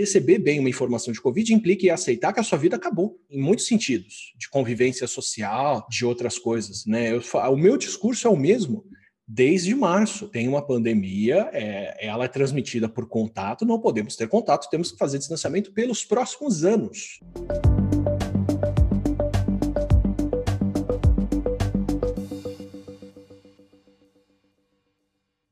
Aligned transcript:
receber 0.00 0.38
bem 0.38 0.58
uma 0.58 0.68
informação 0.68 1.12
de 1.12 1.20
Covid 1.20 1.52
implica 1.54 1.92
aceitar 1.92 2.32
que 2.32 2.40
a 2.40 2.42
sua 2.42 2.58
vida 2.58 2.76
acabou, 2.76 3.18
em 3.30 3.40
muitos 3.40 3.66
sentidos, 3.66 4.32
de 4.36 4.48
convivência 4.48 5.06
social, 5.06 5.86
de 5.88 6.04
outras 6.04 6.38
coisas. 6.38 6.84
Né? 6.86 7.12
Eu, 7.12 7.22
o 7.52 7.56
meu 7.56 7.76
discurso 7.76 8.26
é 8.26 8.30
o 8.30 8.36
mesmo 8.36 8.84
desde 9.26 9.74
março. 9.74 10.28
Tem 10.28 10.48
uma 10.48 10.66
pandemia, 10.66 11.48
é, 11.52 12.04
ela 12.04 12.24
é 12.24 12.28
transmitida 12.28 12.88
por 12.88 13.06
contato, 13.08 13.64
não 13.64 13.78
podemos 13.78 14.16
ter 14.16 14.28
contato, 14.28 14.68
temos 14.68 14.90
que 14.90 14.98
fazer 14.98 15.18
distanciamento 15.18 15.72
pelos 15.72 16.04
próximos 16.04 16.64
anos. 16.64 17.20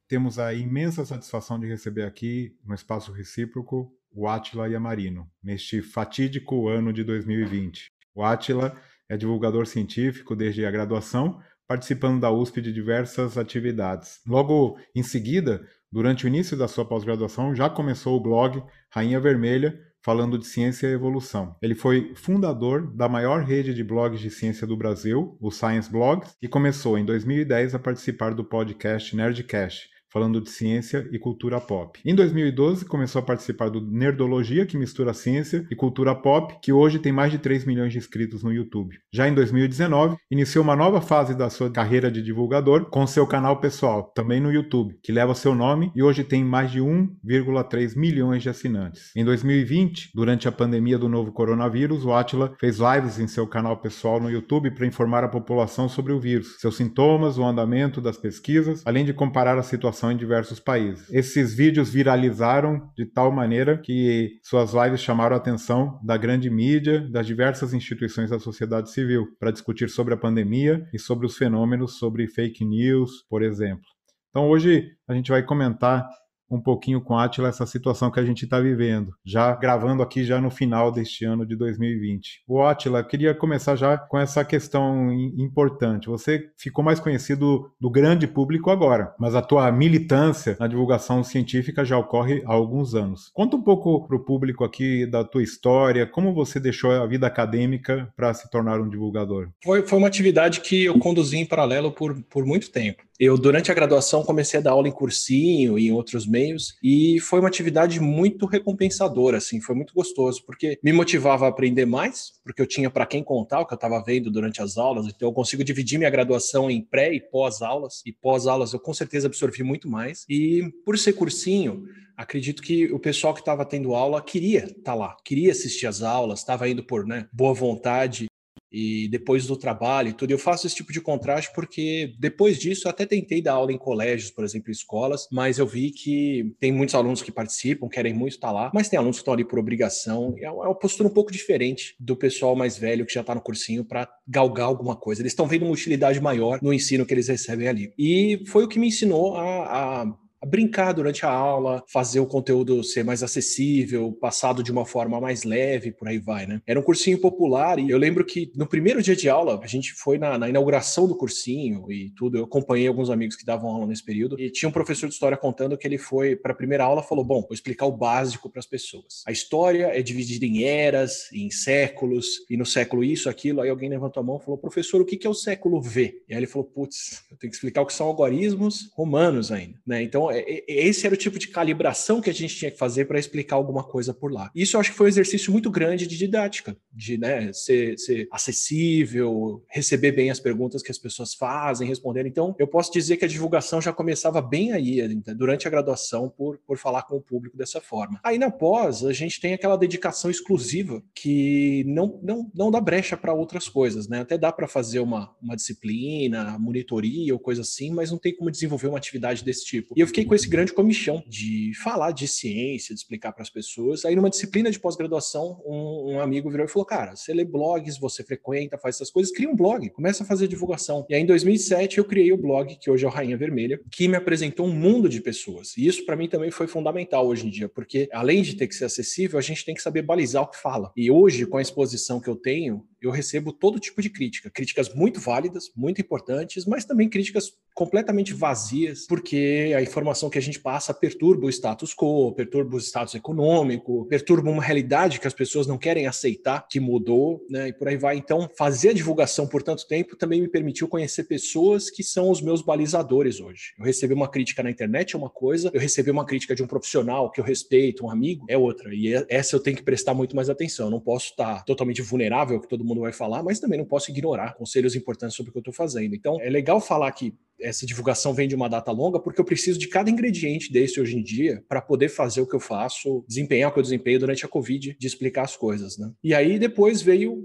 Temos 0.08 0.38
a 0.38 0.54
imensa 0.54 1.04
satisfação 1.04 1.60
de 1.60 1.66
receber 1.66 2.04
aqui, 2.04 2.56
no 2.64 2.74
espaço 2.74 3.12
recíproco, 3.12 3.92
o 4.18 4.26
Átila 4.26 4.68
Yamarino, 4.68 5.30
neste 5.40 5.80
fatídico 5.80 6.66
ano 6.68 6.92
de 6.92 7.04
2020. 7.04 7.86
O 8.12 8.24
Átila 8.24 8.76
é 9.08 9.16
divulgador 9.16 9.64
científico 9.64 10.34
desde 10.34 10.66
a 10.66 10.70
graduação, 10.72 11.40
participando 11.68 12.20
da 12.20 12.28
USP 12.28 12.60
de 12.60 12.72
diversas 12.72 13.38
atividades. 13.38 14.18
Logo 14.26 14.76
em 14.92 15.04
seguida, 15.04 15.64
durante 15.92 16.24
o 16.24 16.28
início 16.28 16.56
da 16.56 16.66
sua 16.66 16.84
pós-graduação, 16.84 17.54
já 17.54 17.70
começou 17.70 18.16
o 18.16 18.20
blog 18.20 18.60
Rainha 18.90 19.20
Vermelha, 19.20 19.78
falando 20.02 20.36
de 20.36 20.48
ciência 20.48 20.88
e 20.88 20.94
evolução. 20.94 21.54
Ele 21.62 21.76
foi 21.76 22.12
fundador 22.16 22.92
da 22.96 23.08
maior 23.08 23.44
rede 23.44 23.72
de 23.72 23.84
blogs 23.84 24.18
de 24.20 24.30
ciência 24.30 24.66
do 24.66 24.76
Brasil, 24.76 25.38
o 25.40 25.52
Science 25.52 25.88
Blogs, 25.88 26.34
e 26.42 26.48
começou 26.48 26.98
em 26.98 27.04
2010 27.04 27.76
a 27.76 27.78
participar 27.78 28.34
do 28.34 28.44
podcast 28.44 29.14
Nerdcast, 29.14 29.88
falando 30.10 30.40
de 30.40 30.50
ciência 30.50 31.08
e 31.12 31.18
cultura 31.18 31.60
pop. 31.60 32.00
Em 32.04 32.14
2012, 32.14 32.84
começou 32.84 33.20
a 33.20 33.24
participar 33.24 33.68
do 33.68 33.80
Nerdologia, 33.80 34.66
que 34.66 34.76
mistura 34.76 35.12
ciência 35.12 35.66
e 35.70 35.76
cultura 35.76 36.14
pop, 36.14 36.56
que 36.62 36.72
hoje 36.72 36.98
tem 36.98 37.12
mais 37.12 37.30
de 37.30 37.38
3 37.38 37.64
milhões 37.64 37.92
de 37.92 37.98
inscritos 37.98 38.42
no 38.42 38.52
YouTube. 38.52 38.98
Já 39.12 39.28
em 39.28 39.34
2019, 39.34 40.16
iniciou 40.30 40.64
uma 40.64 40.76
nova 40.76 41.00
fase 41.00 41.34
da 41.34 41.50
sua 41.50 41.70
carreira 41.70 42.10
de 42.10 42.22
divulgador 42.22 42.86
com 42.86 43.06
seu 43.06 43.26
canal 43.26 43.60
pessoal, 43.60 44.12
também 44.14 44.40
no 44.40 44.52
YouTube, 44.52 44.98
que 45.02 45.12
leva 45.12 45.34
seu 45.34 45.54
nome 45.54 45.92
e 45.94 46.02
hoje 46.02 46.24
tem 46.24 46.44
mais 46.44 46.70
de 46.70 46.80
1,3 46.80 47.96
milhões 47.96 48.42
de 48.42 48.48
assinantes. 48.48 49.12
Em 49.14 49.24
2020, 49.24 50.10
durante 50.14 50.48
a 50.48 50.52
pandemia 50.52 50.98
do 50.98 51.08
novo 51.08 51.32
coronavírus, 51.32 52.04
o 52.04 52.12
Atila 52.12 52.54
fez 52.58 52.78
lives 52.78 53.18
em 53.18 53.26
seu 53.26 53.46
canal 53.46 53.76
pessoal 53.76 54.20
no 54.20 54.30
YouTube 54.30 54.70
para 54.70 54.86
informar 54.86 55.24
a 55.24 55.28
população 55.28 55.88
sobre 55.88 56.12
o 56.12 56.20
vírus, 56.20 56.56
seus 56.58 56.76
sintomas, 56.76 57.38
o 57.38 57.44
andamento 57.44 58.00
das 58.00 58.16
pesquisas, 58.16 58.82
além 58.86 59.04
de 59.04 59.12
comparar 59.12 59.58
a 59.58 59.62
situação 59.62 59.97
em 60.06 60.16
diversos 60.16 60.60
países. 60.60 61.10
Esses 61.10 61.52
vídeos 61.52 61.90
viralizaram 61.90 62.88
de 62.96 63.04
tal 63.04 63.32
maneira 63.32 63.76
que 63.76 64.38
suas 64.42 64.72
lives 64.72 65.00
chamaram 65.00 65.34
a 65.34 65.38
atenção 65.38 66.00
da 66.04 66.16
grande 66.16 66.48
mídia, 66.48 67.00
das 67.10 67.26
diversas 67.26 67.74
instituições 67.74 68.30
da 68.30 68.38
sociedade 68.38 68.92
civil, 68.92 69.26
para 69.40 69.50
discutir 69.50 69.88
sobre 69.90 70.14
a 70.14 70.16
pandemia 70.16 70.86
e 70.94 70.98
sobre 70.98 71.26
os 71.26 71.36
fenômenos 71.36 71.98
sobre 71.98 72.28
fake 72.28 72.64
news, 72.64 73.24
por 73.28 73.42
exemplo. 73.42 73.84
Então 74.30 74.48
hoje 74.48 74.88
a 75.08 75.14
gente 75.14 75.30
vai 75.30 75.42
comentar 75.42 76.06
um 76.50 76.60
pouquinho 76.60 77.00
com 77.00 77.18
Atila 77.18 77.48
essa 77.48 77.66
situação 77.66 78.10
que 78.10 78.20
a 78.20 78.24
gente 78.24 78.44
está 78.44 78.60
vivendo, 78.60 79.14
já 79.24 79.54
gravando 79.54 80.02
aqui 80.02 80.24
já 80.24 80.40
no 80.40 80.50
final 80.50 80.90
deste 80.90 81.24
ano 81.24 81.46
de 81.46 81.56
2020. 81.56 82.42
O 82.46 82.62
Atila, 82.62 83.04
queria 83.04 83.34
começar 83.34 83.76
já 83.76 83.96
com 83.96 84.18
essa 84.18 84.44
questão 84.44 85.12
importante. 85.12 86.08
Você 86.08 86.50
ficou 86.56 86.84
mais 86.84 87.00
conhecido 87.00 87.70
do 87.80 87.90
grande 87.90 88.26
público 88.26 88.70
agora, 88.70 89.14
mas 89.18 89.34
a 89.34 89.42
tua 89.42 89.70
militância 89.70 90.56
na 90.58 90.66
divulgação 90.66 91.22
científica 91.22 91.84
já 91.84 91.98
ocorre 91.98 92.42
há 92.46 92.52
alguns 92.52 92.94
anos. 92.94 93.30
Conta 93.34 93.56
um 93.56 93.62
pouco 93.62 94.06
para 94.06 94.16
o 94.16 94.24
público 94.24 94.64
aqui 94.64 95.06
da 95.06 95.24
tua 95.24 95.42
história, 95.42 96.06
como 96.06 96.34
você 96.34 96.58
deixou 96.58 96.90
a 96.90 97.06
vida 97.06 97.26
acadêmica 97.26 98.12
para 98.16 98.32
se 98.34 98.50
tornar 98.50 98.80
um 98.80 98.88
divulgador. 98.88 99.48
Foi, 99.62 99.82
foi 99.82 99.98
uma 99.98 100.08
atividade 100.08 100.60
que 100.60 100.84
eu 100.84 100.98
conduzi 100.98 101.36
em 101.38 101.46
paralelo 101.46 101.92
por, 101.92 102.20
por 102.24 102.44
muito 102.44 102.70
tempo. 102.70 103.02
Eu, 103.18 103.36
durante 103.36 103.72
a 103.72 103.74
graduação, 103.74 104.22
comecei 104.22 104.60
a 104.60 104.62
dar 104.62 104.70
aula 104.70 104.86
em 104.86 104.92
cursinho 104.92 105.76
e 105.76 105.88
em 105.88 105.92
outros 105.92 106.24
meios, 106.24 106.76
e 106.80 107.18
foi 107.18 107.40
uma 107.40 107.48
atividade 107.48 107.98
muito 107.98 108.46
recompensadora, 108.46 109.38
assim, 109.38 109.60
foi 109.60 109.74
muito 109.74 109.92
gostoso, 109.92 110.44
porque 110.46 110.78
me 110.84 110.92
motivava 110.92 111.44
a 111.44 111.48
aprender 111.48 111.84
mais, 111.84 112.34
porque 112.44 112.62
eu 112.62 112.66
tinha 112.66 112.88
para 112.88 113.04
quem 113.06 113.24
contar 113.24 113.60
o 113.60 113.66
que 113.66 113.74
eu 113.74 113.76
estava 113.76 114.00
vendo 114.04 114.30
durante 114.30 114.62
as 114.62 114.76
aulas, 114.76 115.06
então 115.06 115.28
eu 115.28 115.32
consigo 115.32 115.64
dividir 115.64 115.98
minha 115.98 116.10
graduação 116.10 116.70
em 116.70 116.80
pré 116.80 117.12
e 117.12 117.20
pós-aulas, 117.20 118.02
e 118.06 118.12
pós-aulas 118.12 118.72
eu 118.72 118.78
com 118.78 118.94
certeza 118.94 119.26
absorvi 119.26 119.64
muito 119.64 119.88
mais, 119.88 120.24
e 120.28 120.72
por 120.84 120.96
ser 120.96 121.14
cursinho, 121.14 121.86
acredito 122.16 122.62
que 122.62 122.86
o 122.92 123.00
pessoal 123.00 123.34
que 123.34 123.40
estava 123.40 123.64
tendo 123.64 123.96
aula 123.96 124.22
queria 124.22 124.66
estar 124.66 124.74
tá 124.82 124.94
lá, 124.94 125.16
queria 125.24 125.50
assistir 125.50 125.88
às 125.88 126.02
aulas, 126.02 126.38
estava 126.38 126.68
indo 126.68 126.84
por 126.84 127.04
né, 127.04 127.26
boa 127.32 127.52
vontade 127.52 128.27
e 128.70 129.08
depois 129.08 129.46
do 129.46 129.56
trabalho 129.56 130.08
e 130.08 130.12
tudo. 130.12 130.30
Eu 130.30 130.38
faço 130.38 130.66
esse 130.66 130.76
tipo 130.76 130.92
de 130.92 131.00
contraste 131.00 131.52
porque 131.54 132.14
depois 132.18 132.58
disso 132.58 132.86
eu 132.86 132.90
até 132.90 133.06
tentei 133.06 133.42
dar 133.42 133.54
aula 133.54 133.72
em 133.72 133.78
colégios, 133.78 134.30
por 134.30 134.44
exemplo, 134.44 134.70
escolas, 134.70 135.28
mas 135.30 135.58
eu 135.58 135.66
vi 135.66 135.90
que 135.90 136.54
tem 136.60 136.72
muitos 136.72 136.94
alunos 136.94 137.22
que 137.22 137.32
participam, 137.32 137.88
querem 137.88 138.14
muito 138.14 138.34
estar 138.34 138.50
lá, 138.50 138.70
mas 138.74 138.88
tem 138.88 138.98
alunos 138.98 139.16
que 139.16 139.22
estão 139.22 139.34
ali 139.34 139.44
por 139.44 139.58
obrigação. 139.58 140.34
É 140.38 140.50
uma 140.50 140.74
postura 140.74 141.08
um 141.08 141.12
pouco 141.12 141.32
diferente 141.32 141.94
do 141.98 142.16
pessoal 142.16 142.54
mais 142.56 142.76
velho 142.76 143.06
que 143.06 143.12
já 143.12 143.20
está 143.20 143.34
no 143.34 143.40
cursinho 143.40 143.84
para 143.84 144.08
galgar 144.26 144.66
alguma 144.66 144.96
coisa. 144.96 145.22
Eles 145.22 145.32
estão 145.32 145.46
vendo 145.46 145.64
uma 145.64 145.72
utilidade 145.72 146.20
maior 146.20 146.58
no 146.62 146.72
ensino 146.72 147.06
que 147.06 147.14
eles 147.14 147.28
recebem 147.28 147.68
ali. 147.68 147.92
E 147.98 148.42
foi 148.46 148.64
o 148.64 148.68
que 148.68 148.78
me 148.78 148.88
ensinou 148.88 149.36
a 149.36 149.68
a 149.68 150.14
brincar 150.46 150.92
durante 150.92 151.26
a 151.26 151.30
aula, 151.30 151.82
fazer 151.88 152.20
o 152.20 152.26
conteúdo 152.26 152.82
ser 152.84 153.04
mais 153.04 153.22
acessível, 153.22 154.12
passado 154.12 154.62
de 154.62 154.70
uma 154.70 154.84
forma 154.86 155.20
mais 155.20 155.44
leve, 155.44 155.92
por 155.92 156.08
aí 156.08 156.18
vai, 156.18 156.46
né? 156.46 156.60
Era 156.66 156.78
um 156.78 156.82
cursinho 156.82 157.20
popular 157.20 157.78
e 157.78 157.90
eu 157.90 157.98
lembro 157.98 158.24
que 158.24 158.50
no 158.54 158.66
primeiro 158.66 159.02
dia 159.02 159.16
de 159.16 159.28
aula, 159.28 159.60
a 159.62 159.66
gente 159.66 159.92
foi 159.94 160.18
na, 160.18 160.38
na 160.38 160.48
inauguração 160.48 161.08
do 161.08 161.16
cursinho 161.16 161.90
e 161.90 162.10
tudo, 162.10 162.38
eu 162.38 162.44
acompanhei 162.44 162.86
alguns 162.86 163.10
amigos 163.10 163.36
que 163.36 163.44
davam 163.44 163.70
aula 163.70 163.86
nesse 163.86 164.04
período 164.04 164.38
e 164.38 164.50
tinha 164.50 164.68
um 164.68 164.72
professor 164.72 165.08
de 165.08 165.14
história 165.14 165.36
contando 165.36 165.76
que 165.76 165.86
ele 165.86 165.98
foi 165.98 166.36
para 166.36 166.52
a 166.52 166.56
primeira 166.56 166.84
aula 166.84 167.02
falou: 167.02 167.24
Bom, 167.24 167.40
vou 167.42 167.52
explicar 167.52 167.86
o 167.86 167.92
básico 167.92 168.50
para 168.50 168.60
as 168.60 168.66
pessoas. 168.66 169.22
A 169.26 169.32
história 169.32 169.86
é 169.86 170.02
dividida 170.02 170.44
em 170.44 170.64
eras, 170.64 171.30
em 171.32 171.50
séculos, 171.50 172.44
e 172.48 172.56
no 172.56 172.66
século 172.66 173.02
isso, 173.02 173.28
aquilo. 173.28 173.60
Aí 173.60 173.70
alguém 173.70 173.88
levantou 173.88 174.20
a 174.20 174.26
mão 174.26 174.38
e 174.40 174.44
falou: 174.44 174.58
Professor, 174.58 175.00
o 175.00 175.04
que 175.04 175.26
é 175.26 175.30
o 175.30 175.34
século 175.34 175.80
V? 175.80 176.22
E 176.28 176.34
aí 176.34 176.38
ele 176.38 176.46
falou: 176.46 176.66
Putz, 176.66 177.24
eu 177.30 177.36
tenho 177.36 177.50
que 177.50 177.56
explicar 177.56 177.82
o 177.82 177.86
que 177.86 177.92
são 177.92 178.06
algoritmos 178.06 178.90
romanos 178.94 179.50
ainda, 179.50 179.78
né? 179.86 180.02
Então, 180.02 180.27
é, 180.30 180.40
é, 180.40 180.64
esse 180.68 181.06
era 181.06 181.14
o 181.14 181.18
tipo 181.18 181.38
de 181.38 181.48
calibração 181.48 182.20
que 182.20 182.30
a 182.30 182.34
gente 182.34 182.56
tinha 182.56 182.70
que 182.70 182.78
fazer 182.78 183.06
para 183.06 183.18
explicar 183.18 183.56
alguma 183.56 183.84
coisa 183.84 184.12
por 184.12 184.32
lá. 184.32 184.50
Isso 184.54 184.76
eu 184.76 184.80
acho 184.80 184.90
que 184.90 184.96
foi 184.96 185.06
um 185.06 185.08
exercício 185.08 185.52
muito 185.52 185.70
grande 185.70 186.06
de 186.06 186.16
didática, 186.16 186.76
de 186.92 187.18
né, 187.18 187.52
ser, 187.52 187.98
ser 187.98 188.28
acessível, 188.30 189.64
receber 189.68 190.12
bem 190.12 190.30
as 190.30 190.40
perguntas 190.40 190.82
que 190.82 190.90
as 190.90 190.98
pessoas 190.98 191.34
fazem, 191.34 191.88
responder. 191.88 192.26
Então, 192.26 192.54
eu 192.58 192.66
posso 192.66 192.92
dizer 192.92 193.16
que 193.16 193.24
a 193.24 193.28
divulgação 193.28 193.80
já 193.80 193.92
começava 193.92 194.40
bem 194.40 194.72
aí, 194.72 195.06
durante 195.36 195.66
a 195.66 195.70
graduação, 195.70 196.28
por, 196.28 196.58
por 196.66 196.78
falar 196.78 197.02
com 197.02 197.16
o 197.16 197.20
público 197.20 197.56
dessa 197.56 197.80
forma. 197.80 198.20
Aí 198.24 198.38
na 198.38 198.50
pós, 198.50 199.04
a 199.04 199.12
gente 199.12 199.40
tem 199.40 199.54
aquela 199.54 199.76
dedicação 199.76 200.30
exclusiva 200.30 201.02
que 201.14 201.84
não, 201.86 202.18
não, 202.22 202.50
não 202.54 202.70
dá 202.70 202.80
brecha 202.80 203.16
para 203.16 203.32
outras 203.32 203.68
coisas, 203.68 204.08
né? 204.08 204.20
Até 204.20 204.36
dá 204.36 204.52
para 204.52 204.66
fazer 204.66 205.00
uma, 205.00 205.34
uma 205.42 205.56
disciplina, 205.56 206.58
monitoria 206.58 207.32
ou 207.32 207.38
coisa 207.38 207.62
assim, 207.62 207.90
mas 207.90 208.10
não 208.10 208.18
tem 208.18 208.34
como 208.34 208.50
desenvolver 208.50 208.88
uma 208.88 208.98
atividade 208.98 209.44
desse 209.44 209.64
tipo. 209.64 209.94
E 209.96 210.00
eu 210.00 210.06
fiquei 210.06 210.17
fiquei 210.18 210.24
com 210.24 210.34
esse 210.34 210.48
grande 210.48 210.72
comichão 210.72 211.22
de 211.26 211.72
falar 211.82 212.12
de 212.12 212.26
ciência, 212.26 212.94
de 212.94 213.00
explicar 213.00 213.32
para 213.32 213.42
as 213.42 213.50
pessoas. 213.50 214.04
Aí, 214.04 214.16
numa 214.16 214.30
disciplina 214.30 214.70
de 214.70 214.78
pós-graduação, 214.78 215.62
um, 215.64 216.14
um, 216.14 216.20
amigo 216.20 216.50
virou 216.50 216.66
e 216.66 216.68
falou: 216.68 216.84
Cara, 216.84 217.14
você 217.14 217.32
lê 217.32 217.44
blogs, 217.44 217.98
você 217.98 218.24
frequenta, 218.24 218.78
faz 218.78 218.96
essas 218.96 219.10
coisas, 219.10 219.32
cria 219.32 219.48
um 219.48 219.54
blog, 219.54 219.88
começa 219.90 220.22
a 220.24 220.26
fazer 220.26 220.48
divulgação. 220.48 221.06
E 221.08 221.14
aí, 221.14 221.22
em 221.22 221.26
2007, 221.26 221.98
eu 221.98 222.04
criei 222.04 222.32
o 222.32 222.36
blog, 222.36 222.76
que 222.76 222.90
hoje 222.90 223.04
é 223.04 223.08
o 223.08 223.10
Rainha 223.10 223.36
Vermelha, 223.36 223.80
que 223.90 224.08
me 224.08 224.16
apresentou 224.16 224.66
um 224.66 224.74
mundo 224.74 225.08
de 225.08 225.20
pessoas. 225.20 225.76
E 225.76 225.86
isso, 225.86 226.04
para 226.04 226.16
mim, 226.16 226.28
também 226.28 226.50
foi 226.50 226.66
fundamental 226.66 227.26
hoje 227.26 227.46
em 227.46 227.50
dia, 227.50 227.68
porque 227.68 228.08
além 228.12 228.42
de 228.42 228.56
ter 228.56 228.66
que 228.66 228.74
ser 228.74 228.86
acessível, 228.86 229.38
a 229.38 229.42
gente 229.42 229.64
tem 229.64 229.74
que 229.74 229.82
saber 229.82 230.02
balizar 230.02 230.42
o 230.42 230.48
que 230.48 230.58
fala. 230.58 230.92
E 230.96 231.10
hoje, 231.10 231.46
com 231.46 231.56
a 231.56 231.62
exposição 231.62 232.20
que 232.20 232.28
eu 232.28 232.36
tenho, 232.36 232.84
eu 233.00 233.10
recebo 233.10 233.52
todo 233.52 233.80
tipo 233.80 234.00
de 234.02 234.10
crítica. 234.10 234.50
Críticas 234.50 234.92
muito 234.94 235.20
válidas, 235.20 235.70
muito 235.76 236.00
importantes, 236.00 236.66
mas 236.66 236.84
também 236.84 237.08
críticas 237.08 237.52
completamente 237.74 238.34
vazias, 238.34 239.06
porque 239.06 239.72
a 239.76 239.80
informação 239.80 240.28
que 240.28 240.36
a 240.36 240.42
gente 240.42 240.58
passa 240.58 240.92
perturba 240.92 241.46
o 241.46 241.48
status 241.48 241.94
quo, 241.94 242.32
perturba 242.34 242.76
o 242.76 242.80
status 242.80 243.14
econômico, 243.14 244.04
perturba 244.06 244.50
uma 244.50 244.62
realidade 244.62 245.20
que 245.20 245.28
as 245.28 245.32
pessoas 245.32 245.68
não 245.68 245.78
querem 245.78 246.06
aceitar 246.06 246.66
que 246.68 246.80
mudou, 246.80 247.40
né? 247.48 247.68
E 247.68 247.72
por 247.72 247.86
aí 247.86 247.96
vai. 247.96 248.16
Então, 248.16 248.50
fazer 248.58 248.88
a 248.88 248.92
divulgação 248.92 249.46
por 249.46 249.62
tanto 249.62 249.86
tempo 249.86 250.16
também 250.16 250.40
me 250.40 250.48
permitiu 250.48 250.88
conhecer 250.88 251.24
pessoas 251.24 251.88
que 251.88 252.02
são 252.02 252.30
os 252.30 252.42
meus 252.42 252.62
balizadores 252.62 253.38
hoje. 253.38 253.74
Eu 253.78 253.84
recebi 253.84 254.12
uma 254.12 254.28
crítica 254.28 254.60
na 254.60 254.70
internet 254.70 255.14
é 255.14 255.18
uma 255.18 255.30
coisa, 255.30 255.70
eu 255.72 255.80
recebi 255.80 256.10
uma 256.10 256.26
crítica 256.26 256.56
de 256.56 256.62
um 256.64 256.66
profissional 256.66 257.30
que 257.30 257.40
eu 257.40 257.44
respeito, 257.44 258.04
um 258.04 258.10
amigo, 258.10 258.44
é 258.48 258.58
outra. 258.58 258.92
E 258.92 259.14
essa 259.28 259.54
eu 259.54 259.60
tenho 259.60 259.76
que 259.76 259.84
prestar 259.84 260.14
muito 260.14 260.34
mais 260.34 260.50
atenção. 260.50 260.86
Eu 260.86 260.90
não 260.90 261.00
posso 261.00 261.26
estar 261.26 261.64
totalmente 261.64 262.02
vulnerável, 262.02 262.60
que 262.60 262.66
todo 262.66 262.84
mundo 262.88 263.02
vai 263.02 263.12
falar, 263.12 263.42
mas 263.42 263.60
também 263.60 263.78
não 263.78 263.86
posso 263.86 264.10
ignorar 264.10 264.54
conselhos 264.54 264.96
importantes 264.96 265.36
sobre 265.36 265.50
o 265.50 265.52
que 265.52 265.58
eu 265.58 265.60
estou 265.60 265.74
fazendo. 265.74 266.14
Então, 266.14 266.40
é 266.40 266.48
legal 266.48 266.80
falar 266.80 267.12
que 267.12 267.34
essa 267.60 267.84
divulgação 267.84 268.32
vem 268.32 268.46
de 268.46 268.54
uma 268.54 268.68
data 268.68 268.92
longa, 268.92 269.18
porque 269.18 269.40
eu 269.40 269.44
preciso 269.44 269.78
de 269.78 269.88
cada 269.88 270.08
ingrediente 270.10 270.72
desse 270.72 271.00
hoje 271.00 271.16
em 271.16 271.22
dia 271.22 271.62
para 271.68 271.80
poder 271.80 272.08
fazer 272.08 272.40
o 272.40 272.46
que 272.46 272.54
eu 272.54 272.60
faço, 272.60 273.24
desempenhar 273.28 273.70
o 273.70 273.72
que 273.72 273.78
eu 273.78 273.82
desempenho 273.82 274.20
durante 274.20 274.44
a 274.44 274.48
Covid, 274.48 274.96
de 274.98 275.06
explicar 275.06 275.42
as 275.42 275.56
coisas, 275.56 275.98
né? 275.98 276.10
E 276.22 276.32
aí 276.32 276.58
depois 276.58 277.02
veio 277.02 277.44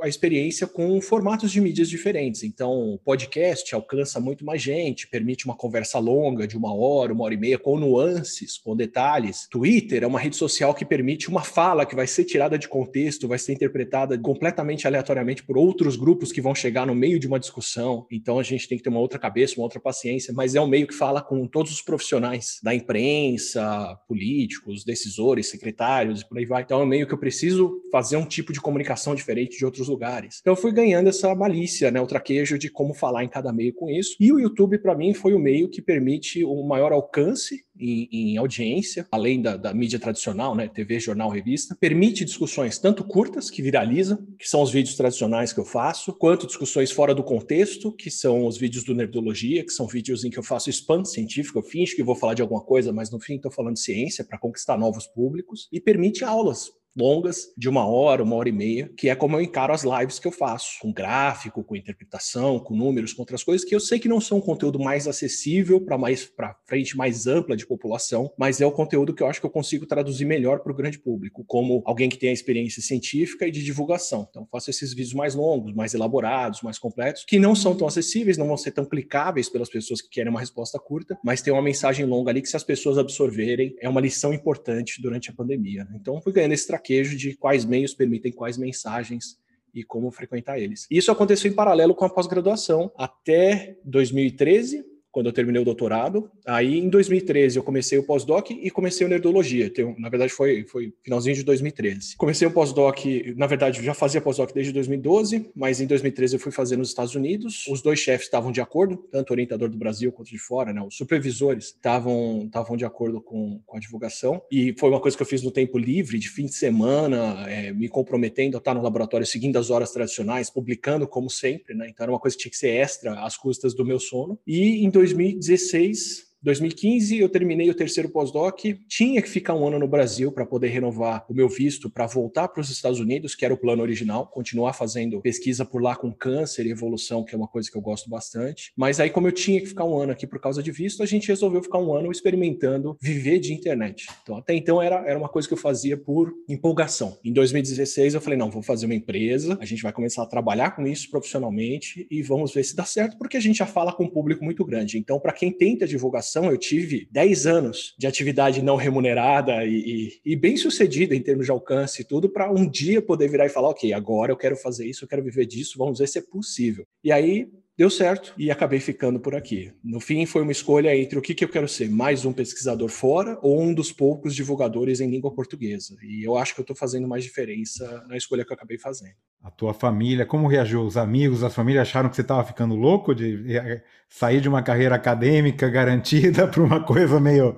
a 0.00 0.08
experiência 0.08 0.66
com 0.66 1.00
formatos 1.00 1.52
de 1.52 1.60
mídias 1.60 1.88
diferentes. 1.88 2.42
Então, 2.42 2.94
o 2.94 2.98
podcast 2.98 3.74
alcança 3.74 4.18
muito 4.18 4.44
mais 4.44 4.62
gente, 4.62 5.08
permite 5.08 5.44
uma 5.44 5.54
conversa 5.54 5.98
longa 5.98 6.46
de 6.46 6.56
uma 6.56 6.74
hora, 6.74 7.12
uma 7.12 7.24
hora 7.24 7.34
e 7.34 7.36
meia, 7.36 7.58
com 7.58 7.78
nuances, 7.78 8.56
com 8.58 8.74
detalhes. 8.74 9.46
Twitter 9.50 10.02
é 10.02 10.06
uma 10.06 10.18
rede 10.18 10.36
social 10.36 10.74
que 10.74 10.84
permite 10.84 11.28
uma 11.28 11.42
fala 11.42 11.84
que 11.84 11.94
vai 11.94 12.06
ser 12.06 12.24
tirada 12.24 12.58
de 12.58 12.68
contexto, 12.68 13.28
vai 13.28 13.38
ser 13.38 13.52
interpretada 13.52 14.18
completamente 14.18 14.86
aleatoriamente 14.86 15.42
por 15.42 15.58
outros 15.58 15.96
grupos 15.96 16.32
que 16.32 16.40
vão 16.40 16.54
chegar 16.54 16.86
no 16.86 16.94
meio 16.94 17.18
de 17.18 17.26
uma 17.26 17.38
discussão. 17.38 18.06
Então, 18.10 18.38
a 18.38 18.42
gente 18.42 18.68
tem 18.68 18.78
que 18.78 18.84
ter 18.84 18.90
uma 18.90 19.00
outra 19.00 19.18
cabeça, 19.18 19.56
uma 19.56 19.64
outra 19.64 19.80
paciência, 19.80 20.32
mas 20.32 20.54
é 20.54 20.60
um 20.60 20.66
meio 20.66 20.86
que 20.86 20.94
fala 20.94 21.20
com 21.20 21.46
todos 21.46 21.72
os 21.72 21.82
profissionais 21.82 22.58
da 22.62 22.74
imprensa, 22.74 23.96
políticos, 24.08 24.84
decisores, 24.84 25.50
secretários 25.50 26.22
e 26.22 26.28
por 26.28 26.38
aí 26.38 26.46
vai. 26.46 26.62
Então, 26.62 26.80
é 26.80 26.84
um 26.84 26.86
meio 26.86 27.06
que 27.06 27.12
eu 27.12 27.18
preciso 27.18 27.80
fazer 27.92 28.16
um 28.16 28.24
tipo 28.24 28.52
de 28.52 28.60
comunicação 28.60 29.14
diferente 29.14 29.58
de 29.58 29.64
outros 29.64 29.89
lugares. 29.90 30.38
Então 30.40 30.52
eu 30.52 30.56
fui 30.56 30.72
ganhando 30.72 31.08
essa 31.08 31.34
malícia, 31.34 31.90
né, 31.90 32.00
o 32.00 32.06
traquejo 32.06 32.58
de 32.58 32.70
como 32.70 32.94
falar 32.94 33.24
em 33.24 33.28
cada 33.28 33.52
meio 33.52 33.74
com 33.74 33.90
isso. 33.90 34.16
E 34.18 34.32
o 34.32 34.38
YouTube, 34.38 34.78
para 34.78 34.96
mim, 34.96 35.12
foi 35.12 35.34
o 35.34 35.38
meio 35.38 35.68
que 35.68 35.82
permite 35.82 36.44
um 36.44 36.66
maior 36.66 36.92
alcance 36.92 37.64
em, 37.78 38.08
em, 38.12 38.36
audiência, 38.36 39.06
além 39.10 39.40
da, 39.40 39.56
da, 39.56 39.72
mídia 39.72 39.98
tradicional, 39.98 40.54
né, 40.54 40.68
TV, 40.68 41.00
jornal, 41.00 41.30
revista, 41.30 41.76
permite 41.80 42.24
discussões 42.24 42.78
tanto 42.78 43.02
curtas, 43.02 43.50
que 43.50 43.62
viralizam, 43.62 44.18
que 44.38 44.48
são 44.48 44.62
os 44.62 44.70
vídeos 44.70 44.96
tradicionais 44.96 45.52
que 45.52 45.60
eu 45.60 45.64
faço, 45.64 46.12
quanto 46.12 46.46
discussões 46.46 46.90
fora 46.90 47.14
do 47.14 47.24
contexto, 47.24 47.92
que 47.92 48.10
são 48.10 48.46
os 48.46 48.58
vídeos 48.58 48.84
do 48.84 48.94
Nerdologia, 48.94 49.64
que 49.64 49.72
são 49.72 49.86
vídeos 49.86 50.24
em 50.24 50.30
que 50.30 50.38
eu 50.38 50.42
faço 50.42 50.70
spam 50.70 51.04
científico, 51.04 51.58
eu 51.58 51.62
finjo 51.62 51.96
que 51.96 52.02
vou 52.02 52.14
falar 52.14 52.34
de 52.34 52.42
alguma 52.42 52.62
coisa, 52.62 52.92
mas 52.92 53.10
no 53.10 53.20
fim 53.20 53.36
estou 53.36 53.50
falando 53.50 53.74
de 53.74 53.80
ciência 53.80 54.24
para 54.24 54.38
conquistar 54.38 54.76
novos 54.76 55.06
públicos, 55.06 55.68
e 55.72 55.80
permite 55.80 56.22
aulas 56.24 56.70
longas, 56.96 57.52
de 57.56 57.68
uma 57.68 57.86
hora, 57.86 58.22
uma 58.22 58.36
hora 58.36 58.48
e 58.48 58.52
meia, 58.52 58.90
que 58.96 59.08
é 59.08 59.14
como 59.14 59.36
eu 59.36 59.40
encaro 59.40 59.72
as 59.72 59.84
lives 59.84 60.18
que 60.18 60.26
eu 60.26 60.32
faço, 60.32 60.78
com 60.80 60.92
gráfico, 60.92 61.64
com 61.64 61.76
interpretação, 61.76 62.58
com 62.58 62.76
números, 62.76 63.12
com 63.12 63.22
outras 63.22 63.42
coisas, 63.42 63.66
que 63.66 63.74
eu 63.74 63.80
sei 63.80 63.98
que 63.98 64.08
não 64.08 64.20
são 64.20 64.38
um 64.38 64.40
conteúdo 64.40 64.78
mais 64.78 65.06
acessível 65.06 65.80
para 65.80 65.96
mais 65.96 66.24
para 66.24 66.56
frente 66.66 66.96
mais 66.96 67.26
ampla 67.26 67.56
de 67.56 67.66
população, 67.66 68.32
mas 68.38 68.60
é 68.60 68.66
o 68.66 68.72
conteúdo 68.72 69.14
que 69.14 69.22
eu 69.22 69.26
acho 69.26 69.40
que 69.40 69.46
eu 69.46 69.50
consigo 69.50 69.86
traduzir 69.86 70.24
melhor 70.24 70.60
para 70.60 70.72
o 70.72 70.74
grande 70.74 70.98
público, 70.98 71.44
como 71.46 71.82
alguém 71.84 72.08
que 72.08 72.18
tem 72.18 72.30
a 72.30 72.32
experiência 72.32 72.82
científica 72.82 73.46
e 73.46 73.50
de 73.50 73.62
divulgação. 73.62 74.26
Então, 74.28 74.46
faço 74.50 74.70
esses 74.70 74.92
vídeos 74.92 75.14
mais 75.14 75.34
longos, 75.34 75.74
mais 75.74 75.94
elaborados, 75.94 76.62
mais 76.62 76.78
completos, 76.78 77.24
que 77.24 77.38
não 77.38 77.54
são 77.54 77.76
tão 77.76 77.86
acessíveis, 77.86 78.36
não 78.36 78.46
vão 78.46 78.56
ser 78.56 78.72
tão 78.72 78.84
clicáveis 78.84 79.48
pelas 79.48 79.68
pessoas 79.68 80.00
que 80.00 80.08
querem 80.08 80.30
uma 80.30 80.40
resposta 80.40 80.78
curta, 80.78 81.18
mas 81.24 81.42
tem 81.42 81.52
uma 81.52 81.62
mensagem 81.62 82.04
longa 82.04 82.30
ali 82.30 82.42
que, 82.42 82.48
se 82.48 82.56
as 82.56 82.64
pessoas 82.64 82.98
absorverem, 82.98 83.74
é 83.80 83.88
uma 83.88 84.00
lição 84.00 84.32
importante 84.32 85.00
durante 85.00 85.30
a 85.30 85.32
pandemia. 85.32 85.84
Né? 85.84 85.96
Então, 86.00 86.20
fui 86.22 86.32
ganhando 86.32 86.52
esse 86.52 86.66
traquejo 86.80 87.16
de 87.16 87.36
quais 87.36 87.64
meios 87.64 87.94
permitem 87.94 88.32
quais 88.32 88.56
mensagens 88.56 89.38
e 89.72 89.84
como 89.84 90.10
frequentar 90.10 90.58
eles. 90.58 90.86
Isso 90.90 91.12
aconteceu 91.12 91.50
em 91.50 91.54
paralelo 91.54 91.94
com 91.94 92.04
a 92.04 92.10
pós-graduação 92.10 92.90
até 92.96 93.76
2013, 93.84 94.84
quando 95.10 95.26
eu 95.26 95.32
terminei 95.32 95.60
o 95.60 95.64
doutorado. 95.64 96.30
Aí, 96.46 96.78
em 96.78 96.88
2013, 96.88 97.58
eu 97.58 97.62
comecei 97.62 97.98
o 97.98 98.02
pós-doc 98.02 98.50
e 98.50 98.70
comecei 98.70 99.06
o 99.06 99.10
Nerdologia. 99.10 99.66
Então, 99.66 99.94
na 99.98 100.08
verdade, 100.08 100.32
foi, 100.32 100.64
foi 100.64 100.92
finalzinho 101.02 101.34
de 101.34 101.42
2013. 101.42 102.16
Comecei 102.16 102.46
o 102.46 102.50
pós-doc, 102.50 102.98
na 103.36 103.46
verdade, 103.46 103.82
já 103.82 103.94
fazia 103.94 104.20
pós-doc 104.20 104.52
desde 104.52 104.72
2012, 104.72 105.50
mas 105.54 105.80
em 105.80 105.86
2013 105.86 106.36
eu 106.36 106.40
fui 106.40 106.52
fazer 106.52 106.76
nos 106.76 106.88
Estados 106.88 107.14
Unidos. 107.14 107.66
Os 107.68 107.82
dois 107.82 107.98
chefes 107.98 108.26
estavam 108.26 108.52
de 108.52 108.60
acordo, 108.60 108.96
tanto 109.10 109.30
o 109.30 109.32
orientador 109.34 109.68
do 109.68 109.76
Brasil 109.76 110.12
quanto 110.12 110.30
de 110.30 110.38
fora, 110.38 110.72
né? 110.72 110.82
Os 110.82 110.96
supervisores 110.96 111.66
estavam, 111.66 112.48
de 112.76 112.84
acordo 112.84 113.20
com, 113.20 113.60
com 113.66 113.76
a 113.76 113.80
divulgação. 113.80 114.40
E 114.50 114.74
foi 114.78 114.88
uma 114.90 115.00
coisa 115.00 115.16
que 115.16 115.22
eu 115.22 115.26
fiz 115.26 115.42
no 115.42 115.50
tempo 115.50 115.78
livre, 115.78 116.18
de 116.18 116.28
fim 116.28 116.46
de 116.46 116.54
semana, 116.54 117.48
é, 117.48 117.72
me 117.72 117.88
comprometendo 117.88 118.56
a 118.56 118.58
estar 118.58 118.74
no 118.74 118.82
laboratório 118.82 119.26
seguindo 119.26 119.58
as 119.58 119.70
horas 119.70 119.90
tradicionais, 119.90 120.50
publicando 120.50 121.06
como 121.06 121.28
sempre, 121.28 121.74
né? 121.74 121.88
Então, 121.88 122.04
era 122.04 122.12
uma 122.12 122.20
coisa 122.20 122.36
que 122.36 122.42
tinha 122.42 122.50
que 122.50 122.56
ser 122.56 122.70
extra 122.70 123.24
às 123.24 123.36
custas 123.36 123.74
do 123.74 123.84
meu 123.84 123.98
sono. 123.98 124.38
E 124.46 124.84
em 124.84 124.90
2016 125.06 126.29
2015 126.42 127.18
eu 127.18 127.28
terminei 127.28 127.68
o 127.68 127.74
terceiro 127.74 128.08
pós-doc, 128.08 128.60
tinha 128.88 129.20
que 129.20 129.28
ficar 129.28 129.54
um 129.54 129.66
ano 129.66 129.78
no 129.78 129.86
Brasil 129.86 130.32
para 130.32 130.46
poder 130.46 130.68
renovar 130.68 131.26
o 131.28 131.34
meu 131.34 131.48
visto 131.48 131.90
para 131.90 132.06
voltar 132.06 132.48
para 132.48 132.62
os 132.62 132.70
Estados 132.70 132.98
Unidos, 132.98 133.34
que 133.34 133.44
era 133.44 133.52
o 133.52 133.58
plano 133.58 133.82
original, 133.82 134.26
continuar 134.26 134.72
fazendo 134.72 135.20
pesquisa 135.20 135.66
por 135.66 135.82
lá 135.82 135.94
com 135.94 136.10
câncer 136.10 136.64
e 136.64 136.70
evolução, 136.70 137.22
que 137.22 137.34
é 137.34 137.38
uma 137.38 137.46
coisa 137.46 137.70
que 137.70 137.76
eu 137.76 137.82
gosto 137.82 138.08
bastante. 138.08 138.72
Mas 138.74 138.98
aí, 139.00 139.10
como 139.10 139.28
eu 139.28 139.32
tinha 139.32 139.60
que 139.60 139.66
ficar 139.66 139.84
um 139.84 139.98
ano 139.98 140.12
aqui 140.12 140.26
por 140.26 140.40
causa 140.40 140.62
de 140.62 140.72
visto, 140.72 141.02
a 141.02 141.06
gente 141.06 141.28
resolveu 141.28 141.62
ficar 141.62 141.78
um 141.78 141.92
ano 141.92 142.10
experimentando 142.10 142.96
viver 143.02 143.38
de 143.38 143.52
internet. 143.52 144.06
Então, 144.22 144.36
até 144.38 144.54
então 144.54 144.80
era, 144.80 145.06
era 145.06 145.18
uma 145.18 145.28
coisa 145.28 145.46
que 145.46 145.52
eu 145.52 145.58
fazia 145.58 145.96
por 145.96 146.32
empolgação. 146.48 147.18
Em 147.22 147.34
2016 147.34 148.14
eu 148.14 148.20
falei, 148.20 148.38
não, 148.38 148.50
vou 148.50 148.62
fazer 148.62 148.86
uma 148.86 148.94
empresa, 148.94 149.58
a 149.60 149.66
gente 149.66 149.82
vai 149.82 149.92
começar 149.92 150.22
a 150.22 150.26
trabalhar 150.26 150.70
com 150.70 150.86
isso 150.86 151.10
profissionalmente 151.10 152.06
e 152.10 152.22
vamos 152.22 152.54
ver 152.54 152.64
se 152.64 152.74
dá 152.74 152.86
certo, 152.86 153.18
porque 153.18 153.36
a 153.36 153.40
gente 153.40 153.58
já 153.58 153.66
fala 153.66 153.92
com 153.92 154.04
um 154.04 154.10
público 154.10 154.42
muito 154.42 154.64
grande. 154.64 154.98
Então, 154.98 155.20
para 155.20 155.32
quem 155.32 155.52
tenta 155.52 155.86
divulgação 155.86 156.29
eu 156.36 156.56
tive 156.56 157.08
10 157.10 157.46
anos 157.46 157.94
de 157.98 158.06
atividade 158.06 158.62
não 158.62 158.76
remunerada 158.76 159.64
e, 159.64 160.10
e, 160.24 160.32
e 160.32 160.36
bem 160.36 160.56
sucedida 160.56 161.14
em 161.14 161.22
termos 161.22 161.46
de 161.46 161.52
alcance 161.52 162.02
e 162.02 162.04
tudo, 162.04 162.28
para 162.28 162.50
um 162.50 162.68
dia 162.68 163.02
poder 163.02 163.28
virar 163.28 163.46
e 163.46 163.50
falar: 163.50 163.68
ok, 163.70 163.92
agora 163.92 164.32
eu 164.32 164.36
quero 164.36 164.56
fazer 164.56 164.86
isso, 164.86 165.04
eu 165.04 165.08
quero 165.08 165.22
viver 165.22 165.46
disso, 165.46 165.78
vamos 165.78 165.98
ver 165.98 166.08
se 166.08 166.18
é 166.18 166.22
possível. 166.22 166.86
E 167.02 167.10
aí 167.10 167.48
deu 167.80 167.88
certo 167.88 168.34
e 168.36 168.50
acabei 168.50 168.78
ficando 168.78 169.18
por 169.18 169.34
aqui. 169.34 169.72
No 169.82 170.00
fim, 170.00 170.26
foi 170.26 170.42
uma 170.42 170.52
escolha 170.52 170.94
entre 170.94 171.18
o 171.18 171.22
que, 171.22 171.34
que 171.34 171.42
eu 171.42 171.48
quero 171.48 171.66
ser, 171.66 171.88
mais 171.88 172.26
um 172.26 172.32
pesquisador 172.32 172.90
fora 172.90 173.38
ou 173.40 173.58
um 173.58 173.72
dos 173.72 173.90
poucos 173.90 174.34
divulgadores 174.34 175.00
em 175.00 175.08
língua 175.08 175.32
portuguesa. 175.32 175.96
E 176.02 176.22
eu 176.22 176.36
acho 176.36 176.54
que 176.54 176.60
eu 176.60 176.62
estou 176.62 176.76
fazendo 176.76 177.08
mais 177.08 177.24
diferença 177.24 178.04
na 178.06 178.18
escolha 178.18 178.44
que 178.44 178.52
eu 178.52 178.54
acabei 178.54 178.76
fazendo. 178.76 179.14
A 179.42 179.50
tua 179.50 179.72
família, 179.72 180.26
como 180.26 180.46
reagiu? 180.46 180.82
Os 180.82 180.98
amigos, 180.98 181.42
a 181.42 181.48
família 181.48 181.80
acharam 181.80 182.10
que 182.10 182.16
você 182.16 182.20
estava 182.20 182.44
ficando 182.44 182.74
louco 182.74 183.14
de 183.14 183.50
eh, 183.50 183.82
sair 184.10 184.42
de 184.42 184.48
uma 184.50 184.62
carreira 184.62 184.94
acadêmica 184.94 185.66
garantida 185.70 186.46
para 186.46 186.62
uma 186.62 186.84
coisa 186.84 187.18
meio. 187.18 187.56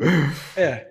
É. 0.57 0.87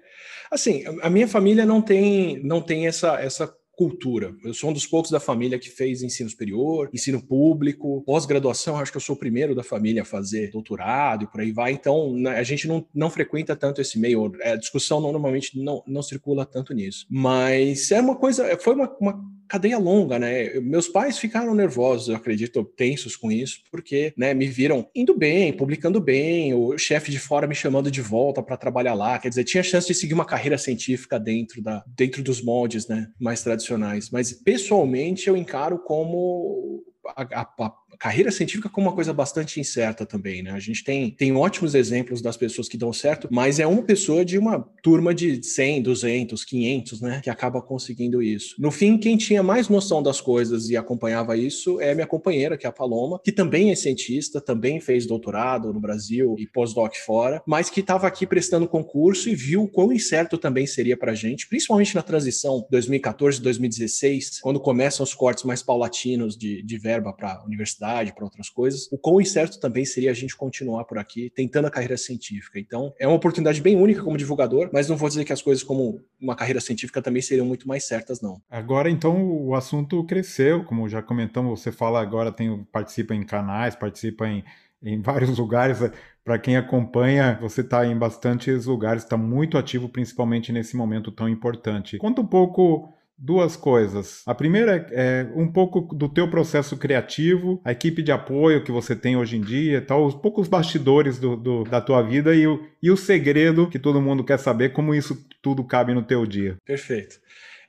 Assim, 0.52 0.84
a 1.02 1.10
minha 1.10 1.30
família 1.30 1.66
não 1.66 1.82
tem, 1.82 2.44
não 2.44 2.62
tem 2.62 2.86
essa, 2.86 3.16
essa 3.22 3.48
cultura. 3.82 4.36
Eu 4.44 4.54
sou 4.54 4.70
um 4.70 4.74
dos 4.74 4.86
poucos 4.86 5.10
da 5.10 5.20
família 5.20 5.58
que 5.58 5.68
fez 5.68 6.04
ensino 6.04 6.30
superior, 6.30 6.88
ensino 6.94 7.20
público, 7.20 8.04
pós-graduação, 8.06 8.78
acho 8.78 8.92
que 8.92 8.98
eu 8.98 9.02
sou 9.02 9.16
o 9.16 9.20
primeiro 9.20 9.56
da 9.56 9.64
família 9.64 10.04
a 10.04 10.06
fazer 10.06 10.52
doutorado 10.52 11.24
e 11.24 11.28
por 11.28 11.42
aí 11.42 11.52
vai. 11.52 11.72
Então, 11.72 12.14
né, 12.14 12.38
a 12.38 12.44
gente 12.44 12.68
não, 12.68 12.86
não 12.94 13.10
frequenta 13.10 13.56
tanto 13.56 13.82
esse 13.82 13.98
meio. 13.98 14.32
A 14.44 14.56
discussão 14.56 15.02
normalmente 15.02 15.60
não, 15.60 15.82
não 15.88 16.04
circula 16.04 16.46
tanto 16.46 16.76
nisso. 16.76 17.08
Mas 17.10 17.90
é 17.92 18.00
uma 18.00 18.16
coisa, 18.16 18.56
foi 18.60 18.76
uma, 18.76 18.96
uma 19.00 19.20
cadeia 19.52 19.78
longa, 19.78 20.18
né? 20.18 20.62
Meus 20.62 20.88
pais 20.88 21.20
ficaram 21.20 21.54
nervosos, 21.54 22.08
eu 22.08 22.16
acredito, 22.16 22.64
tensos 22.64 23.18
com 23.18 23.30
isso, 23.30 23.60
porque, 23.70 24.14
né, 24.16 24.34
me 24.34 24.48
viram 24.48 24.90
indo 24.96 25.14
bem, 25.14 25.52
publicando 25.52 26.00
bem, 26.00 26.54
o 26.54 26.78
chefe 26.78 27.12
de 27.12 27.20
fora 27.20 27.46
me 27.46 27.54
chamando 27.54 27.92
de 27.92 28.02
volta 28.02 28.42
para 28.42 28.56
trabalhar 28.56 28.94
lá, 28.94 29.20
quer 29.20 29.28
dizer, 29.28 29.44
tinha 29.44 29.62
chance 29.62 29.86
de 29.86 29.94
seguir 29.94 30.14
uma 30.14 30.24
carreira 30.24 30.58
científica 30.58 31.20
dentro 31.20 31.62
da 31.62 31.84
dentro 31.86 32.24
dos 32.24 32.42
moldes, 32.42 32.88
né, 32.88 33.08
mais 33.20 33.44
tradicionais. 33.44 34.10
Mas 34.10 34.32
pessoalmente 34.32 35.28
eu 35.28 35.36
encaro 35.36 35.80
como 35.80 36.82
a, 37.06 37.42
a, 37.42 37.42
a, 37.42 37.74
carreira 38.02 38.32
científica 38.32 38.68
como 38.68 38.88
uma 38.88 38.96
coisa 38.96 39.14
bastante 39.14 39.60
incerta 39.60 40.08
também, 40.08 40.42
né? 40.42 40.50
A 40.50 40.60
gente 40.60 40.84
tem, 40.84 41.12
tem 41.12 41.36
ótimos 41.36 41.76
exemplos 41.76 42.20
das 42.20 42.36
pessoas 42.36 42.68
que 42.68 42.76
dão 42.76 42.92
certo, 42.92 43.28
mas 43.30 43.60
é 43.60 43.68
uma 43.68 43.84
pessoa 43.84 44.26
de 44.26 44.40
uma 44.40 44.68
turma 44.82 45.14
de 45.14 45.44
100, 45.44 45.84
200, 45.84 46.44
500, 46.44 47.00
né? 47.00 47.22
Que 47.24 47.30
acaba 47.30 47.62
conseguindo 47.62 48.20
isso. 48.20 48.56
No 48.58 48.72
fim, 48.72 48.98
quem 48.98 49.18
tinha 49.18 49.44
mais 49.44 49.70
noção 49.70 50.02
das 50.02 50.20
coisas 50.20 50.68
e 50.68 50.76
acompanhava 50.76 51.38
isso 51.38 51.80
é 51.80 51.94
minha 51.94 52.08
companheira, 52.08 52.58
que 52.58 52.66
é 52.66 52.70
a 52.70 52.74
Paloma, 52.74 53.22
que 53.24 53.32
também 53.32 53.70
é 53.70 53.76
cientista, 53.76 54.42
também 54.42 54.80
fez 54.80 55.06
doutorado 55.06 55.72
no 55.72 55.80
Brasil 55.80 56.36
e 56.40 56.48
pós-doc 56.48 56.96
fora, 57.06 57.44
mas 57.46 57.70
que 57.70 57.82
estava 57.82 58.08
aqui 58.08 58.26
prestando 58.26 58.68
concurso 58.68 59.30
e 59.30 59.36
viu 59.36 59.68
quão 59.68 59.94
incerto 59.94 60.40
também 60.40 60.66
seria 60.66 60.98
para 60.98 61.12
a 61.12 61.16
gente, 61.16 61.48
principalmente 61.48 61.94
na 61.94 62.02
transição 62.02 62.66
2014-2016, 62.74 64.40
quando 64.42 64.60
começam 64.60 65.04
os 65.04 65.14
cortes 65.14 65.44
mais 65.44 65.62
paulatinos 65.62 66.36
de, 66.36 66.64
de 66.64 66.78
verba 66.80 67.14
para 67.14 67.44
universidade, 67.46 67.91
para 68.14 68.24
outras 68.24 68.50
coisas, 68.50 68.88
o 68.92 68.98
quão 68.98 69.20
incerto 69.20 69.60
também 69.60 69.86
seria 69.86 70.12
a 70.12 70.14
gente 70.14 70.36
continuar 70.36 70.86
por 70.86 70.98
aqui 70.98 71.32
tentando 71.36 71.68
a 71.68 71.72
carreira 71.72 71.98
científica. 71.98 72.60
Então, 72.60 72.94
é 73.00 73.08
uma 73.08 73.16
oportunidade 73.16 73.62
bem 73.62 73.76
única 73.76 74.04
como 74.04 74.18
divulgador, 74.18 74.70
mas 74.72 74.88
não 74.88 74.98
vou 74.98 75.10
dizer 75.10 75.26
que 75.26 75.34
as 75.34 75.42
coisas 75.42 75.64
como 75.64 76.00
uma 76.20 76.36
carreira 76.36 76.62
científica 76.62 77.02
também 77.02 77.22
seriam 77.22 77.46
muito 77.46 77.68
mais 77.68 77.86
certas, 77.86 78.22
não. 78.22 78.42
Agora, 78.50 78.90
então, 78.90 79.24
o 79.24 79.56
assunto 79.56 80.04
cresceu, 80.06 80.64
como 80.64 80.88
já 80.88 81.02
comentamos, 81.02 81.60
você 81.60 81.72
fala 81.72 82.02
agora, 82.02 82.32
tem, 82.32 82.64
participa 82.72 83.14
em 83.14 83.24
canais, 83.24 83.76
participa 83.76 84.28
em, 84.28 84.44
em 84.82 85.02
vários 85.02 85.36
lugares. 85.38 85.80
Para 86.24 86.38
quem 86.38 86.56
acompanha, 86.56 87.38
você 87.42 87.62
está 87.62 87.86
em 87.86 87.98
bastantes 87.98 88.66
lugares, 88.66 89.04
está 89.04 89.18
muito 89.18 89.58
ativo, 89.58 89.90
principalmente 89.90 90.52
nesse 90.52 90.76
momento 90.76 91.12
tão 91.12 91.28
importante. 91.28 91.98
Conta 91.98 92.22
um 92.22 92.28
pouco 92.28 92.94
duas 93.22 93.56
coisas. 93.56 94.24
A 94.26 94.34
primeira 94.34 94.88
é, 94.92 95.28
é, 95.30 95.32
um 95.36 95.48
pouco 95.52 95.94
do 95.94 96.10
teu 96.10 96.28
processo 96.28 96.76
criativo, 96.76 97.62
a 97.64 97.72
equipe 97.72 98.02
de 98.02 98.12
apoio 98.12 98.64
que 98.64 98.72
você 98.72 98.96
tem 98.96 99.16
hoje 99.16 99.38
em 99.38 99.42
dia, 99.42 99.80
tal, 99.80 100.06
os 100.06 100.16
poucos 100.16 100.48
bastidores 100.48 101.20
do, 101.20 101.38
do, 101.38 101.64
da 101.64 101.80
tua 101.80 102.02
vida 102.02 102.34
e 102.34 102.48
o, 102.48 102.66
e 102.82 102.90
o 102.90 102.98
segredo 102.98 103.70
que 103.70 103.78
todo 103.78 104.02
mundo 104.02 104.24
quer 104.24 104.40
saber, 104.40 104.70
como 104.74 104.96
isso 104.96 105.24
tudo 105.42 105.64
cabe 105.64 105.94
no 105.94 106.02
teu 106.02 106.26
dia. 106.26 106.58
Perfeito. 106.66 107.20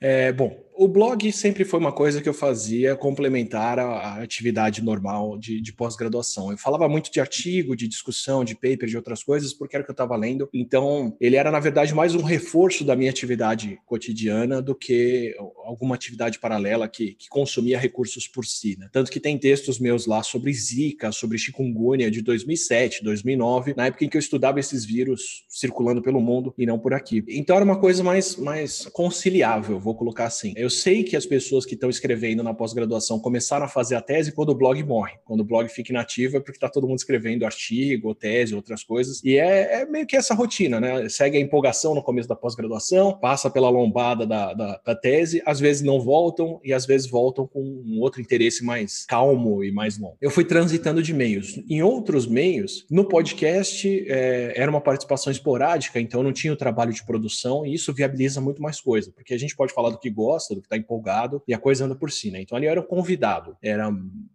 É, 0.00 0.32
bom, 0.32 0.56
o 0.74 0.88
blog 0.88 1.30
sempre 1.32 1.64
foi 1.64 1.78
uma 1.78 1.92
coisa 1.92 2.20
que 2.20 2.28
eu 2.28 2.34
fazia 2.34 2.96
complementar 2.96 3.78
a, 3.78 3.84
a 3.84 4.22
atividade 4.22 4.82
normal 4.82 5.38
de, 5.38 5.60
de 5.60 5.72
pós-graduação. 5.72 6.50
Eu 6.50 6.58
falava 6.58 6.88
muito 6.88 7.12
de 7.12 7.20
artigo, 7.20 7.76
de 7.76 7.86
discussão, 7.86 8.44
de 8.44 8.54
paper, 8.54 8.88
de 8.88 8.96
outras 8.96 9.22
coisas, 9.22 9.52
porque 9.52 9.76
era 9.76 9.82
o 9.82 9.84
que 9.84 9.90
eu 9.90 9.94
estava 9.94 10.16
lendo. 10.16 10.48
Então, 10.52 11.14
ele 11.20 11.36
era, 11.36 11.50
na 11.50 11.60
verdade, 11.60 11.94
mais 11.94 12.14
um 12.14 12.22
reforço 12.22 12.84
da 12.84 12.96
minha 12.96 13.10
atividade 13.10 13.78
cotidiana 13.84 14.62
do 14.62 14.74
que 14.74 15.36
alguma 15.64 15.94
atividade 15.94 16.38
paralela 16.38 16.88
que, 16.88 17.14
que 17.14 17.28
consumia 17.28 17.78
recursos 17.78 18.26
por 18.26 18.46
si. 18.46 18.76
Né? 18.78 18.88
Tanto 18.90 19.10
que 19.10 19.20
tem 19.20 19.38
textos 19.38 19.78
meus 19.78 20.06
lá 20.06 20.22
sobre 20.22 20.52
Zika, 20.52 21.12
sobre 21.12 21.38
chikungunya 21.38 22.10
de 22.10 22.22
2007, 22.22 23.04
2009, 23.04 23.74
na 23.76 23.86
época 23.86 24.04
em 24.04 24.08
que 24.08 24.16
eu 24.16 24.20
estudava 24.20 24.58
esses 24.58 24.84
vírus 24.84 25.44
circulando 25.48 26.00
pelo 26.00 26.20
mundo 26.20 26.54
e 26.56 26.64
não 26.64 26.78
por 26.78 26.94
aqui. 26.94 27.22
Então, 27.28 27.56
era 27.56 27.64
uma 27.64 27.78
coisa 27.78 28.02
mais, 28.02 28.36
mais 28.36 28.86
conciliável, 28.86 29.78
vou 29.78 29.94
colocar 29.94 30.24
assim. 30.24 30.54
Eu 30.62 30.70
sei 30.70 31.02
que 31.02 31.16
as 31.16 31.26
pessoas 31.26 31.66
que 31.66 31.74
estão 31.74 31.90
escrevendo 31.90 32.40
na 32.40 32.54
pós-graduação 32.54 33.18
começaram 33.18 33.64
a 33.64 33.68
fazer 33.68 33.96
a 33.96 34.00
tese 34.00 34.30
quando 34.30 34.50
o 34.50 34.54
blog 34.54 34.80
morre. 34.84 35.14
Quando 35.24 35.40
o 35.40 35.44
blog 35.44 35.68
fica 35.68 35.90
inativo 35.90 36.36
é 36.36 36.40
porque 36.40 36.56
está 36.56 36.68
todo 36.68 36.86
mundo 36.86 36.98
escrevendo 36.98 37.44
artigo, 37.44 38.14
tese, 38.14 38.54
outras 38.54 38.84
coisas. 38.84 39.20
E 39.24 39.36
é, 39.36 39.80
é, 39.80 39.86
meio 39.86 40.06
que 40.06 40.16
essa 40.16 40.34
rotina, 40.34 40.78
né? 40.78 41.08
Segue 41.08 41.36
a 41.36 41.40
empolgação 41.40 41.96
no 41.96 42.00
começo 42.02 42.28
da 42.28 42.36
pós-graduação, 42.36 43.18
passa 43.18 43.50
pela 43.50 43.68
lombada 43.68 44.24
da, 44.24 44.54
da, 44.54 44.80
da, 44.86 44.94
tese, 44.94 45.42
às 45.44 45.58
vezes 45.58 45.82
não 45.82 46.00
voltam 46.00 46.60
e 46.62 46.72
às 46.72 46.86
vezes 46.86 47.10
voltam 47.10 47.44
com 47.44 47.60
um 47.60 47.98
outro 47.98 48.20
interesse 48.20 48.64
mais 48.64 49.04
calmo 49.04 49.64
e 49.64 49.72
mais 49.72 49.98
longo. 49.98 50.16
Eu 50.20 50.30
fui 50.30 50.44
transitando 50.44 51.02
de 51.02 51.12
meios. 51.12 51.60
Em 51.68 51.82
outros 51.82 52.24
meios, 52.24 52.86
no 52.88 53.08
podcast 53.08 54.06
é, 54.08 54.52
era 54.54 54.70
uma 54.70 54.80
participação 54.80 55.32
esporádica, 55.32 55.98
então 55.98 56.22
não 56.22 56.32
tinha 56.32 56.52
o 56.52 56.56
trabalho 56.56 56.92
de 56.92 57.04
produção 57.04 57.66
e 57.66 57.74
isso 57.74 57.92
viabiliza 57.92 58.40
muito 58.40 58.62
mais 58.62 58.80
coisa, 58.80 59.10
porque 59.10 59.34
a 59.34 59.38
gente 59.38 59.56
pode 59.56 59.72
falar 59.72 59.90
do 59.90 59.98
que 59.98 60.08
gosta, 60.08 60.51
do 60.54 60.60
que 60.60 60.66
está 60.66 60.76
empolgado 60.76 61.42
e 61.46 61.54
a 61.54 61.58
coisa 61.58 61.84
anda 61.84 61.94
por 61.94 62.10
si, 62.10 62.30
né? 62.30 62.40
Então 62.40 62.56
ali 62.56 62.66
eu 62.66 62.72
era 62.72 62.82
convidado, 62.82 63.56
era 63.62 63.90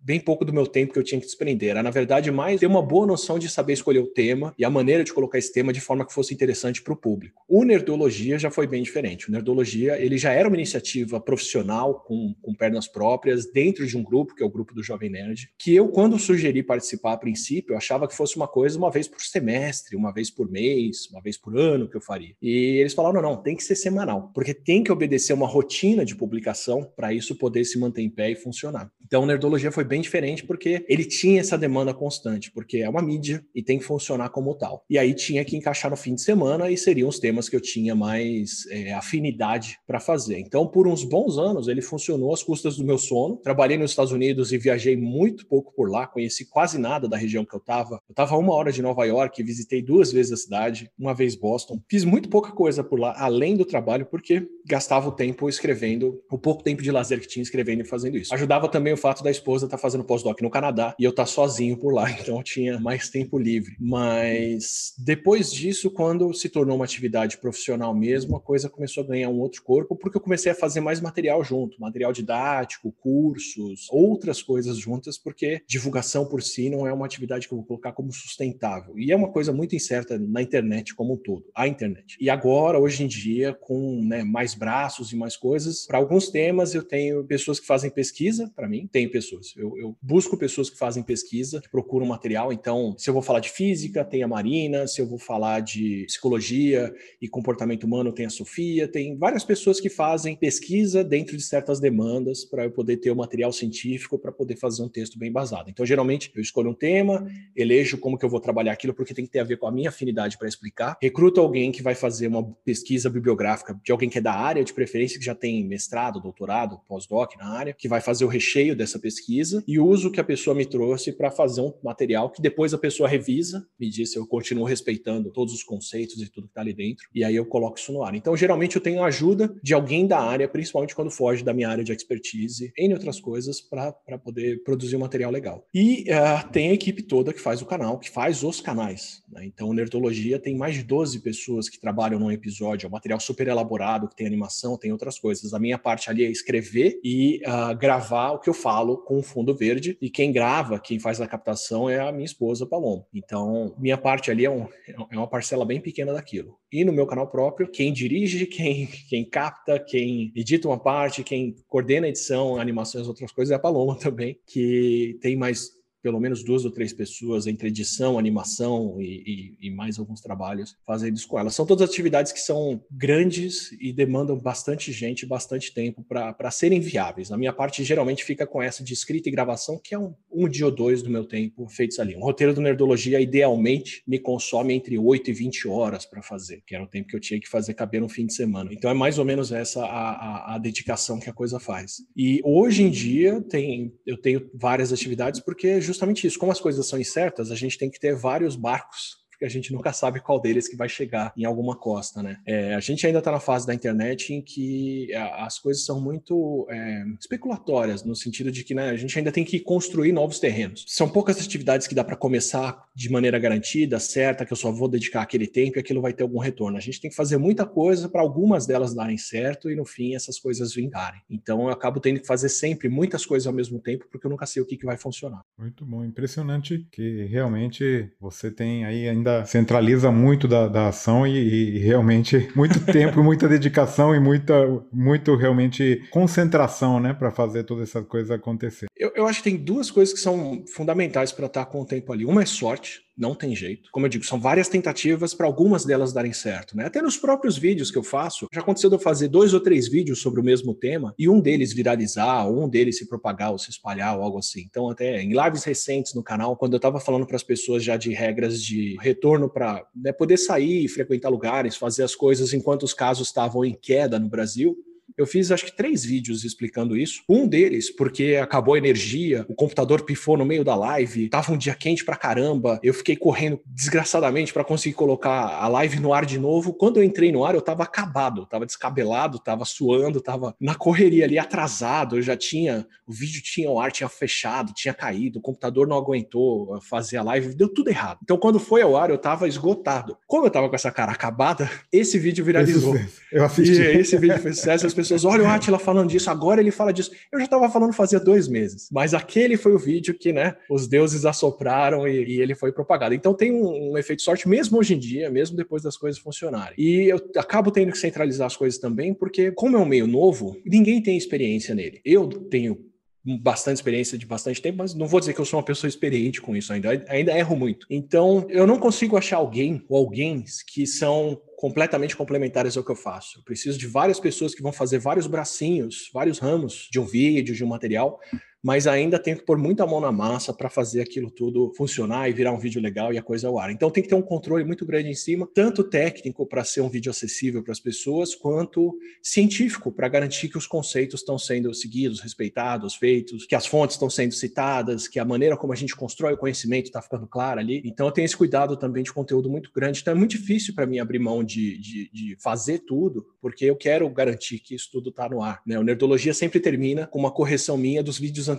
bem 0.08 0.22
pouco 0.22 0.46
do 0.46 0.54
meu 0.54 0.66
tempo 0.66 0.94
que 0.94 1.00
eu 1.00 1.04
tinha 1.04 1.20
que 1.20 1.26
desprender. 1.26 1.72
Era, 1.72 1.84
na 1.84 1.92
verdade, 1.92 2.32
mais 2.32 2.62
ter 2.62 2.66
uma 2.66 2.82
boa 2.82 3.06
noção 3.06 3.38
de 3.38 3.50
saber 3.50 3.74
escolher 3.74 4.00
o 4.00 4.08
tema 4.08 4.56
e 4.58 4.64
a 4.64 4.70
maneira 4.70 5.04
de 5.04 5.12
colocar 5.12 5.38
esse 5.38 5.52
tema 5.52 5.74
de 5.74 5.82
forma 5.82 6.06
que 6.06 6.14
fosse 6.14 6.34
interessante 6.34 6.82
para 6.82 6.94
o 6.94 6.96
público. 6.96 7.44
O 7.46 7.66
Nerdologia 7.66 8.40
já 8.40 8.50
foi 8.50 8.66
bem 8.68 8.82
diferente. 8.82 9.28
O 9.28 9.34
Nerdologia, 9.34 10.00
ele 10.00 10.18
já 10.18 10.32
era 10.32 10.48
uma 10.48 10.56
iniciativa 10.56 11.20
profissional 11.20 12.06
com, 12.06 12.34
com 12.42 12.54
pernas 12.54 12.88
próprias 12.88 13.52
dentro 13.52 13.86
de 13.86 13.98
um 13.98 14.04
grupo, 14.04 14.34
que 14.34 14.42
é 14.42 14.46
o 14.46 14.50
grupo 14.50 14.74
do 14.74 14.82
Jovem 14.82 15.10
Nerd, 15.10 15.50
que 15.60 15.76
eu, 15.76 15.90
quando 15.90 16.18
sugeri 16.18 16.64
participar 16.64 17.12
a 17.12 17.18
princípio, 17.18 17.74
eu 17.74 17.78
achava 17.78 18.08
que 18.08 18.16
fosse 18.16 18.38
uma 18.38 18.48
coisa 18.48 18.78
uma 18.78 18.90
vez 18.90 19.10
por 19.10 19.20
semestre, 19.20 19.98
uma 19.98 20.14
vez 20.14 20.32
por 20.32 20.50
mês, 20.50 21.10
uma 21.12 21.22
vez 21.22 21.38
por 21.38 21.58
ano 21.58 21.90
que 21.90 21.98
eu 21.98 22.02
faria. 22.02 22.34
E 22.42 22.78
eles 22.80 22.94
falaram, 22.94 23.22
não, 23.22 23.30
não, 23.30 23.44
tem 23.44 23.58
que 23.58 23.64
ser 23.64 23.76
semanal, 23.76 24.32
porque 24.34 24.54
tem 24.54 24.86
que 24.86 24.92
obedecer 24.92 25.34
uma 25.34 25.48
rotina 25.48 26.06
de 26.06 26.16
publicação 26.16 26.90
para 26.96 27.14
isso 27.14 27.36
poder 27.36 27.66
se 27.66 27.78
manter 27.78 28.04
em 28.04 28.10
pé 28.10 28.32
e 28.32 28.36
funcionar. 28.36 28.90
Então, 29.08 29.26
Nerdologia 29.26 29.72
foi 29.72 29.86
bem 29.86 30.02
diferente 30.02 30.44
porque 30.44 30.86
ele 30.90 31.06
tinha 31.06 31.40
essa 31.40 31.58
demanda 31.58 31.94
constante, 31.94 32.52
porque 32.52 32.80
é 32.80 32.90
uma 32.90 33.02
mídia 33.02 33.42
e 33.56 33.64
tem 33.64 33.80
que 33.80 33.86
funcionar 33.86 34.30
como 34.30 34.54
tal. 34.54 34.84
E 34.90 35.00
aí 35.00 35.14
tinha 35.14 35.46
que 35.46 35.56
encaixar 35.56 35.90
no 35.90 35.96
fim 35.96 36.14
de 36.14 36.22
semana 36.22 36.70
e 36.70 36.78
seriam 36.78 37.08
os 37.08 37.18
temas 37.18 37.48
que 37.48 37.56
eu 37.56 37.62
tinha 37.62 37.96
mais 37.96 38.68
é, 38.70 38.94
afinidade 38.94 39.80
para 39.88 40.00
fazer. 40.00 40.40
Então, 40.40 40.68
por 40.68 40.88
uns 40.88 41.06
bons 41.06 41.38
anos, 41.38 41.70
ele 41.70 41.82
funcionou 41.82 42.34
às 42.34 42.44
custas 42.44 42.76
do 42.76 42.84
meu 42.84 42.98
sono. 42.98 43.38
Trabalhei 43.38 43.78
nos 43.78 43.92
Estados 43.92 44.12
Unidos 44.12 44.52
e 44.52 44.58
viajei 44.58 44.98
muito 44.98 45.48
pouco 45.48 45.74
por 45.74 45.90
lá, 45.90 46.06
conheci 46.06 46.46
quase 46.46 46.78
nada 46.78 47.08
da 47.08 47.16
região 47.16 47.46
que 47.46 47.56
eu 47.56 47.60
estava. 47.60 47.96
Eu 48.10 48.12
estava 48.12 48.38
uma 48.38 48.54
hora 48.54 48.74
de 48.74 48.82
Nova 48.82 49.06
York, 49.06 49.42
visitei 49.42 49.82
duas 49.82 50.12
vezes 50.12 50.34
a 50.34 50.38
cidade, 50.38 50.92
uma 51.00 51.14
vez 51.14 51.34
Boston. 51.34 51.80
Fiz 51.90 52.04
muito 52.04 52.28
pouca 52.28 52.52
coisa 52.52 52.84
por 52.84 53.00
lá, 53.00 53.16
além 53.18 53.56
do 53.56 53.64
trabalho, 53.64 54.06
porque 54.06 54.46
gastava 54.68 55.08
o 55.08 55.12
tempo 55.12 55.50
escrevendo 55.50 56.22
o 56.30 56.38
pouco 56.38 56.64
tempo 56.64 56.82
de 56.82 56.92
lazer 56.92 57.20
que 57.20 57.28
tinha 57.28 57.44
escrevendo 57.44 57.82
e 57.82 57.86
fazendo 57.86 58.18
isso. 58.18 58.34
Ajudava 58.34 58.68
também 58.68 58.94
o 58.94 58.98
fato 58.98 59.24
da 59.24 59.32
esposa 59.32 59.66
estar 59.66 59.78
tá 59.78 59.82
fazendo 59.82 60.04
pós-doc 60.04 60.42
no 60.42 60.50
Canadá 60.50 60.96
e 61.00 61.04
eu 61.04 61.12
estar 61.12 61.24
tá 61.24 61.28
sozinho 61.28 61.78
por 61.78 61.94
lá, 61.94 62.10
então 62.12 62.38
eu 62.38 62.44
tinha 62.44 62.80
mais 62.80 63.10
tempo 63.10 63.38
livre. 63.38 63.76
Mas 63.80 64.94
depois 64.98 65.52
disso, 65.52 65.90
quando 65.90 66.34
se 66.34 66.50
tornou 66.50 66.76
uma 66.76 66.86
atividade 66.86 67.38
profissional 67.38 67.96
mesmo, 67.96 68.36
a 68.36 68.40
coisa 68.40 68.70
começou 68.70 69.04
a 69.04 69.08
ganhar 69.08 69.30
um 69.30 69.40
outro 69.40 69.64
corpo, 69.64 69.96
porque 69.96 70.18
eu 70.18 70.22
comecei 70.22 70.52
a 70.52 70.56
fazer 70.56 70.82
mais 70.82 71.00
material 71.00 71.44
junto, 71.44 71.80
material 71.80 72.12
didático, 72.12 72.92
cursos, 73.00 73.88
outras 73.90 74.42
coisas 74.42 74.78
juntas, 74.78 75.18
porque 75.18 75.62
divulgação 75.68 76.26
por 76.26 76.44
si 76.44 76.70
não 76.70 76.86
é 76.86 76.92
uma 76.92 77.06
atividade 77.06 77.48
que 77.48 77.54
eu 77.54 77.58
vou 77.58 77.66
colocar 77.66 77.94
como 77.94 78.12
sustentável. 78.12 78.98
E 78.98 79.12
é 79.12 79.16
uma 79.16 79.32
coisa 79.32 79.54
muito 79.54 79.76
incerta 79.76 80.18
na 80.20 80.42
internet 80.42 80.94
como 80.94 81.14
um 81.14 81.18
todo, 81.18 81.46
a 81.56 81.68
internet. 81.68 82.18
E 82.20 82.30
agora, 82.30 82.80
hoje 82.80 83.04
em 83.04 83.08
dia, 83.08 83.54
com 83.54 84.04
né, 84.04 84.24
mais 84.24 84.57
braços 84.58 85.14
e 85.14 85.16
mais 85.16 85.38
coisas, 85.38 85.86
para 85.86 85.98
alguns 85.98 86.30
temas 86.30 86.74
eu 86.74 86.84
tenho 86.84 87.24
pessoas 87.24 87.60
que 87.60 87.66
fazem 87.66 87.90
pesquisa, 87.90 88.52
para 88.56 88.68
mim, 88.68 88.88
tenho 88.92 89.10
pessoas. 89.10 89.54
Eu, 89.56 89.78
eu, 89.78 89.96
busco 90.02 90.38
pessoas 90.38 90.70
que 90.70 90.78
fazem 90.78 91.04
pesquisa, 91.04 91.62
que 91.62 91.70
procuram 91.70 92.06
material. 92.06 92.52
Então, 92.52 92.96
se 92.98 93.10
eu 93.10 93.14
vou 93.14 93.22
falar 93.22 93.40
de 93.40 93.50
física, 93.50 94.04
tem 94.04 94.24
a 94.24 94.28
Marina, 94.28 94.88
se 94.88 95.02
eu 95.02 95.08
vou 95.08 95.20
falar 95.20 95.62
de 95.62 96.06
psicologia 96.08 96.94
e 97.22 97.28
comportamento 97.28 97.84
humano, 97.84 98.12
tem 98.12 98.26
a 98.26 98.30
Sofia, 98.30 98.88
tem 98.88 99.18
várias 99.18 99.44
pessoas 99.44 99.80
que 99.80 99.90
fazem 99.90 100.36
pesquisa 100.36 101.04
dentro 101.04 101.38
de 101.38 101.44
certas 101.44 101.80
demandas 101.80 102.44
para 102.44 102.66
eu 102.66 102.72
poder 102.72 102.98
ter 102.98 103.12
o 103.12 103.16
material 103.16 103.52
científico 103.52 104.18
para 104.18 104.32
poder 104.32 104.58
fazer 104.58 104.84
um 104.84 104.90
texto 104.90 105.18
bem 105.20 105.32
basado. 105.32 105.70
Então, 105.70 105.86
geralmente, 105.86 106.32
eu 106.36 106.42
escolho 106.42 106.70
um 106.70 106.74
tema, 106.74 107.28
elejo 107.56 107.98
como 107.98 108.18
que 108.18 108.26
eu 108.26 108.30
vou 108.30 108.40
trabalhar 108.40 108.74
aquilo, 108.74 108.94
porque 108.94 109.14
tem 109.14 109.26
que 109.26 109.32
ter 109.32 109.40
a 109.40 109.44
ver 109.44 109.58
com 109.58 109.68
a 109.68 109.72
minha 109.72 109.90
afinidade 109.90 110.38
para 110.38 110.48
explicar, 110.48 110.98
recruto 111.02 111.40
alguém 111.40 111.72
que 111.72 111.84
vai 111.84 111.96
fazer 111.96 112.28
uma 112.28 112.44
pesquisa 112.66 113.10
bibliográfica 113.10 113.80
de 113.84 113.92
alguém 113.92 114.10
que 114.10 114.18
é 114.18 114.22
da 114.22 114.34
de 114.54 114.74
preferência 114.74 115.20
que 115.20 115.26
já 115.26 115.36
tem 115.36 115.64
mestrado, 115.66 116.20
doutorado, 116.20 116.80
pós-doc 116.88 117.36
na 117.38 117.50
área, 117.50 117.74
que 117.74 117.88
vai 117.88 118.02
fazer 118.02 118.26
o 118.26 118.28
recheio 118.28 118.76
dessa 118.76 119.00
pesquisa 119.00 119.64
e 119.68 119.80
uso 119.80 120.12
que 120.12 120.20
a 120.20 120.24
pessoa 120.24 120.56
me 120.56 120.66
trouxe 120.66 121.12
para 121.12 121.32
fazer 121.32 121.62
um 121.62 121.74
material 121.84 122.30
que 122.30 122.42
depois 122.42 122.74
a 122.74 122.78
pessoa 122.78 123.08
revisa, 123.08 123.66
me 123.80 123.90
diz 123.90 124.12
se 124.12 124.18
eu 124.18 124.26
continuo 124.26 124.66
respeitando 124.66 125.32
todos 125.32 125.54
os 125.54 125.64
conceitos 125.64 126.22
e 126.22 126.30
tudo 126.30 126.48
que 126.48 126.52
está 126.52 126.62
ali 126.62 126.74
dentro, 126.74 127.08
e 127.14 127.24
aí 127.24 127.36
eu 127.36 127.46
coloco 127.46 127.78
isso 127.78 127.92
no 127.92 128.04
ar. 128.04 128.16
Então, 128.16 128.36
geralmente 128.36 128.76
eu 128.76 128.82
tenho 128.82 129.04
a 129.04 129.08
ajuda 129.08 129.54
de 129.62 129.74
alguém 129.74 130.08
da 130.08 130.20
área, 130.20 130.48
principalmente 130.48 130.96
quando 130.96 131.12
foge 131.12 131.44
da 131.44 131.54
minha 131.54 131.70
área 131.70 131.84
de 131.84 131.92
expertise, 131.92 132.72
em 132.78 132.94
outras 132.94 133.20
coisas, 133.20 133.62
para 133.62 134.18
poder 134.18 134.64
produzir 134.64 134.96
um 134.96 135.00
material 135.00 135.32
legal. 135.32 135.66
E 135.74 136.06
uh, 136.12 136.50
tem 136.52 136.70
a 136.70 136.74
equipe 136.74 137.02
toda 137.02 137.34
que 137.34 137.42
faz 137.42 137.62
o 137.62 137.66
canal, 137.66 138.00
que 138.00 138.10
faz 138.10 138.44
os 138.44 138.62
canais. 138.62 139.24
Né? 139.30 139.46
Então, 139.46 139.74
Nerdologia 139.74 140.40
tem 140.40 140.56
mais 140.56 140.76
de 140.76 140.84
12 140.84 141.20
pessoas 141.20 141.70
que 141.70 141.80
trabalham 141.80 142.20
num 142.20 142.32
episódio, 142.32 142.86
é 142.86 142.90
um 142.90 142.92
material 142.92 143.20
super 143.20 143.48
elaborado, 143.48 144.08
que 144.08 144.16
tem 144.16 144.28
animação, 144.38 144.78
tem 144.78 144.92
outras 144.92 145.18
coisas. 145.18 145.54
A 145.54 145.60
minha 145.60 145.78
parte 145.78 146.10
ali 146.10 146.24
é 146.24 146.30
escrever 146.30 147.00
e 147.04 147.42
uh, 147.46 147.76
gravar 147.76 148.32
o 148.32 148.40
que 148.40 148.50
eu 148.50 148.54
falo 148.54 148.98
com 148.98 149.18
o 149.18 149.24
fundo 149.24 149.56
verde. 149.56 149.98
E 150.02 150.10
quem 150.10 150.32
grava, 150.32 150.80
quem 150.80 151.00
faz 151.00 151.20
a 151.20 151.28
captação 151.28 151.90
é 151.90 152.00
a 152.00 152.12
minha 152.12 152.26
esposa, 152.26 152.66
Paloma. 152.66 153.06
Então, 153.14 153.76
minha 153.78 153.98
parte 153.98 154.30
ali 154.30 154.46
é, 154.46 154.50
um, 154.50 154.68
é 155.12 155.18
uma 155.18 155.28
parcela 155.28 155.66
bem 155.66 155.82
pequena 155.82 156.14
daquilo. 156.14 156.58
E 156.72 156.86
no 156.86 156.94
meu 156.94 157.08
canal 157.08 157.28
próprio, 157.28 157.70
quem 157.70 157.92
dirige, 157.92 158.46
quem, 158.46 158.88
quem 159.10 159.28
capta, 159.28 159.80
quem 159.80 160.32
edita 160.36 160.68
uma 160.68 160.80
parte, 160.80 161.24
quem 161.24 161.56
coordena 161.68 162.06
a 162.06 162.10
edição, 162.10 162.60
animações, 162.60 163.08
outras 163.08 163.32
coisas 163.32 163.52
é 163.52 163.56
a 163.56 163.60
Paloma 163.60 163.98
também, 163.98 164.38
que 164.46 165.18
tem 165.22 165.36
mais 165.36 165.77
pelo 166.02 166.20
menos 166.20 166.44
duas 166.44 166.66
ou 166.66 166.72
três 166.72 166.94
pessoas 166.94 167.48
entre 167.48 167.68
edição, 167.68 168.18
animação 168.18 169.02
e, 169.02 169.56
e, 169.62 169.68
e, 169.68 169.72
mais 169.72 170.00
alguns 170.00 170.22
trabalhos 170.22 170.76
fazendo 170.86 171.16
isso 171.16 171.28
com 171.28 171.40
ela. 171.40 171.50
São 171.50 171.66
todas 171.66 171.88
atividades 171.88 172.32
que 172.32 172.40
são 172.40 172.82
grandes 172.92 173.72
e 173.80 173.92
demandam 173.92 174.38
bastante 174.38 174.92
gente, 174.92 175.26
bastante 175.26 175.74
tempo 175.74 176.04
para 176.04 176.52
serem 176.52 176.80
viáveis. 176.80 177.32
A 177.32 177.38
minha 177.38 177.54
parte 177.54 177.84
geralmente 177.84 178.24
fica 178.24 178.46
com 178.46 178.62
essa 178.62 178.84
de 178.84 178.94
escrita 178.94 179.30
e 179.30 179.32
gravação, 179.32 179.80
que 179.84 179.94
é 179.94 180.00
um, 180.00 180.14
um 180.32 180.48
dia 180.48 180.66
ou 180.66 180.72
dois 180.72 181.02
do 181.02 181.10
meu 181.10 181.26
tempo 181.26 181.68
feitos 181.68 182.00
ali. 182.00 182.16
Um 182.16 182.22
roteiro 182.22 182.54
do 182.54 182.62
Nerdologia, 182.62 183.20
idealmente, 183.20 184.04
me 184.08 184.20
consome 184.20 184.74
entre 184.74 184.98
8 184.98 185.30
e 185.30 185.34
20 185.34 185.68
horas 185.68 186.06
para 186.06 186.22
fazer, 186.22 186.62
que 186.66 186.76
era 186.76 186.84
o 186.84 186.88
tempo 186.88 187.08
que 187.08 187.16
eu 187.16 187.20
tinha 187.20 187.40
que 187.40 187.50
fazer 187.50 187.74
caber 187.74 188.02
no 188.02 188.10
fim 188.10 188.26
de 188.26 188.34
semana. 188.34 188.70
Então 188.72 188.90
é 188.90 188.94
mais 188.94 189.18
ou 189.20 189.26
menos 189.26 189.52
essa 189.52 189.84
a, 189.84 190.12
a, 190.12 190.56
a 190.56 190.58
dedicação 190.58 191.20
que 191.20 191.30
a 191.30 191.34
coisa 191.34 191.60
faz. 191.60 191.98
E 192.16 192.42
hoje 192.44 192.84
em 192.84 192.90
dia 192.90 193.42
tem, 193.42 193.94
eu 194.06 194.18
tenho 194.18 194.50
várias 194.54 194.92
atividades 194.94 195.40
porque 195.40 195.82
justamente 195.88 196.28
isso. 196.28 196.38
Como 196.38 196.52
as 196.52 196.60
coisas 196.60 196.88
são 196.88 197.00
incertas, 197.00 197.52
a 197.52 197.56
gente 197.56 197.78
tem 197.78 197.90
que 197.90 198.00
ter 198.00 198.16
vários 198.16 198.56
barcos 198.56 199.27
porque 199.38 199.46
a 199.46 199.50
gente 199.50 199.72
nunca 199.72 199.94
sabe 199.94 200.20
qual 200.20 200.42
deles 200.42 200.68
que 200.68 200.76
vai 200.76 200.90
chegar 200.90 201.32
em 201.38 201.46
alguma 201.46 201.76
costa, 201.78 202.24
né? 202.24 202.40
É, 202.44 202.74
a 202.74 202.80
gente 202.80 203.06
ainda 203.06 203.20
está 203.20 203.32
na 203.32 203.40
fase 203.40 203.68
da 203.68 203.74
internet 203.74 204.34
em 204.34 204.42
que 204.42 205.14
as 205.14 205.60
coisas 205.60 205.86
são 205.86 206.02
muito 206.02 206.68
é, 206.72 207.04
especulatórias, 207.20 208.04
no 208.04 208.16
sentido 208.16 208.52
de 208.52 208.64
que 208.64 208.74
né, 208.74 208.90
a 208.90 208.96
gente 208.96 209.16
ainda 209.18 209.32
tem 209.32 209.46
que 209.46 209.60
construir 209.60 210.12
novos 210.12 210.40
terrenos. 210.40 210.84
São 210.88 211.08
poucas 211.08 211.40
atividades 211.40 211.86
que 211.86 211.94
dá 211.94 212.04
para 212.04 212.16
começar 212.16 212.84
de 212.96 213.12
maneira 213.12 213.38
garantida, 213.38 214.00
certa, 214.00 214.44
que 214.44 214.52
eu 214.52 214.58
só 214.58 214.72
vou 214.72 214.88
dedicar 214.88 215.22
aquele 215.22 215.46
tempo 215.46 215.78
e 215.78 215.82
aquilo 215.82 216.02
vai 216.02 216.14
ter 216.14 216.24
algum 216.24 216.40
retorno. 216.40 216.76
A 216.76 216.82
gente 216.82 217.00
tem 217.00 217.12
que 217.12 217.16
fazer 217.16 217.38
muita 217.38 217.64
coisa 217.64 218.10
para 218.10 218.22
algumas 218.22 218.66
delas 218.66 218.96
darem 218.96 219.20
certo 219.20 219.70
e 219.70 219.76
no 219.76 219.86
fim 219.86 220.16
essas 220.16 220.40
coisas 220.40 220.74
vingarem. 220.74 221.22
Então 221.30 221.62
eu 221.62 221.70
acabo 221.70 222.00
tendo 222.00 222.20
que 222.20 222.26
fazer 222.26 222.50
sempre 222.50 222.90
muitas 222.90 223.24
coisas 223.24 223.46
ao 223.46 223.54
mesmo 223.54 223.80
tempo 223.80 224.08
porque 224.12 224.26
eu 224.26 224.32
nunca 224.32 224.48
sei 224.48 224.64
o 224.64 224.66
que, 224.66 224.78
que 224.78 224.86
vai 224.86 224.98
funcionar. 224.98 225.42
Muito 225.56 225.86
bom, 225.86 226.04
impressionante 226.04 226.88
que 226.92 227.26
realmente 227.26 228.12
você 228.20 228.50
tem 228.50 228.84
aí 228.84 229.08
ainda 229.08 229.27
centraliza 229.46 230.12
muito 230.12 230.48
da, 230.48 230.68
da 230.68 230.88
ação 230.90 231.26
e, 231.26 231.38
e 231.38 231.80
realmente 231.80 232.50
muito 232.56 232.80
tempo, 232.86 233.24
muita 233.24 233.48
dedicação 233.48 234.16
e 234.16 234.20
muita, 234.20 234.54
muito 234.92 235.36
realmente 235.36 236.04
concentração, 236.12 237.00
né, 237.00 237.14
para 237.14 237.32
fazer 237.32 237.64
toda 237.64 237.84
essa 237.84 238.02
coisa 238.02 238.36
acontecer. 238.36 238.88
Eu, 238.96 239.12
eu 239.16 239.28
acho 239.28 239.40
que 239.40 239.50
tem 239.50 239.58
duas 239.58 239.92
coisas 239.92 240.14
que 240.14 240.20
são 240.20 240.64
fundamentais 240.74 241.32
para 241.32 241.46
estar 241.46 241.66
com 241.66 241.82
o 241.82 241.86
tempo 241.86 242.12
ali. 242.12 242.26
Uma 242.26 242.44
é 242.44 242.46
sorte, 242.46 243.02
não 243.18 243.34
tem 243.34 243.56
jeito. 243.56 243.90
Como 243.92 244.06
eu 244.06 244.10
digo, 244.10 244.24
são 244.24 244.40
várias 244.40 244.70
tentativas 244.70 245.34
para 245.34 245.48
algumas 245.48 245.84
delas 245.84 246.14
darem 246.14 246.34
certo, 246.34 246.78
né? 246.78 246.86
Até 246.86 247.02
nos 247.02 247.18
próprios 247.18 247.58
vídeos 247.58 247.90
que 247.90 247.98
eu 247.98 248.04
faço, 248.04 248.48
já 248.54 248.62
aconteceu 248.62 248.90
de 248.90 248.96
eu 248.96 249.00
fazer 249.00 249.28
dois 249.28 249.54
ou 249.54 249.60
três 249.60 249.88
vídeos 249.88 250.22
sobre 250.22 250.40
o 250.40 250.44
mesmo 250.44 250.74
tema 250.74 251.14
e 251.18 251.28
um 251.28 251.40
deles 251.40 251.74
viralizar, 251.74 252.46
ou 252.46 252.64
um 252.64 252.70
deles 252.70 252.98
se 252.98 253.08
propagar 253.08 253.52
ou 253.52 253.58
se 253.58 253.70
espalhar 253.72 254.18
ou 254.18 254.24
algo 254.24 254.38
assim. 254.38 254.62
Então, 254.70 254.90
até 254.90 255.22
em 255.22 255.34
lives 255.34 255.64
recentes 255.64 256.14
no 256.14 256.24
canal, 256.24 256.56
quando 256.56 256.74
eu 256.74 256.78
estava 256.78 257.00
falando 257.00 257.26
para 257.26 257.36
as 257.36 257.44
pessoas 257.44 257.84
já 257.84 257.98
de 257.98 258.14
regras 258.14 258.62
de 258.62 258.96
retorno 259.02 259.50
para 259.50 259.86
né, 259.96 260.12
poder 260.12 260.38
sair, 260.38 260.88
frequentar 260.88 261.30
lugares, 261.30 261.76
fazer 261.76 262.04
as 262.04 262.16
coisas 262.16 262.54
enquanto 262.54 262.84
os 262.84 262.94
casos 262.94 263.28
estavam 263.28 263.66
em 263.66 263.74
queda 263.74 264.20
no 264.20 264.30
Brasil, 264.30 264.78
eu 265.18 265.26
fiz 265.26 265.52
acho 265.52 265.66
que 265.66 265.76
três 265.76 266.06
vídeos 266.06 266.44
explicando 266.44 266.96
isso. 266.96 267.24
Um 267.28 267.48
deles, 267.48 267.90
porque 267.90 268.36
acabou 268.42 268.76
a 268.76 268.78
energia, 268.78 269.46
o 269.50 269.56
computador 269.56 270.04
pifou 270.04 270.38
no 270.38 270.46
meio 270.46 270.64
da 270.64 270.76
live, 270.76 271.30
tava 271.30 271.52
um 271.52 271.58
dia 271.58 271.74
quente 271.74 272.06
pra 272.06 272.16
caramba, 272.16 272.80
eu 272.84 272.94
fiquei 272.94 273.16
correndo 273.16 273.60
desgraçadamente 273.66 274.54
para 274.54 274.64
conseguir 274.64 274.96
colocar 274.96 275.32
a 275.32 275.68
live 275.68 276.00
no 276.00 276.14
ar 276.14 276.26
de 276.26 276.38
novo. 276.38 276.74
Quando 276.74 276.98
eu 276.98 277.04
entrei 277.04 277.32
no 277.32 277.44
ar, 277.44 277.56
eu 277.56 277.62
tava 277.62 277.84
acabado, 277.84 278.46
tava 278.46 278.66
descabelado, 278.66 279.40
tava 279.40 279.66
suando, 279.66 280.22
tava 280.22 280.56
na 280.60 280.76
correria 280.76 281.26
ali 281.26 281.40
atrasado, 281.40 282.18
eu 282.18 282.22
já 282.22 282.38
tinha, 282.38 282.86
o 283.08 283.12
vídeo 283.12 283.42
tinha 283.42 283.72
o 283.72 283.80
ar 283.80 283.92
tinha 283.92 284.10
fechado, 284.10 284.74
tinha 284.74 284.94
caído, 284.94 285.40
o 285.40 285.42
computador 285.42 285.88
não 285.88 285.98
aguentou 285.98 286.80
fazer 286.82 287.18
a 287.18 287.24
live, 287.24 287.56
deu 287.56 287.74
tudo 287.74 287.90
errado. 287.90 288.20
Então 288.24 288.38
quando 288.38 288.60
foi 288.60 288.82
ao 288.82 288.96
ar, 288.96 289.10
eu 289.10 289.18
tava 289.18 289.48
esgotado. 289.48 290.18
Como 290.28 290.46
eu 290.46 290.52
tava 290.52 290.70
com 290.70 290.76
essa 290.76 290.92
cara 290.92 291.12
acabada, 291.12 291.70
esse 291.92 292.20
vídeo 292.20 292.46
viralizou. 292.46 292.96
Eu 293.32 293.44
assisti. 293.44 293.82
E 293.82 294.00
esse 294.00 294.18
vídeo 294.18 294.38
fez 294.38 294.58
sucesso, 294.58 294.86
as 294.86 294.94
pessoas 294.94 295.07
pessoas, 295.10 295.34
olha 295.34 295.44
o 295.44 295.48
Atila 295.48 295.80
falando 295.80 296.10
disso, 296.10 296.30
agora 296.30 296.62
ele 296.62 296.72
fala 296.72 296.94
disso. 296.94 297.12
Eu 297.32 297.40
já 297.40 297.46
estava 297.46 297.70
falando 297.70 297.94
fazia 297.94 298.20
dois 298.20 298.48
meses, 298.48 298.90
mas 298.92 299.14
aquele 299.14 299.58
foi 299.58 299.74
o 299.74 299.80
vídeo 299.80 300.14
que, 300.14 300.32
né, 300.34 300.56
os 300.70 300.88
deuses 300.88 301.26
assopraram 301.26 302.08
e, 302.08 302.36
e 302.36 302.42
ele 302.42 302.56
foi 302.56 302.72
propagado. 302.72 303.14
Então 303.14 303.34
tem 303.34 303.52
um, 303.52 303.92
um, 303.92 303.98
efeito 303.98 304.22
sorte 304.22 304.48
mesmo 304.48 304.78
hoje 304.78 304.96
em 304.96 305.00
dia, 305.00 305.30
mesmo 305.30 305.56
depois 305.56 305.84
das 305.84 305.98
coisas 305.98 306.20
funcionarem. 306.20 306.76
E 306.78 307.10
eu 307.10 307.20
acabo 307.36 307.72
tendo 307.72 307.92
que 307.92 307.98
centralizar 307.98 308.48
as 308.48 308.58
coisas 308.58 308.80
também, 308.80 309.14
porque 309.14 309.52
como 309.52 309.78
é 309.78 309.80
um 309.80 309.86
meio 309.86 310.08
novo, 310.08 310.58
ninguém 310.66 311.02
tem 311.02 311.18
experiência 311.18 311.74
nele. 311.74 312.02
Eu 312.04 312.28
tenho 312.28 312.87
bastante 313.36 313.78
experiência 313.78 314.18
de 314.18 314.26
bastante 314.26 314.62
tempo, 314.62 314.78
mas 314.78 314.94
não 314.94 315.08
vou 315.08 315.20
dizer 315.20 315.34
que 315.34 315.42
eu 315.42 315.46
sou 315.46 315.60
uma 315.60 315.66
pessoa 315.66 315.90
experiente 315.90 316.40
com 316.40 316.56
isso 316.56 316.72
ainda, 316.72 316.90
ainda 317.10 317.38
erro 317.38 317.56
muito. 317.56 317.86
Então, 317.90 318.46
eu 318.50 318.66
não 318.66 318.80
consigo 318.80 319.18
achar 319.18 319.38
alguém 319.38 319.84
ou 319.90 319.98
alguém 319.98 320.46
que 320.68 320.88
são 320.88 321.42
completamente 321.58 322.16
complementares 322.16 322.78
ao 322.78 322.84
que 322.84 322.92
eu 322.92 322.96
faço. 322.96 323.40
Eu 323.40 323.44
preciso 323.44 323.78
de 323.78 323.88
várias 323.88 324.20
pessoas 324.20 324.56
que 324.56 324.62
vão 324.62 324.72
fazer 324.72 325.00
vários 325.00 325.28
bracinhos, 325.28 326.10
vários 326.14 326.40
ramos 326.40 326.88
de 326.90 327.00
um 327.00 327.06
vídeo, 327.06 327.56
de 327.56 327.64
um 327.64 327.68
material, 327.68 328.20
mas 328.68 328.86
ainda 328.86 329.18
tenho 329.18 329.38
que 329.38 329.46
pôr 329.46 329.58
muita 329.58 329.88
mão 329.88 330.02
na 330.02 330.12
massa 330.12 330.52
para 330.52 330.70
fazer 330.70 331.00
aquilo 331.00 331.32
tudo 331.32 331.72
funcionar 331.78 332.30
e 332.30 332.34
virar 332.34 332.52
um 332.52 332.60
vídeo 332.60 332.82
legal 332.82 333.14
e 333.14 333.18
a 333.18 333.24
coisa 333.24 333.48
ao 333.48 333.58
ar. 333.58 333.72
Então 333.72 333.90
tem 333.90 334.04
que 334.04 334.10
ter 334.10 334.16
um 334.16 334.22
controle 334.22 334.66
muito 334.66 334.86
grande 334.86 335.08
em 335.08 335.14
cima, 335.14 335.48
tanto 335.54 335.86
técnico 335.86 336.46
para 336.46 336.66
ser 336.66 336.82
um 336.82 336.90
vídeo 336.90 337.10
acessível 337.10 337.64
para 337.64 337.72
as 337.72 337.80
pessoas, 337.80 338.36
quanto 338.36 339.00
científico 339.24 339.90
para 339.90 340.10
garantir 340.10 340.50
que 340.50 340.58
os 340.58 340.68
conceitos 340.68 341.22
estão 341.22 341.40
sendo 341.40 341.74
seguidos, 341.74 342.20
respeitados, 342.20 342.94
feitos, 342.94 343.46
que 343.46 343.56
as 343.56 343.66
fontes 343.66 343.96
estão 343.96 344.10
sendo 344.10 344.34
citadas, 344.34 345.08
que 345.08 345.18
a 345.18 345.24
maneira 345.24 345.56
como 345.56 345.72
a 345.72 345.76
gente 345.78 345.96
constrói 345.96 346.34
o 346.34 346.38
conhecimento 346.38 346.88
está 346.88 347.02
ficando 347.02 347.26
clara 347.26 347.62
ali. 347.62 347.82
Então 347.86 348.08
eu 348.08 348.12
tenho 348.12 348.26
esse 348.26 348.36
cuidado 348.36 348.76
também 348.76 349.02
de 349.02 349.14
conteúdo 349.14 349.50
muito 349.50 349.72
grande. 349.74 350.02
Então 350.02 350.12
é 350.12 350.18
muito 350.18 350.32
difícil 350.32 350.76
para 350.76 350.86
mim 350.86 351.00
abrir 351.00 351.20
mão 351.20 351.42
de, 351.42 351.78
de, 351.78 352.12
de, 352.12 352.38
fazer 352.42 352.80
tudo, 352.80 353.26
porque 353.40 353.64
eu 353.64 353.78
quero 353.78 354.10
garantir 354.10 354.60
que 354.60 354.76
isso 354.76 354.90
tudo 354.92 355.10
está 355.10 355.30
no 355.30 355.42
ar. 355.42 355.62
Né? 355.66 355.80
O 355.80 355.84
Nerdologia 355.84 356.34
sempre 356.34 356.60
termina 356.60 357.08
com 357.08 357.18
uma 357.18 357.32
correção 357.32 357.78
minha 357.78 358.04
dos 358.04 358.20
vídeos 358.20 358.50
anteriores 358.50 358.57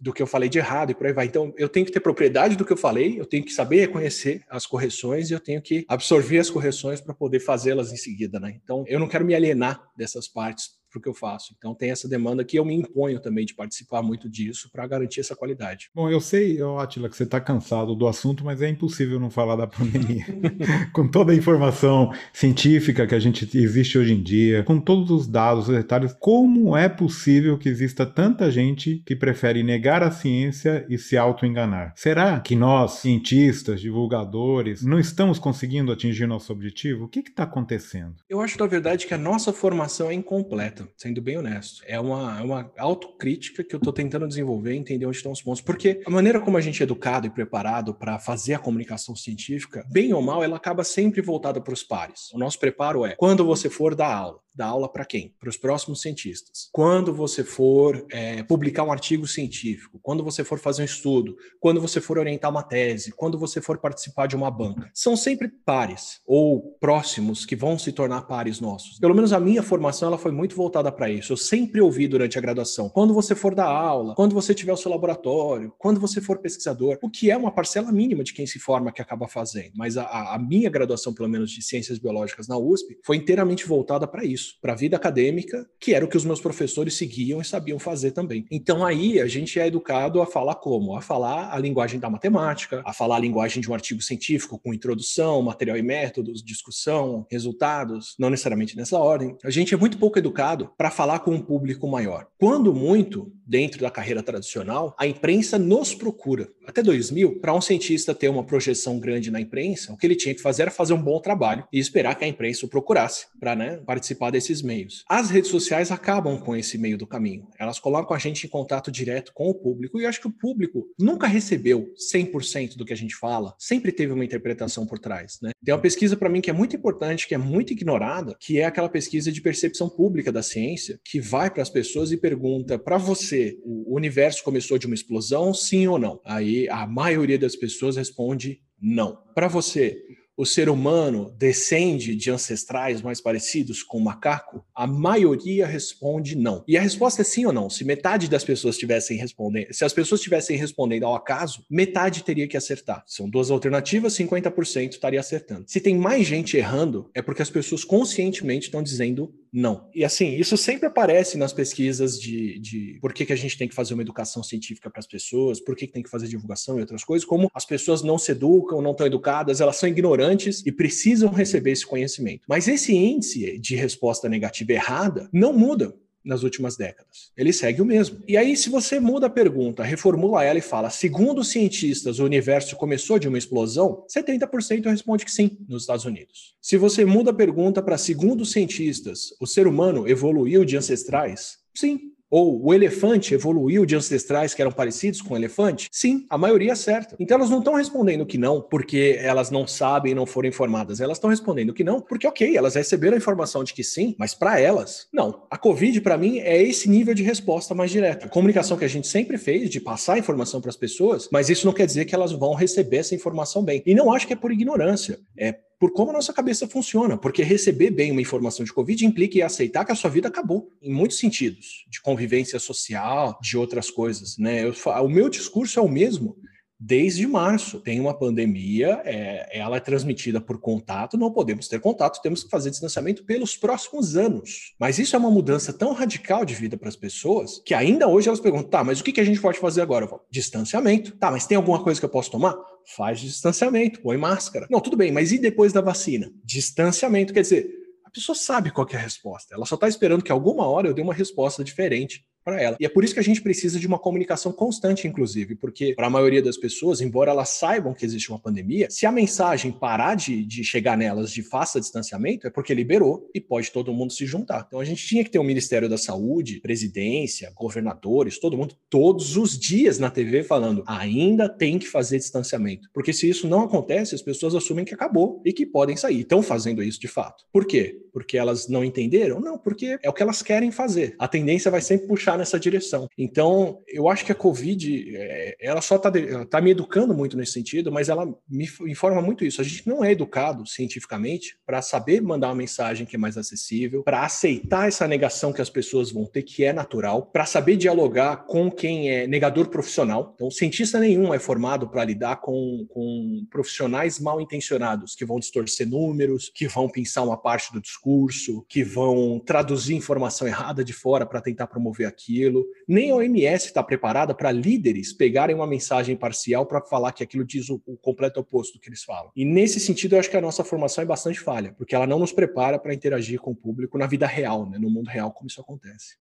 do 0.00 0.12
que 0.12 0.22
eu 0.22 0.26
falei 0.26 0.48
de 0.48 0.58
errado 0.58 0.90
e 0.90 0.94
por 0.94 1.06
aí 1.06 1.12
vai. 1.12 1.26
Então, 1.26 1.52
eu 1.56 1.68
tenho 1.68 1.86
que 1.86 1.92
ter 1.92 2.00
propriedade 2.00 2.56
do 2.56 2.64
que 2.64 2.72
eu 2.72 2.76
falei, 2.76 3.18
eu 3.18 3.26
tenho 3.26 3.44
que 3.44 3.52
saber 3.52 3.80
reconhecer 3.80 4.42
as 4.48 4.66
correções 4.66 5.30
e 5.30 5.34
eu 5.34 5.40
tenho 5.40 5.62
que 5.62 5.84
absorver 5.88 6.38
as 6.38 6.50
correções 6.50 7.00
para 7.00 7.14
poder 7.14 7.40
fazê-las 7.40 7.92
em 7.92 7.96
seguida, 7.96 8.40
né? 8.40 8.58
Então, 8.62 8.84
eu 8.86 8.98
não 8.98 9.08
quero 9.08 9.24
me 9.24 9.34
alienar 9.34 9.80
dessas 9.96 10.28
partes 10.28 10.79
para 10.90 10.98
o 10.98 11.02
que 11.02 11.08
eu 11.08 11.14
faço. 11.14 11.54
Então 11.56 11.74
tem 11.74 11.90
essa 11.90 12.08
demanda 12.08 12.44
que 12.44 12.58
eu 12.58 12.64
me 12.64 12.74
imponho 12.74 13.20
também 13.20 13.46
de 13.46 13.54
participar 13.54 14.02
muito 14.02 14.28
disso 14.28 14.68
para 14.72 14.86
garantir 14.86 15.20
essa 15.20 15.36
qualidade. 15.36 15.88
Bom, 15.94 16.10
eu 16.10 16.20
sei, 16.20 16.58
Atila, 16.78 17.08
que 17.08 17.16
você 17.16 17.22
está 17.22 17.40
cansado 17.40 17.94
do 17.94 18.06
assunto, 18.06 18.44
mas 18.44 18.60
é 18.60 18.68
impossível 18.68 19.20
não 19.20 19.30
falar 19.30 19.56
da 19.56 19.66
pandemia. 19.66 20.26
com 20.92 21.08
toda 21.08 21.32
a 21.32 21.36
informação 21.36 22.12
científica 22.32 23.06
que 23.06 23.14
a 23.14 23.20
gente 23.20 23.48
existe 23.56 23.98
hoje 23.98 24.12
em 24.12 24.22
dia, 24.22 24.64
com 24.64 24.80
todos 24.80 25.10
os 25.10 25.26
dados, 25.26 25.68
os 25.68 25.74
detalhes, 25.74 26.14
como 26.18 26.76
é 26.76 26.88
possível 26.88 27.56
que 27.56 27.68
exista 27.68 28.04
tanta 28.04 28.50
gente 28.50 29.02
que 29.06 29.14
prefere 29.14 29.62
negar 29.62 30.02
a 30.02 30.10
ciência 30.10 30.84
e 30.88 30.98
se 30.98 31.16
auto-enganar? 31.16 31.92
Será 31.96 32.40
que 32.40 32.56
nós, 32.56 32.94
cientistas, 32.94 33.80
divulgadores, 33.80 34.82
não 34.82 34.98
estamos 34.98 35.38
conseguindo 35.38 35.92
atingir 35.92 36.26
nosso 36.26 36.52
objetivo? 36.52 37.04
O 37.04 37.08
que 37.08 37.20
está 37.20 37.44
acontecendo? 37.44 38.14
Eu 38.28 38.40
acho, 38.40 38.58
na 38.58 38.66
verdade, 38.66 39.06
que 39.06 39.14
a 39.14 39.18
nossa 39.18 39.52
formação 39.52 40.10
é 40.10 40.14
incompleta 40.14 40.79
sendo 40.96 41.20
bem 41.20 41.38
honesto. 41.38 41.82
É 41.86 41.98
uma, 41.98 42.38
é 42.38 42.42
uma 42.42 42.72
autocrítica 42.78 43.64
que 43.64 43.74
eu 43.74 43.78
estou 43.78 43.92
tentando 43.92 44.26
desenvolver, 44.26 44.74
entender 44.74 45.06
onde 45.06 45.16
estão 45.16 45.32
os 45.32 45.42
pontos. 45.42 45.60
Porque 45.60 46.02
a 46.06 46.10
maneira 46.10 46.40
como 46.40 46.56
a 46.56 46.60
gente 46.60 46.82
é 46.82 46.84
educado 46.84 47.26
e 47.26 47.30
preparado 47.30 47.94
para 47.94 48.18
fazer 48.18 48.54
a 48.54 48.58
comunicação 48.58 49.14
científica, 49.16 49.84
bem 49.90 50.12
ou 50.12 50.22
mal, 50.22 50.42
ela 50.42 50.56
acaba 50.56 50.84
sempre 50.84 51.20
voltada 51.20 51.60
para 51.60 51.74
os 51.74 51.82
pares. 51.82 52.30
O 52.32 52.38
nosso 52.38 52.58
preparo 52.58 53.04
é 53.04 53.14
quando 53.16 53.44
você 53.44 53.68
for 53.68 53.94
dar 53.94 54.14
aula 54.14 54.40
dar 54.54 54.66
aula 54.66 54.88
para 54.88 55.04
quem? 55.04 55.34
Para 55.38 55.48
os 55.48 55.56
próximos 55.56 56.00
cientistas. 56.00 56.68
Quando 56.72 57.14
você 57.14 57.44
for 57.44 58.04
é, 58.10 58.42
publicar 58.42 58.84
um 58.84 58.92
artigo 58.92 59.26
científico, 59.26 59.98
quando 60.02 60.22
você 60.24 60.44
for 60.44 60.58
fazer 60.58 60.82
um 60.82 60.84
estudo, 60.84 61.36
quando 61.58 61.80
você 61.80 62.00
for 62.00 62.18
orientar 62.18 62.50
uma 62.50 62.62
tese, 62.62 63.12
quando 63.12 63.38
você 63.38 63.60
for 63.60 63.78
participar 63.78 64.26
de 64.26 64.36
uma 64.36 64.50
banca, 64.50 64.90
são 64.92 65.16
sempre 65.16 65.48
pares 65.48 66.20
ou 66.26 66.76
próximos 66.80 67.46
que 67.46 67.56
vão 67.56 67.78
se 67.78 67.92
tornar 67.92 68.22
pares 68.22 68.60
nossos. 68.60 68.98
Pelo 68.98 69.14
menos 69.14 69.32
a 69.32 69.40
minha 69.40 69.62
formação 69.62 70.08
ela 70.08 70.18
foi 70.18 70.32
muito 70.32 70.54
voltada 70.54 70.90
para 70.90 71.10
isso. 71.10 71.32
Eu 71.32 71.36
sempre 71.36 71.80
ouvi 71.80 72.08
durante 72.08 72.38
a 72.38 72.40
graduação, 72.40 72.88
quando 72.88 73.14
você 73.14 73.34
for 73.34 73.54
dar 73.54 73.66
aula, 73.66 74.14
quando 74.14 74.34
você 74.34 74.54
tiver 74.54 74.72
o 74.72 74.76
seu 74.76 74.90
laboratório, 74.90 75.72
quando 75.78 76.00
você 76.00 76.20
for 76.20 76.38
pesquisador, 76.38 76.98
o 77.02 77.10
que 77.10 77.30
é 77.30 77.36
uma 77.36 77.52
parcela 77.52 77.92
mínima 77.92 78.24
de 78.24 78.32
quem 78.32 78.46
se 78.46 78.58
forma 78.58 78.92
que 78.92 79.02
acaba 79.02 79.28
fazendo. 79.28 79.72
Mas 79.74 79.96
a, 79.96 80.34
a 80.34 80.38
minha 80.38 80.68
graduação, 80.68 81.14
pelo 81.14 81.28
menos 81.28 81.50
de 81.50 81.62
ciências 81.62 81.98
biológicas 81.98 82.48
na 82.48 82.58
USP, 82.58 82.98
foi 83.04 83.16
inteiramente 83.16 83.66
voltada 83.66 84.06
para 84.06 84.24
isso 84.24 84.49
para 84.60 84.72
a 84.72 84.76
vida 84.76 84.96
acadêmica, 84.96 85.68
que 85.78 85.94
era 85.94 86.04
o 86.04 86.08
que 86.08 86.16
os 86.16 86.24
meus 86.24 86.40
professores 86.40 86.94
seguiam 86.94 87.40
e 87.40 87.44
sabiam 87.44 87.78
fazer 87.78 88.12
também. 88.12 88.46
Então 88.50 88.84
aí 88.84 89.20
a 89.20 89.26
gente 89.26 89.58
é 89.58 89.66
educado 89.66 90.20
a 90.20 90.26
falar 90.26 90.56
como? 90.56 90.96
A 90.96 91.00
falar 91.00 91.54
a 91.54 91.58
linguagem 91.58 91.98
da 91.98 92.10
matemática, 92.10 92.82
a 92.84 92.92
falar 92.92 93.16
a 93.16 93.20
linguagem 93.20 93.60
de 93.60 93.70
um 93.70 93.74
artigo 93.74 94.00
científico 94.00 94.58
com 94.58 94.74
introdução, 94.74 95.42
material 95.42 95.76
e 95.76 95.82
métodos, 95.82 96.42
discussão, 96.42 97.26
resultados, 97.30 98.14
não 98.18 98.30
necessariamente 98.30 98.76
nessa 98.76 98.98
ordem. 98.98 99.36
A 99.44 99.50
gente 99.50 99.74
é 99.74 99.76
muito 99.76 99.98
pouco 99.98 100.18
educado 100.18 100.70
para 100.76 100.90
falar 100.90 101.20
com 101.20 101.32
um 101.32 101.40
público 101.40 101.88
maior. 101.88 102.26
Quando 102.38 102.74
muito, 102.74 103.32
dentro 103.50 103.80
da 103.80 103.90
carreira 103.90 104.22
tradicional, 104.22 104.94
a 104.96 105.08
imprensa 105.08 105.58
nos 105.58 105.92
procura. 105.92 106.48
Até 106.64 106.84
2000, 106.84 107.40
para 107.40 107.52
um 107.52 107.60
cientista 107.60 108.14
ter 108.14 108.28
uma 108.28 108.44
projeção 108.44 109.00
grande 109.00 109.28
na 109.28 109.40
imprensa, 109.40 109.92
o 109.92 109.96
que 109.96 110.06
ele 110.06 110.14
tinha 110.14 110.32
que 110.32 110.40
fazer 110.40 110.62
era 110.62 110.70
fazer 110.70 110.92
um 110.92 111.02
bom 111.02 111.20
trabalho 111.20 111.66
e 111.72 111.80
esperar 111.80 112.14
que 112.14 112.24
a 112.24 112.28
imprensa 112.28 112.64
o 112.64 112.68
procurasse 112.68 113.26
para 113.40 113.56
né, 113.56 113.78
participar 113.84 114.30
desses 114.30 114.62
meios. 114.62 115.04
As 115.08 115.30
redes 115.30 115.50
sociais 115.50 115.90
acabam 115.90 116.38
com 116.38 116.54
esse 116.54 116.78
meio 116.78 116.96
do 116.96 117.08
caminho. 117.08 117.48
Elas 117.58 117.80
colocam 117.80 118.16
a 118.16 118.20
gente 118.20 118.46
em 118.46 118.48
contato 118.48 118.92
direto 118.92 119.32
com 119.34 119.50
o 119.50 119.54
público 119.54 119.98
e 119.98 120.04
eu 120.04 120.08
acho 120.08 120.20
que 120.20 120.28
o 120.28 120.32
público 120.32 120.86
nunca 120.96 121.26
recebeu 121.26 121.92
100% 122.14 122.76
do 122.76 122.84
que 122.84 122.92
a 122.92 122.96
gente 122.96 123.16
fala, 123.16 123.56
sempre 123.58 123.90
teve 123.90 124.12
uma 124.12 124.24
interpretação 124.24 124.86
por 124.86 125.00
trás, 125.00 125.40
né? 125.42 125.50
Tem 125.64 125.74
uma 125.74 125.80
pesquisa 125.80 126.16
para 126.16 126.28
mim 126.28 126.40
que 126.40 126.50
é 126.50 126.52
muito 126.52 126.76
importante, 126.76 127.26
que 127.26 127.34
é 127.34 127.38
muito 127.38 127.72
ignorada, 127.72 128.36
que 128.38 128.60
é 128.60 128.64
aquela 128.64 128.88
pesquisa 128.88 129.32
de 129.32 129.40
percepção 129.40 129.88
pública 129.88 130.30
da 130.30 130.42
ciência, 130.42 131.00
que 131.04 131.20
vai 131.20 131.50
para 131.50 131.62
as 131.62 131.68
pessoas 131.68 132.12
e 132.12 132.16
pergunta: 132.16 132.78
para 132.78 132.96
você, 132.96 133.39
o 133.62 133.94
universo 133.94 134.42
começou 134.42 134.78
de 134.78 134.86
uma 134.86 134.94
explosão, 134.94 135.52
sim 135.52 135.86
ou 135.86 135.98
não? 135.98 136.20
Aí 136.24 136.68
a 136.68 136.86
maioria 136.86 137.38
das 137.38 137.56
pessoas 137.56 137.96
responde 137.96 138.60
não. 138.80 139.18
Para 139.34 139.48
você, 139.48 140.02
o 140.40 140.46
ser 140.46 140.70
humano 140.70 141.34
descende 141.36 142.16
de 142.16 142.30
ancestrais 142.30 143.02
mais 143.02 143.20
parecidos 143.20 143.82
com 143.82 143.98
o 143.98 144.02
macaco? 144.02 144.64
A 144.74 144.86
maioria 144.86 145.66
responde 145.66 146.34
não. 146.34 146.64
E 146.66 146.78
a 146.78 146.80
resposta 146.80 147.20
é 147.20 147.24
sim 147.26 147.44
ou 147.44 147.52
não. 147.52 147.68
Se 147.68 147.84
metade 147.84 148.26
das 148.26 148.42
pessoas 148.42 148.78
tivessem 148.78 149.18
respondendo, 149.18 149.70
se 149.70 149.84
as 149.84 149.92
pessoas 149.92 150.20
estivessem 150.20 150.56
respondendo 150.56 151.04
ao 151.04 151.14
acaso, 151.14 151.62
metade 151.68 152.24
teria 152.24 152.48
que 152.48 152.56
acertar. 152.56 153.04
São 153.06 153.28
duas 153.28 153.50
alternativas, 153.50 154.14
50% 154.14 154.92
estaria 154.92 155.20
acertando. 155.20 155.64
Se 155.66 155.78
tem 155.78 155.94
mais 155.98 156.26
gente 156.26 156.56
errando, 156.56 157.10
é 157.14 157.20
porque 157.20 157.42
as 157.42 157.50
pessoas 157.50 157.84
conscientemente 157.84 158.64
estão 158.64 158.82
dizendo 158.82 159.34
não. 159.52 159.88
E 159.94 160.04
assim, 160.04 160.36
isso 160.36 160.56
sempre 160.56 160.86
aparece 160.86 161.36
nas 161.36 161.52
pesquisas 161.52 162.20
de, 162.20 162.58
de 162.60 162.98
por 163.00 163.12
que, 163.12 163.26
que 163.26 163.32
a 163.32 163.36
gente 163.36 163.58
tem 163.58 163.66
que 163.66 163.74
fazer 163.74 163.94
uma 163.94 164.02
educação 164.02 164.42
científica 164.42 164.88
para 164.88 165.00
as 165.00 165.06
pessoas, 165.06 165.60
por 165.60 165.74
que, 165.74 165.86
que 165.86 165.92
tem 165.92 166.02
que 166.02 166.10
fazer 166.10 166.28
divulgação 166.28 166.76
e 166.76 166.80
outras 166.80 167.02
coisas, 167.02 167.26
como 167.26 167.50
as 167.54 167.64
pessoas 167.64 168.02
não 168.02 168.16
se 168.16 168.32
educam, 168.32 168.80
não 168.80 168.92
estão 168.92 169.06
educadas, 169.06 169.60
elas 169.60 169.76
são 169.76 169.88
ignorantes 169.88 170.64
e 170.64 170.70
precisam 170.70 171.30
receber 171.30 171.72
esse 171.72 171.86
conhecimento. 171.86 172.42
Mas 172.48 172.68
esse 172.68 172.94
índice 172.94 173.58
de 173.58 173.74
resposta 173.74 174.28
negativa 174.28 174.72
errada 174.72 175.28
não 175.32 175.52
muda 175.52 175.94
nas 176.24 176.42
últimas 176.42 176.76
décadas. 176.76 177.32
Ele 177.36 177.52
segue 177.52 177.80
o 177.80 177.84
mesmo. 177.84 178.22
E 178.26 178.36
aí, 178.36 178.56
se 178.56 178.68
você 178.68 179.00
muda 179.00 179.26
a 179.26 179.30
pergunta, 179.30 179.82
reformula 179.82 180.44
ela 180.44 180.58
e 180.58 180.62
fala: 180.62 180.90
segundo 180.90 181.40
os 181.40 181.48
cientistas, 181.48 182.18
o 182.18 182.24
universo 182.24 182.76
começou 182.76 183.18
de 183.18 183.28
uma 183.28 183.38
explosão, 183.38 184.04
70% 184.14 184.84
responde 184.86 185.24
que 185.24 185.30
sim, 185.30 185.58
nos 185.68 185.82
Estados 185.82 186.04
Unidos. 186.04 186.54
Se 186.60 186.76
você 186.76 187.04
muda 187.04 187.30
a 187.30 187.34
pergunta 187.34 187.82
para 187.82 187.98
segundo 187.98 188.42
os 188.42 188.52
cientistas, 188.52 189.34
o 189.40 189.46
ser 189.46 189.66
humano 189.66 190.08
evoluiu 190.08 190.64
de 190.64 190.76
ancestrais, 190.76 191.58
sim, 191.74 192.12
ou 192.30 192.64
o 192.64 192.72
elefante 192.72 193.34
evoluiu 193.34 193.84
de 193.84 193.96
ancestrais 193.96 194.54
que 194.54 194.62
eram 194.62 194.70
parecidos 194.72 195.20
com 195.20 195.34
o 195.34 195.36
elefante? 195.36 195.88
Sim, 195.90 196.26
a 196.30 196.38
maioria 196.38 196.72
acerta. 196.72 197.16
Então 197.18 197.36
elas 197.36 197.50
não 197.50 197.58
estão 197.58 197.74
respondendo 197.74 198.24
que 198.24 198.38
não 198.38 198.60
porque 198.60 199.18
elas 199.20 199.50
não 199.50 199.66
sabem 199.66 200.12
e 200.12 200.14
não 200.14 200.26
foram 200.26 200.48
informadas. 200.48 201.00
Elas 201.00 201.18
estão 201.18 201.30
respondendo 201.30 201.74
que 201.74 201.84
não 201.84 202.00
porque, 202.00 202.26
ok, 202.26 202.56
elas 202.56 202.74
receberam 202.74 203.14
a 203.14 203.18
informação 203.18 203.64
de 203.64 203.74
que 203.74 203.82
sim, 203.82 204.14
mas 204.18 204.34
para 204.34 204.60
elas, 204.60 205.08
não. 205.12 205.46
A 205.50 205.58
Covid, 205.58 206.00
para 206.00 206.16
mim, 206.16 206.38
é 206.38 206.62
esse 206.62 206.88
nível 206.88 207.14
de 207.14 207.22
resposta 207.22 207.74
mais 207.74 207.90
direta. 207.90 208.26
A 208.26 208.28
comunicação 208.28 208.76
que 208.76 208.84
a 208.84 208.88
gente 208.88 209.08
sempre 209.08 209.36
fez 209.36 209.68
de 209.68 209.80
passar 209.80 210.14
a 210.14 210.18
informação 210.18 210.60
para 210.60 210.70
as 210.70 210.76
pessoas, 210.76 211.28
mas 211.32 211.50
isso 211.50 211.66
não 211.66 211.72
quer 211.72 211.86
dizer 211.86 212.04
que 212.04 212.14
elas 212.14 212.32
vão 212.32 212.54
receber 212.54 212.98
essa 212.98 213.14
informação 213.14 213.64
bem. 213.64 213.82
E 213.84 213.94
não 213.94 214.12
acho 214.12 214.26
que 214.26 214.32
é 214.32 214.36
por 214.36 214.52
ignorância. 214.52 215.18
É 215.36 215.56
por 215.80 215.92
como 215.92 216.10
a 216.10 216.12
nossa 216.12 216.30
cabeça 216.30 216.68
funciona, 216.68 217.16
porque 217.16 217.42
receber 217.42 217.90
bem 217.90 218.12
uma 218.12 218.20
informação 218.20 218.66
de 218.66 218.72
Covid 218.72 219.06
implica 219.06 219.46
aceitar 219.46 219.82
que 219.86 219.90
a 219.90 219.94
sua 219.94 220.10
vida 220.10 220.28
acabou, 220.28 220.70
em 220.82 220.92
muitos 220.92 221.18
sentidos, 221.18 221.86
de 221.88 222.02
convivência 222.02 222.58
social, 222.58 223.38
de 223.40 223.56
outras 223.56 223.90
coisas, 223.90 224.36
né? 224.36 224.62
Eu, 224.62 224.74
o 225.02 225.08
meu 225.08 225.30
discurso 225.30 225.80
é 225.80 225.82
o 225.82 225.88
mesmo 225.88 226.36
desde 226.80 227.26
março. 227.26 227.78
Tem 227.80 228.00
uma 228.00 228.14
pandemia, 228.14 229.02
é, 229.04 229.58
ela 229.58 229.76
é 229.76 229.80
transmitida 229.80 230.40
por 230.40 230.58
contato, 230.58 231.18
não 231.18 231.30
podemos 231.30 231.68
ter 231.68 231.78
contato, 231.78 232.22
temos 232.22 232.42
que 232.42 232.48
fazer 232.48 232.70
distanciamento 232.70 233.22
pelos 233.24 233.54
próximos 233.56 234.16
anos. 234.16 234.74
Mas 234.78 234.98
isso 234.98 235.14
é 235.14 235.18
uma 235.18 235.30
mudança 235.30 235.72
tão 235.72 235.92
radical 235.92 236.44
de 236.44 236.54
vida 236.54 236.78
para 236.78 236.88
as 236.88 236.96
pessoas 236.96 237.60
que 237.64 237.74
ainda 237.74 238.08
hoje 238.08 238.28
elas 238.28 238.40
perguntam: 238.40 238.70
tá, 238.70 238.82
mas 238.82 239.00
o 239.00 239.04
que, 239.04 239.12
que 239.12 239.20
a 239.20 239.24
gente 239.24 239.40
pode 239.40 239.58
fazer 239.58 239.82
agora? 239.82 240.08
Falo, 240.08 240.22
distanciamento. 240.30 241.12
Tá, 241.18 241.30
mas 241.30 241.46
tem 241.46 241.56
alguma 241.56 241.82
coisa 241.82 242.00
que 242.00 242.06
eu 242.06 242.10
posso 242.10 242.30
tomar? 242.30 242.56
Faz 242.96 243.20
distanciamento, 243.20 244.00
põe 244.00 244.16
máscara. 244.16 244.66
Não, 244.70 244.80
tudo 244.80 244.96
bem, 244.96 245.12
mas 245.12 245.32
e 245.32 245.38
depois 245.38 245.72
da 245.72 245.82
vacina? 245.82 246.32
Distanciamento, 246.42 247.34
quer 247.34 247.42
dizer, 247.42 247.68
a 248.04 248.10
pessoa 248.10 248.34
sabe 248.34 248.70
qual 248.70 248.86
é 248.90 248.96
a 248.96 249.00
resposta. 249.00 249.54
Ela 249.54 249.66
só 249.66 249.74
está 249.74 249.86
esperando 249.86 250.24
que 250.24 250.32
alguma 250.32 250.66
hora 250.66 250.88
eu 250.88 250.94
dê 250.94 251.02
uma 251.02 251.14
resposta 251.14 251.62
diferente 251.62 252.24
para 252.44 252.60
ela. 252.60 252.76
E 252.80 252.86
é 252.86 252.88
por 252.88 253.04
isso 253.04 253.14
que 253.14 253.20
a 253.20 253.24
gente 253.24 253.42
precisa 253.42 253.78
de 253.78 253.86
uma 253.86 253.98
comunicação 253.98 254.52
constante, 254.52 255.06
inclusive, 255.06 255.54
porque 255.54 255.94
para 255.94 256.06
a 256.06 256.10
maioria 256.10 256.42
das 256.42 256.56
pessoas, 256.56 257.00
embora 257.00 257.30
elas 257.30 257.50
saibam 257.50 257.94
que 257.94 258.04
existe 258.04 258.30
uma 258.30 258.38
pandemia, 258.38 258.88
se 258.90 259.06
a 259.06 259.12
mensagem 259.12 259.72
parar 259.72 260.14
de, 260.14 260.44
de 260.44 260.64
chegar 260.64 260.96
nelas 260.96 261.30
de 261.30 261.42
faça 261.42 261.80
distanciamento, 261.80 262.46
é 262.46 262.50
porque 262.50 262.74
liberou 262.74 263.28
e 263.34 263.40
pode 263.40 263.70
todo 263.70 263.92
mundo 263.92 264.12
se 264.12 264.26
juntar. 264.26 264.64
Então 264.66 264.80
a 264.80 264.84
gente 264.84 265.06
tinha 265.06 265.24
que 265.24 265.30
ter 265.30 265.38
o 265.38 265.42
um 265.42 265.44
Ministério 265.44 265.88
da 265.88 265.98
Saúde, 265.98 266.60
presidência, 266.60 267.52
governadores, 267.54 268.38
todo 268.38 268.56
mundo, 268.56 268.74
todos 268.88 269.36
os 269.36 269.58
dias 269.58 269.98
na 269.98 270.10
TV 270.10 270.42
falando, 270.42 270.84
ainda 270.86 271.48
tem 271.48 271.78
que 271.78 271.86
fazer 271.86 272.18
distanciamento. 272.18 272.88
Porque 272.92 273.12
se 273.12 273.28
isso 273.28 273.48
não 273.48 273.62
acontece, 273.62 274.14
as 274.14 274.22
pessoas 274.22 274.54
assumem 274.54 274.84
que 274.84 274.94
acabou 274.94 275.42
e 275.44 275.52
que 275.52 275.66
podem 275.66 275.96
sair. 275.96 276.20
Estão 276.20 276.42
fazendo 276.42 276.82
isso 276.82 277.00
de 277.00 277.08
fato. 277.08 277.44
Por 277.52 277.66
quê? 277.66 278.00
Porque 278.12 278.38
elas 278.38 278.68
não 278.68 278.84
entenderam? 278.84 279.40
Não, 279.40 279.58
porque 279.58 279.98
é 280.02 280.08
o 280.08 280.12
que 280.12 280.22
elas 280.22 280.42
querem 280.42 280.70
fazer. 280.70 281.14
A 281.18 281.28
tendência 281.28 281.70
vai 281.70 281.80
sempre 281.80 282.06
puxar 282.06 282.29
nessa 282.36 282.58
direção. 282.58 283.08
Então, 283.16 283.80
eu 283.88 284.08
acho 284.08 284.24
que 284.24 284.32
a 284.32 284.34
Covid, 284.34 285.16
é, 285.16 285.56
ela 285.60 285.80
só 285.80 285.96
está 285.96 286.10
tá 286.48 286.60
me 286.60 286.70
educando 286.70 287.14
muito 287.14 287.36
nesse 287.36 287.52
sentido, 287.52 287.90
mas 287.90 288.08
ela 288.08 288.26
me 288.48 288.68
informa 288.86 289.22
muito 289.22 289.44
isso. 289.44 289.60
A 289.60 289.64
gente 289.64 289.86
não 289.86 290.04
é 290.04 290.12
educado 290.12 290.66
cientificamente 290.66 291.56
para 291.66 291.82
saber 291.82 292.20
mandar 292.20 292.48
uma 292.48 292.54
mensagem 292.54 293.06
que 293.06 293.16
é 293.16 293.18
mais 293.18 293.36
acessível, 293.36 294.02
para 294.02 294.24
aceitar 294.24 294.88
essa 294.88 295.06
negação 295.06 295.52
que 295.52 295.62
as 295.62 295.70
pessoas 295.70 296.10
vão 296.10 296.24
ter, 296.24 296.42
que 296.42 296.64
é 296.64 296.72
natural, 296.72 297.26
para 297.26 297.46
saber 297.46 297.76
dialogar 297.76 298.44
com 298.46 298.70
quem 298.70 299.10
é 299.10 299.26
negador 299.26 299.68
profissional. 299.68 300.32
Então, 300.34 300.50
cientista 300.50 300.98
nenhum 300.98 301.32
é 301.32 301.38
formado 301.38 301.88
para 301.88 302.04
lidar 302.04 302.36
com, 302.36 302.86
com 302.88 303.46
profissionais 303.50 304.18
mal 304.18 304.40
intencionados, 304.40 305.14
que 305.14 305.24
vão 305.24 305.38
distorcer 305.38 305.88
números, 305.88 306.50
que 306.54 306.68
vão 306.68 306.88
pensar 306.88 307.22
uma 307.22 307.36
parte 307.36 307.72
do 307.72 307.80
discurso, 307.80 308.64
que 308.68 308.84
vão 308.84 309.40
traduzir 309.44 309.94
informação 309.94 310.46
errada 310.46 310.84
de 310.84 310.92
fora 310.92 311.26
para 311.26 311.40
tentar 311.40 311.66
promover 311.66 312.06
aquilo 312.06 312.19
aquilo. 312.20 312.66
Nem 312.86 313.10
a 313.10 313.16
OMS 313.16 313.66
está 313.66 313.82
preparada 313.82 314.34
para 314.34 314.52
líderes 314.52 315.12
pegarem 315.12 315.56
uma 315.56 315.66
mensagem 315.66 316.16
parcial 316.16 316.66
para 316.66 316.82
falar 316.82 317.12
que 317.12 317.22
aquilo 317.22 317.44
diz 317.44 317.70
o, 317.70 317.80
o, 317.86 317.96
completo 317.96 318.40
oposto 318.40 318.74
do 318.74 318.80
que 318.80 318.88
eles 318.88 319.02
falam. 319.02 319.30
E 319.34 319.44
nesse 319.44 319.80
sentido, 319.80 320.14
eu 320.14 320.20
acho 320.20 320.30
que 320.30 320.36
a 320.36 320.40
nossa 320.40 320.62
formação 320.62 321.02
é 321.02 321.06
bastante 321.06 321.40
falha, 321.40 321.72
porque 321.76 321.94
ela 321.94 322.06
não 322.06 322.18
nos 322.18 322.32
prepara 322.32 322.78
para 322.78 322.94
interagir 322.94 323.40
com 323.40 323.52
o 323.52 323.56
público 323.56 323.96
na 323.96 324.06
vida 324.06 324.26
real, 324.26 324.68
né, 324.68 324.78
no 324.78 324.90
mundo 324.90 325.08
real, 325.08 325.32
como 325.32 325.48
isso 325.48 325.60
acontece. 325.60 326.16